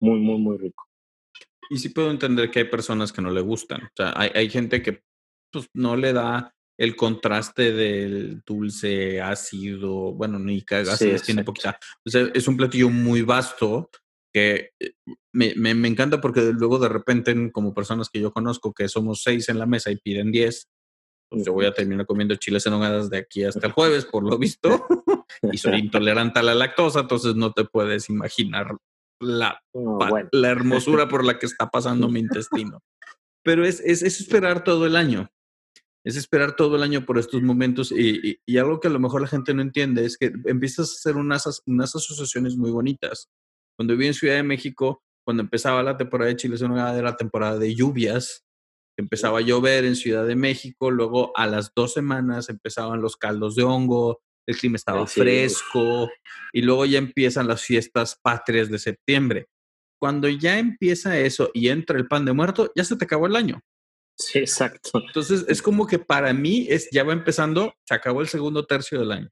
muy, 0.00 0.20
muy, 0.20 0.38
muy 0.38 0.56
rico. 0.56 0.86
Y 1.68 1.78
sí 1.78 1.90
puedo 1.90 2.10
entender 2.10 2.50
que 2.50 2.60
hay 2.60 2.64
personas 2.64 3.12
que 3.12 3.22
no 3.22 3.30
le 3.30 3.40
gustan. 3.40 3.84
O 3.84 3.90
sea, 3.94 4.12
hay, 4.16 4.30
hay 4.34 4.48
gente 4.48 4.82
que 4.82 5.02
pues, 5.52 5.68
no 5.74 5.96
le 5.96 6.12
da 6.12 6.54
el 6.80 6.96
contraste 6.96 7.74
del 7.74 8.40
dulce, 8.40 9.20
ácido, 9.20 10.14
bueno, 10.14 10.38
ni 10.38 10.62
cagas, 10.62 10.98
tiene 11.22 11.44
poquita. 11.44 11.78
O 12.06 12.08
sea, 12.08 12.30
es 12.32 12.48
un 12.48 12.56
platillo 12.56 12.88
muy 12.88 13.20
vasto 13.20 13.90
que 14.32 14.70
eh, 14.80 14.92
me, 15.30 15.52
me, 15.56 15.74
me, 15.74 15.88
encanta 15.88 16.22
porque 16.22 16.40
luego 16.54 16.78
de 16.78 16.88
repente, 16.88 17.52
como 17.52 17.74
personas 17.74 18.08
que 18.08 18.20
yo 18.20 18.32
conozco, 18.32 18.72
que 18.72 18.88
somos 18.88 19.22
seis 19.22 19.50
en 19.50 19.58
la 19.58 19.66
mesa 19.66 19.90
y 19.90 19.96
piden 19.96 20.32
diez, 20.32 20.70
pues 21.28 21.44
yo 21.44 21.52
voy 21.52 21.66
a 21.66 21.74
terminar 21.74 22.06
comiendo 22.06 22.34
chiles 22.36 22.64
en 22.64 22.72
hogadas 22.72 23.10
de 23.10 23.18
aquí 23.18 23.44
hasta 23.44 23.66
el 23.66 23.74
jueves, 23.74 24.06
por 24.06 24.24
lo 24.24 24.38
visto, 24.38 24.86
y 25.52 25.58
soy 25.58 25.80
intolerante 25.80 26.38
a 26.38 26.42
la 26.42 26.54
lactosa, 26.54 27.00
entonces 27.00 27.34
no 27.34 27.52
te 27.52 27.66
puedes 27.66 28.08
imaginar 28.08 28.74
la, 29.20 29.62
la 30.32 30.48
hermosura 30.48 31.08
por 31.10 31.26
la 31.26 31.38
que 31.38 31.44
está 31.44 31.68
pasando 31.68 32.08
mi 32.08 32.20
intestino. 32.20 32.80
Pero 33.44 33.66
es, 33.66 33.80
es, 33.80 34.02
es 34.02 34.18
esperar 34.18 34.64
todo 34.64 34.86
el 34.86 34.96
año. 34.96 35.30
Es 36.04 36.16
esperar 36.16 36.56
todo 36.56 36.76
el 36.76 36.82
año 36.82 37.04
por 37.04 37.18
estos 37.18 37.42
momentos 37.42 37.92
y, 37.92 38.38
algo 38.58 38.80
que 38.80 38.88
a 38.88 38.90
lo 38.90 38.98
mejor 38.98 39.20
la 39.20 39.26
gente 39.26 39.52
no 39.52 39.62
entiende 39.62 40.04
es 40.04 40.16
que 40.16 40.32
empiezas 40.46 40.90
a 40.90 40.94
hacer 40.94 41.16
unas, 41.16 41.62
unas 41.66 41.94
asociaciones 41.94 42.56
muy 42.56 42.70
bonitas. 42.70 43.28
Cuando 43.76 43.94
viví 43.94 44.06
en 44.06 44.14
Ciudad 44.14 44.36
de 44.36 44.42
México, 44.42 45.02
cuando 45.24 45.42
empezaba 45.42 45.82
la 45.82 45.96
temporada 45.96 46.30
de 46.30 46.36
Chile 46.36 46.56
era 46.58 47.02
la 47.02 47.16
temporada 47.16 47.58
de 47.58 47.74
lluvias, 47.74 48.44
empezaba 48.98 49.38
a 49.38 49.42
llover 49.42 49.84
en 49.84 49.96
Ciudad 49.96 50.26
de 50.26 50.36
México, 50.36 50.90
luego 50.90 51.36
a 51.36 51.46
las 51.46 51.72
dos 51.74 51.94
semanas 51.94 52.48
empezaban 52.48 53.00
los 53.00 53.16
caldos 53.16 53.54
de 53.56 53.62
hongo, 53.62 54.20
el 54.46 54.56
clima 54.56 54.76
estaba 54.76 55.06
fresco 55.06 56.08
y 56.52 56.62
luego 56.62 56.84
ya 56.84 56.98
empiezan 56.98 57.46
las 57.46 57.62
fiestas 57.62 58.18
patrias 58.20 58.68
de 58.68 58.78
septiembre. 58.78 59.48
Cuando 60.00 60.28
ya 60.28 60.58
empieza 60.58 61.18
eso 61.18 61.50
y 61.52 61.68
entra 61.68 61.98
el 61.98 62.08
pan 62.08 62.24
de 62.24 62.32
muerto, 62.32 62.72
ya 62.74 62.84
se 62.84 62.96
te 62.96 63.04
acabó 63.04 63.26
el 63.26 63.36
año. 63.36 63.60
Sí, 64.20 64.38
exacto. 64.38 64.90
Entonces 64.94 65.46
es 65.48 65.62
como 65.62 65.86
que 65.86 65.98
para 65.98 66.32
mí 66.32 66.66
es, 66.68 66.90
ya 66.92 67.04
va 67.04 67.12
empezando, 67.12 67.72
se 67.86 67.94
acabó 67.94 68.20
el 68.20 68.28
segundo 68.28 68.66
tercio 68.66 69.00
del 69.00 69.12
año. 69.12 69.28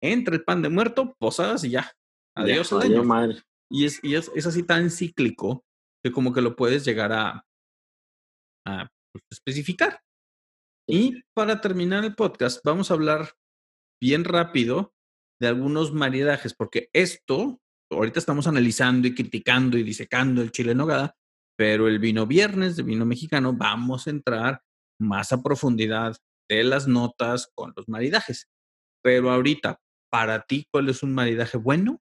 Entra 0.00 0.34
el 0.34 0.44
pan 0.44 0.62
de 0.62 0.68
muerto, 0.68 1.14
posadas 1.18 1.64
y 1.64 1.70
ya. 1.70 1.90
Adiós 2.36 2.72
al 2.72 2.82
año. 2.82 3.04
Madre. 3.04 3.42
Y, 3.68 3.84
es, 3.84 3.98
y 4.02 4.14
es, 4.14 4.30
es, 4.34 4.46
así 4.46 4.62
tan 4.62 4.90
cíclico 4.90 5.64
que 6.04 6.12
como 6.12 6.32
que 6.32 6.40
lo 6.40 6.54
puedes 6.54 6.84
llegar 6.84 7.12
a, 7.12 7.44
a 8.66 8.88
pues, 9.12 9.24
especificar. 9.30 10.00
Y 10.88 11.22
para 11.34 11.60
terminar 11.60 12.04
el 12.04 12.14
podcast, 12.14 12.60
vamos 12.64 12.90
a 12.90 12.94
hablar 12.94 13.32
bien 14.00 14.24
rápido 14.24 14.92
de 15.40 15.48
algunos 15.48 15.92
maridajes, 15.92 16.54
porque 16.54 16.88
esto, 16.92 17.60
ahorita 17.90 18.18
estamos 18.18 18.46
analizando 18.46 19.08
y 19.08 19.14
criticando 19.14 19.78
y 19.78 19.82
disecando 19.82 20.42
el 20.42 20.52
chile 20.52 20.72
en 20.72 20.78
nogada, 20.78 21.16
pero 21.62 21.86
el 21.86 22.00
vino 22.00 22.26
viernes 22.26 22.74
de 22.74 22.82
vino 22.82 23.06
mexicano 23.06 23.52
vamos 23.52 24.08
a 24.08 24.10
entrar 24.10 24.60
más 25.00 25.32
a 25.32 25.44
profundidad 25.44 26.16
de 26.50 26.64
las 26.64 26.88
notas 26.88 27.52
con 27.54 27.72
los 27.76 27.88
maridajes. 27.88 28.48
Pero 29.00 29.30
ahorita, 29.30 29.78
para 30.10 30.42
ti, 30.42 30.66
¿cuál 30.72 30.88
es 30.88 31.04
un 31.04 31.14
maridaje 31.14 31.58
bueno 31.58 32.00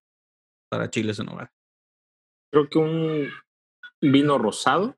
para 0.67 0.89
chiles 0.89 1.19
en 1.19 1.29
hogar? 1.29 1.51
Creo 2.51 2.69
que 2.69 2.79
un 2.79 3.29
vino 4.01 4.39
rosado, 4.39 4.97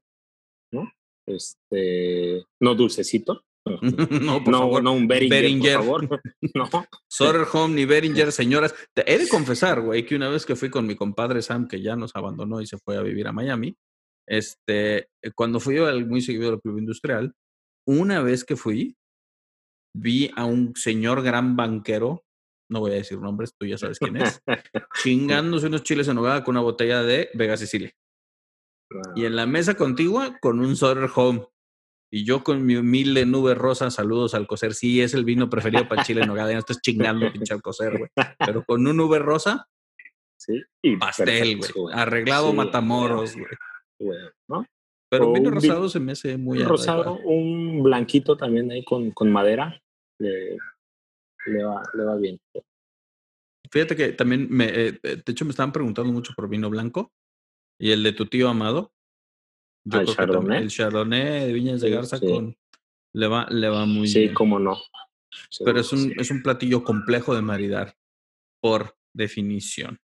¿no? 0.71 0.89
Este, 1.27 2.45
no 2.61 2.73
dulcecito, 2.73 3.43
no, 3.65 4.45
por 4.45 4.53
favor. 4.53 4.81
no 4.81 4.93
un 4.93 5.09
Beringer, 5.09 5.75
por 5.75 6.07
favor. 6.07 6.21
no. 6.55 6.69
Soderholm 7.09 7.75
ni 7.75 7.83
Beringer, 7.83 8.31
señoras. 8.31 8.73
He 8.95 9.17
de 9.17 9.27
confesar, 9.27 9.81
güey, 9.81 10.05
que 10.05 10.15
una 10.15 10.29
vez 10.29 10.45
que 10.45 10.55
fui 10.55 10.69
con 10.69 10.87
mi 10.87 10.95
compadre 10.95 11.41
Sam, 11.41 11.67
que 11.67 11.81
ya 11.81 11.97
nos 11.97 12.15
abandonó 12.15 12.61
y 12.61 12.65
se 12.65 12.77
fue 12.77 12.95
a 12.95 13.01
vivir 13.01 13.27
a 13.27 13.33
Miami, 13.33 13.75
este, 14.27 15.09
cuando 15.35 15.59
fui 15.59 15.77
al 15.77 16.05
muy 16.05 16.21
seguido 16.21 16.49
al 16.49 16.61
Club 16.61 16.79
Industrial, 16.79 17.33
una 17.85 18.21
vez 18.21 18.43
que 18.43 18.55
fui, 18.55 18.95
vi 19.95 20.31
a 20.35 20.45
un 20.45 20.75
señor 20.75 21.21
gran 21.21 21.55
banquero, 21.55 22.23
no 22.69 22.79
voy 22.79 22.91
a 22.91 22.95
decir 22.95 23.19
nombres, 23.19 23.53
tú 23.57 23.65
ya 23.65 23.77
sabes 23.77 23.99
quién 23.99 24.17
es, 24.17 24.41
chingándose 25.03 25.67
unos 25.67 25.83
chiles 25.83 26.07
en 26.07 26.17
hogada 26.17 26.43
con 26.43 26.53
una 26.53 26.61
botella 26.61 27.03
de 27.03 27.29
Vega 27.33 27.57
Sicilia. 27.57 27.91
Y 29.15 29.25
en 29.25 29.35
la 29.35 29.45
mesa 29.45 29.75
contigua 29.75 30.37
con 30.39 30.59
un 30.59 30.75
Soderholm 30.75 31.45
y 32.15 32.25
yo 32.25 32.43
con 32.43 32.63
mi 32.63 32.75
humilde 32.75 33.25
nube 33.25 33.55
rosa, 33.55 33.89
saludos 33.89 34.35
al 34.35 34.45
coser. 34.45 34.75
Sí, 34.75 35.01
es 35.01 35.15
el 35.15 35.25
vino 35.25 35.49
preferido 35.49 35.87
para 35.87 36.03
chile 36.03 36.21
en 36.21 36.27
nogada. 36.27 36.49
Ya 36.49 36.53
no 36.53 36.59
estás 36.59 36.79
chingando, 36.79 37.31
pinche 37.31 37.59
coser, 37.59 37.97
güey. 37.97 38.11
Pero 38.37 38.63
con 38.63 38.85
un 38.85 38.95
nube 38.95 39.17
rosa, 39.17 39.67
sí, 40.37 40.61
y 40.83 40.95
pastel, 40.97 41.57
güey. 41.57 41.91
Arreglado 41.91 42.53
matamoros, 42.53 43.33
güey. 43.33 43.47
¿No? 44.47 44.65
Pero 45.09 45.27
un 45.27 45.33
vino 45.33 45.51
rosado 45.51 45.89
se 45.89 45.99
me 45.99 46.13
hace 46.13 46.37
muy 46.37 46.59
Un 46.59 46.67
rosado, 46.67 47.19
un 47.19 47.83
blanquito 47.83 48.35
también 48.35 48.71
ahí 48.71 48.83
con, 48.83 49.11
con 49.11 49.31
madera. 49.31 49.79
Le, 50.19 50.57
le, 51.45 51.63
va, 51.63 51.83
le 51.93 52.03
va 52.03 52.15
bien. 52.15 52.39
Fíjate 53.71 53.95
que 53.95 54.09
también, 54.13 54.47
me, 54.49 54.65
eh, 54.65 54.99
de 55.01 55.23
hecho, 55.27 55.45
me 55.45 55.51
estaban 55.51 55.71
preguntando 55.71 56.11
mucho 56.11 56.33
por 56.35 56.49
vino 56.49 56.69
blanco. 56.69 57.11
Y 57.79 57.91
el 57.91 58.03
de 58.03 58.13
tu 58.13 58.25
tío 58.27 58.49
amado, 58.49 58.93
el 59.91 60.07
Chardonnay. 60.07 60.63
el 60.63 60.69
Chardonnay 60.69 61.47
de 61.47 61.53
Viñas 61.53 61.81
de 61.81 61.89
Garza 61.89 62.19
con 62.19 62.55
le 63.13 63.27
va, 63.27 63.47
le 63.49 63.69
va 63.69 63.85
muy 63.85 64.03
bien. 64.03 64.29
Sí, 64.29 64.33
cómo 64.33 64.59
no. 64.59 64.77
Pero 65.63 65.79
es 65.79 65.91
un, 65.91 66.13
es 66.17 66.31
un 66.31 66.41
platillo 66.41 66.83
complejo 66.83 67.35
de 67.35 67.41
maridar, 67.41 67.95
por 68.61 68.95
definición. 69.13 69.99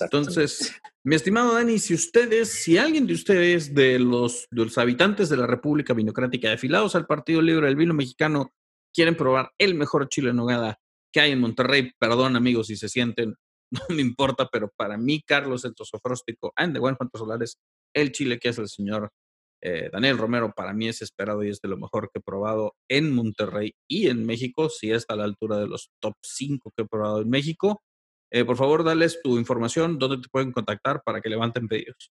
Entonces, 0.00 0.72
mi 1.04 1.14
estimado 1.14 1.54
Dani, 1.54 1.78
si 1.78 1.94
ustedes, 1.94 2.62
si 2.62 2.78
alguien 2.78 3.06
de 3.06 3.14
ustedes, 3.14 3.74
de 3.74 3.98
los, 3.98 4.48
habitantes 4.76 5.28
de 5.28 5.36
la 5.36 5.46
República 5.46 5.94
Vinocrática, 5.94 6.52
afilados 6.52 6.94
al 6.94 7.06
Partido 7.06 7.42
Libre 7.42 7.66
del 7.66 7.76
Vino 7.76 7.94
Mexicano, 7.94 8.52
quieren 8.94 9.16
probar 9.16 9.50
el 9.58 9.74
mejor 9.74 10.08
chile 10.08 10.30
en 10.30 10.36
nogada 10.36 10.78
que 11.12 11.20
hay 11.20 11.32
en 11.32 11.40
Monterrey, 11.40 11.90
perdón 11.98 12.36
amigos 12.36 12.68
si 12.68 12.76
se 12.76 12.88
sienten, 12.88 13.34
no 13.70 13.94
me 13.94 14.02
importa, 14.02 14.48
pero 14.50 14.70
para 14.76 14.96
mí, 14.96 15.22
Carlos 15.26 15.64
el 15.64 15.74
Tosofróstico, 15.74 16.52
and 16.56 16.74
de 16.74 16.80
Juan 16.80 16.96
Solares, 17.14 17.58
el 17.94 18.12
chile 18.12 18.38
que 18.38 18.50
hace 18.50 18.62
el 18.62 18.68
señor 18.68 19.10
eh, 19.62 19.90
Daniel 19.92 20.16
Romero 20.16 20.52
para 20.56 20.72
mí 20.72 20.88
es 20.88 21.02
esperado 21.02 21.44
y 21.44 21.50
es 21.50 21.60
de 21.60 21.68
lo 21.68 21.76
mejor 21.76 22.10
que 22.10 22.18
he 22.18 22.22
probado 22.22 22.76
en 22.88 23.14
Monterrey 23.14 23.74
y 23.88 24.08
en 24.08 24.24
México, 24.24 24.70
si 24.70 24.90
está 24.90 25.14
a 25.14 25.16
la 25.18 25.24
altura 25.24 25.58
de 25.58 25.66
los 25.66 25.90
top 26.00 26.14
5 26.22 26.72
que 26.74 26.82
he 26.82 26.86
probado 26.86 27.20
en 27.20 27.28
México. 27.28 27.82
Eh, 28.30 28.44
por 28.44 28.56
favor, 28.56 28.84
dales 28.84 29.20
tu 29.22 29.38
información, 29.38 29.98
dónde 29.98 30.18
te 30.18 30.28
pueden 30.28 30.52
contactar 30.52 31.02
para 31.02 31.20
que 31.20 31.28
levanten 31.28 31.68
pedidos. 31.68 32.12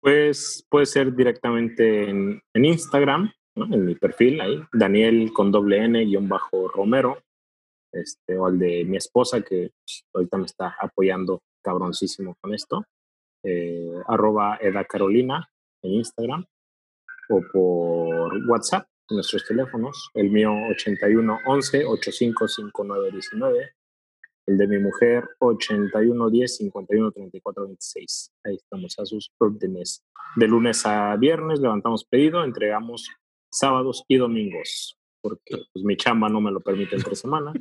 Pues 0.00 0.66
puede 0.70 0.86
ser 0.86 1.14
directamente 1.14 2.08
en, 2.08 2.40
Instagram, 2.54 3.30
en 3.56 3.84
mi 3.84 3.94
perfil 3.94 4.40
ahí, 4.40 4.62
Daniel 4.72 5.30
con 5.34 5.52
doble 5.52 5.84
N 5.84 6.04
guion 6.04 6.28
bajo 6.28 6.68
Romero, 6.68 7.22
este, 7.92 8.38
o 8.38 8.46
al 8.46 8.58
de 8.58 8.84
mi 8.84 8.96
esposa 8.96 9.42
que 9.42 9.72
pues, 9.84 10.04
ahorita 10.14 10.38
me 10.38 10.46
está 10.46 10.76
apoyando 10.80 11.42
cabroncísimo 11.62 12.36
con 12.40 12.54
esto 12.54 12.86
eh, 13.42 14.02
arroba 14.06 14.58
Eda 14.60 14.84
Carolina 14.84 15.50
en 15.82 15.92
Instagram 15.92 16.44
o 17.30 17.40
por 17.52 18.48
WhatsApp, 18.48 18.86
nuestros 19.08 19.46
teléfonos, 19.46 20.10
el 20.14 20.30
mío 20.30 20.52
81 20.70 21.38
11 21.46 21.84
8559 21.86 23.10
19, 23.12 23.74
el 24.50 24.58
de 24.58 24.66
mi 24.66 24.78
mujer 24.78 25.28
81 25.38 26.30
10 26.30 26.56
51 26.56 27.12
34 27.12 27.66
26. 27.66 28.32
Ahí 28.44 28.56
estamos 28.56 28.98
a 28.98 29.06
sus 29.06 29.32
órdenes. 29.38 30.04
De 30.36 30.48
lunes 30.48 30.84
a 30.86 31.16
viernes 31.16 31.60
levantamos 31.60 32.04
pedido, 32.04 32.44
entregamos 32.44 33.08
sábados 33.50 34.04
y 34.08 34.16
domingos, 34.16 34.98
porque 35.22 35.56
pues 35.72 35.84
mi 35.84 35.96
chamba 35.96 36.28
no 36.28 36.40
me 36.40 36.50
lo 36.50 36.60
permite 36.60 36.96
entre 36.96 37.14
semana. 37.14 37.52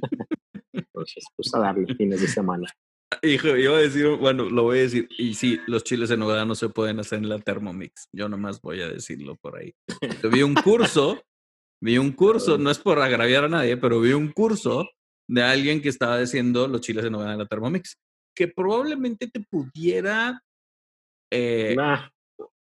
Entonces, 0.73 1.25
pues 1.35 1.53
a 1.53 1.59
darle 1.59 1.93
fines 1.95 2.21
de 2.21 2.27
semana. 2.27 2.67
Hijo, 3.23 3.55
iba 3.55 3.75
a 3.75 3.81
decir, 3.81 4.07
bueno, 4.17 4.49
lo 4.49 4.63
voy 4.63 4.79
a 4.79 4.81
decir. 4.81 5.09
Y 5.17 5.33
sí, 5.33 5.59
los 5.67 5.83
chiles 5.83 6.11
en 6.11 6.19
nogada 6.19 6.45
no 6.45 6.55
se 6.55 6.69
pueden 6.69 6.99
hacer 6.99 7.19
en 7.19 7.29
la 7.29 7.39
Thermomix. 7.39 8.07
Yo 8.13 8.29
nomás 8.29 8.61
voy 8.61 8.81
a 8.81 8.89
decirlo 8.89 9.35
por 9.35 9.57
ahí. 9.57 9.73
vi 10.31 10.43
un 10.43 10.55
curso, 10.55 11.21
vi 11.81 11.97
un 11.97 12.11
curso, 12.11 12.57
no 12.57 12.69
es 12.69 12.79
por 12.79 12.99
agraviar 12.99 13.45
a 13.45 13.49
nadie, 13.49 13.77
pero 13.77 13.99
vi 13.99 14.13
un 14.13 14.31
curso 14.31 14.87
de 15.29 15.43
alguien 15.43 15.81
que 15.81 15.89
estaba 15.89 16.19
diciendo 16.19 16.67
los 16.67 16.81
chiles 16.81 17.05
en 17.05 17.11
nogada 17.11 17.33
en 17.33 17.39
la 17.39 17.45
Thermomix, 17.45 17.97
que 18.35 18.47
probablemente 18.47 19.27
te 19.27 19.39
pudiera 19.41 20.41
eh, 21.31 21.75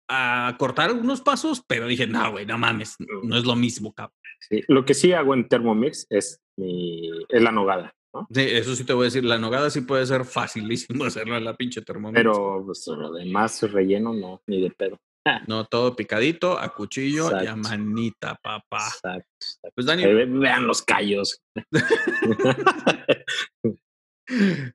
a 0.07 0.55
cortar 0.57 0.89
algunos 0.89 1.22
pasos, 1.22 1.61
pero 1.68 1.88
dije, 1.88 2.07
no, 2.07 2.32
güey, 2.32 2.45
no 2.45 2.57
mames, 2.57 2.95
no 3.24 3.38
es 3.38 3.43
lo 3.43 3.55
mismo, 3.55 3.93
cabrón. 3.93 4.16
Sí, 4.39 4.61
lo 4.68 4.86
que 4.86 4.93
sí 4.93 5.11
hago 5.11 5.34
en 5.34 5.47
Thermomix 5.47 6.07
es, 6.09 6.41
mi, 6.55 7.09
es 7.28 7.41
la 7.41 7.51
nogada. 7.51 7.93
Sí, 8.32 8.41
eso 8.41 8.76
sí 8.76 8.86
te 8.86 8.93
voy 8.93 9.03
a 9.03 9.05
decir, 9.05 9.26
la 9.26 9.39
nogada 9.39 9.70
sí 9.70 9.82
puede 9.82 10.05
ser 10.05 10.24
facilísimo 10.24 11.03
hacerlo 11.05 11.36
en 11.36 11.43
la 11.43 11.55
pinche 11.55 11.82
termómetro. 11.82 12.32
Pero 12.32 12.66
pues, 12.66 12.88
lo 12.88 13.11
demás 13.11 13.61
relleno 13.72 14.14
no, 14.14 14.41
ni 14.47 14.61
de 14.61 14.72
pedo. 14.72 14.99
No, 15.47 15.65
todo 15.65 15.95
picadito, 15.95 16.59
a 16.59 16.74
cuchillo 16.74 17.32
y 17.41 17.47
a 17.47 17.55
manita, 17.55 18.38
papá. 18.41 18.88
Exacto. 18.88 19.30
Pues 19.74 19.88
Dani. 19.88 20.03
vean 20.26 20.67
los 20.67 20.82
callos. 20.82 21.41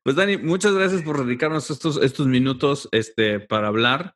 pues 0.03 0.17
Dani, 0.17 0.39
muchas 0.39 0.73
gracias 0.73 1.03
por 1.03 1.25
dedicarnos 1.25 1.71
estos, 1.71 2.03
estos 2.03 2.27
minutos 2.27 2.89
este, 2.93 3.41
para 3.41 3.69
hablar 3.69 4.15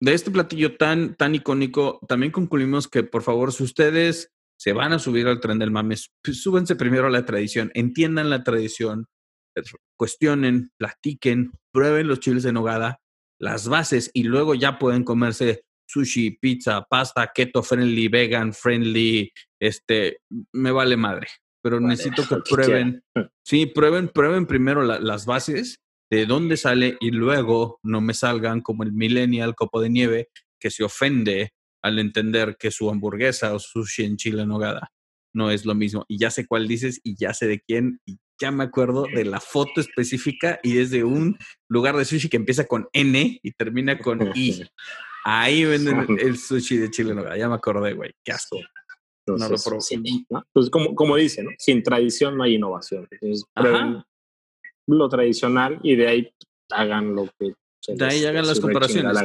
de 0.00 0.14
este 0.14 0.30
platillo 0.30 0.76
tan, 0.76 1.14
tan 1.14 1.34
icónico. 1.34 2.00
También 2.08 2.32
concluimos 2.32 2.88
que, 2.88 3.02
por 3.02 3.22
favor, 3.22 3.52
si 3.52 3.64
ustedes 3.64 4.32
se 4.58 4.72
van 4.72 4.92
a 4.92 4.98
subir 4.98 5.28
al 5.28 5.40
tren 5.40 5.58
del 5.58 5.70
mames, 5.70 6.10
pues 6.22 6.42
súbense 6.42 6.74
primero 6.74 7.06
a 7.06 7.10
la 7.10 7.24
tradición, 7.24 7.70
entiendan 7.74 8.30
la 8.30 8.42
tradición, 8.42 9.06
cuestionen, 9.96 10.72
platiquen, 10.78 11.52
prueben 11.72 12.08
los 12.08 12.20
chiles 12.20 12.42
de 12.42 12.52
nogada, 12.52 13.00
las 13.40 13.68
bases 13.68 14.10
y 14.14 14.24
luego 14.24 14.54
ya 14.54 14.78
pueden 14.78 15.04
comerse 15.04 15.62
sushi, 15.88 16.32
pizza, 16.32 16.82
pasta, 16.82 17.30
keto 17.34 17.62
friendly, 17.62 18.08
vegan 18.08 18.52
friendly, 18.52 19.32
este, 19.60 20.18
me 20.52 20.70
vale 20.70 20.96
madre. 20.96 21.28
Pero 21.62 21.80
necesito 21.80 22.22
que 22.28 22.36
prueben, 22.48 23.02
sí, 23.44 23.66
prueben, 23.66 24.08
prueben 24.08 24.46
primero 24.46 24.82
las 24.82 25.26
bases, 25.26 25.80
de 26.10 26.26
dónde 26.26 26.56
sale 26.56 26.96
y 27.00 27.10
luego 27.10 27.80
no 27.82 28.00
me 28.00 28.14
salgan 28.14 28.60
como 28.60 28.82
el 28.82 28.92
millennial 28.92 29.54
copo 29.54 29.80
de 29.80 29.90
nieve 29.90 30.28
que 30.58 30.70
se 30.70 30.84
ofende 30.84 31.52
al 31.82 31.98
entender 31.98 32.56
que 32.58 32.70
su 32.70 32.90
hamburguesa 32.90 33.54
o 33.54 33.58
sushi 33.58 34.04
en 34.04 34.16
chile 34.16 34.42
en 34.42 34.48
nogada 34.48 34.90
no 35.34 35.50
es 35.50 35.64
lo 35.64 35.74
mismo. 35.74 36.04
Y 36.08 36.18
ya 36.18 36.30
sé 36.30 36.46
cuál 36.46 36.66
dices 36.66 37.00
y 37.02 37.14
ya 37.16 37.34
sé 37.34 37.46
de 37.46 37.60
quién 37.60 38.00
y 38.06 38.18
ya 38.40 38.50
me 38.50 38.64
acuerdo 38.64 39.06
de 39.12 39.24
la 39.24 39.40
foto 39.40 39.80
específica 39.80 40.60
y 40.62 40.78
es 40.78 40.90
de 40.90 41.04
un 41.04 41.36
lugar 41.68 41.96
de 41.96 42.04
sushi 42.04 42.28
que 42.28 42.36
empieza 42.36 42.66
con 42.66 42.88
N 42.92 43.40
y 43.42 43.52
termina 43.52 43.98
con 43.98 44.20
I. 44.34 44.64
Ahí 45.24 45.64
venden 45.64 46.18
el 46.18 46.38
sushi 46.38 46.76
de 46.76 46.90
chile 46.90 47.12
en. 47.12 47.38
Ya 47.38 47.48
me 47.48 47.54
acordé, 47.54 47.92
güey. 47.94 48.12
Qué 48.24 48.32
asco. 48.32 48.58
no 49.26 49.36
lo 49.36 49.56
probé. 49.62 49.80
Pues 50.52 50.70
como, 50.70 50.94
como 50.94 51.16
dice, 51.16 51.42
¿no? 51.42 51.50
sin 51.58 51.82
tradición 51.82 52.36
no 52.36 52.44
hay 52.44 52.54
innovación. 52.54 53.06
Entonces, 53.10 53.44
lo 54.86 55.08
tradicional 55.08 55.80
y 55.82 55.96
de 55.96 56.08
ahí 56.08 56.32
hagan 56.70 57.14
lo 57.14 57.28
que 57.38 57.52
de 57.86 58.04
ahí 58.04 58.24
hagan 58.24 58.46
las 58.46 58.60
comparaciones. 58.60 59.16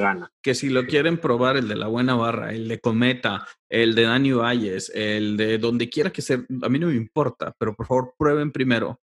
Que 0.42 0.56
si 0.56 0.70
lo 0.70 0.86
quieren 0.86 1.18
probar, 1.18 1.58
el 1.58 1.68
de 1.68 1.76
la 1.76 1.88
buena 1.88 2.16
barra, 2.16 2.54
el 2.54 2.68
de 2.68 2.80
Cometa, 2.80 3.46
el 3.70 3.96
de 3.96 4.04
Dani 4.04 4.32
Valles, 4.32 4.92
el 4.94 5.38
de 5.38 5.58
donde 5.58 5.90
quiera 5.90 6.12
que 6.12 6.22
sea, 6.22 6.44
a 6.62 6.70
mí 6.70 6.80
no 6.80 6.88
me 6.88 6.96
importa, 6.96 7.54
pero 7.58 7.76
por 7.76 7.88
favor 7.88 8.14
prueben 8.18 8.52
primero 8.52 9.00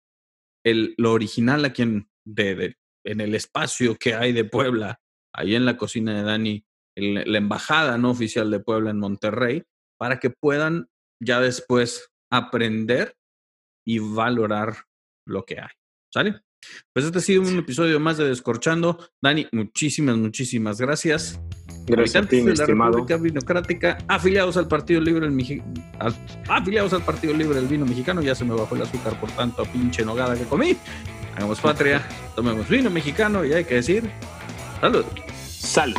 el, 0.70 0.96
lo 0.98 1.14
original 1.14 1.66
aquí 1.66 1.82
en, 1.82 2.10
de, 2.26 2.76
en 3.06 3.22
el 3.22 3.36
espacio 3.36 3.96
que 3.96 4.14
hay 4.14 4.34
de 4.34 4.46
Puebla, 4.46 5.00
ahí 5.34 5.56
en 5.56 5.66
la 5.66 5.78
cocina 5.78 6.16
de 6.16 6.24
Dani, 6.24 6.66
la 6.96 7.38
embajada 7.38 7.98
no 7.98 8.12
oficial 8.12 8.52
de 8.52 8.60
Puebla 8.60 8.90
en 8.90 9.00
Monterrey, 9.00 9.64
para 9.98 10.20
que 10.20 10.30
puedan 10.30 10.88
ya 11.22 11.40
después 11.40 12.10
aprender 12.32 13.16
y 13.86 14.00
valorar 14.00 14.86
lo 15.26 15.46
que 15.46 15.60
hay. 15.60 15.70
¿Sale? 16.14 16.42
Pues 16.94 17.06
este 17.06 17.20
ha 17.20 17.22
sido 17.22 17.42
un 17.44 17.58
episodio 17.58 18.00
más 18.00 18.18
de 18.18 18.28
Descorchando. 18.28 19.10
Dani, 19.22 19.48
muchísimas, 19.52 20.18
muchísimas 20.18 20.80
gracias. 20.82 21.40
Gracias 21.90 22.24
a 22.24 22.28
ti, 22.28 22.42
de 22.42 22.56
la 22.56 22.66
República 22.66 23.18
Vinocrática, 23.18 23.98
afiliados 24.08 24.58
al 24.58 24.68
Partido 24.68 25.02
Libre, 25.02 25.28
el 25.28 25.64
afiliados 26.48 26.94
al 26.94 27.02
Partido 27.02 27.34
Libre 27.34 27.56
del 27.56 27.68
Vino 27.68 27.86
Mexicano. 27.86 28.22
Ya 28.22 28.36
se 28.36 28.46
me 28.46 28.54
bajó 28.54 28.76
el 28.76 28.84
azúcar 28.84 29.20
por 29.20 29.32
tanto 29.32 29.64
pinche 29.66 30.06
nogada 30.06 30.36
que 30.36 30.44
comí. 30.44 30.78
Hagamos 31.36 31.60
patria, 31.60 32.02
tomemos 32.36 32.68
vino 32.68 32.90
mexicano 32.90 33.46
y 33.46 33.54
hay 33.54 33.64
que 33.64 33.76
decir 33.76 34.10
salud. 34.82 35.06
Salud. 35.48 35.98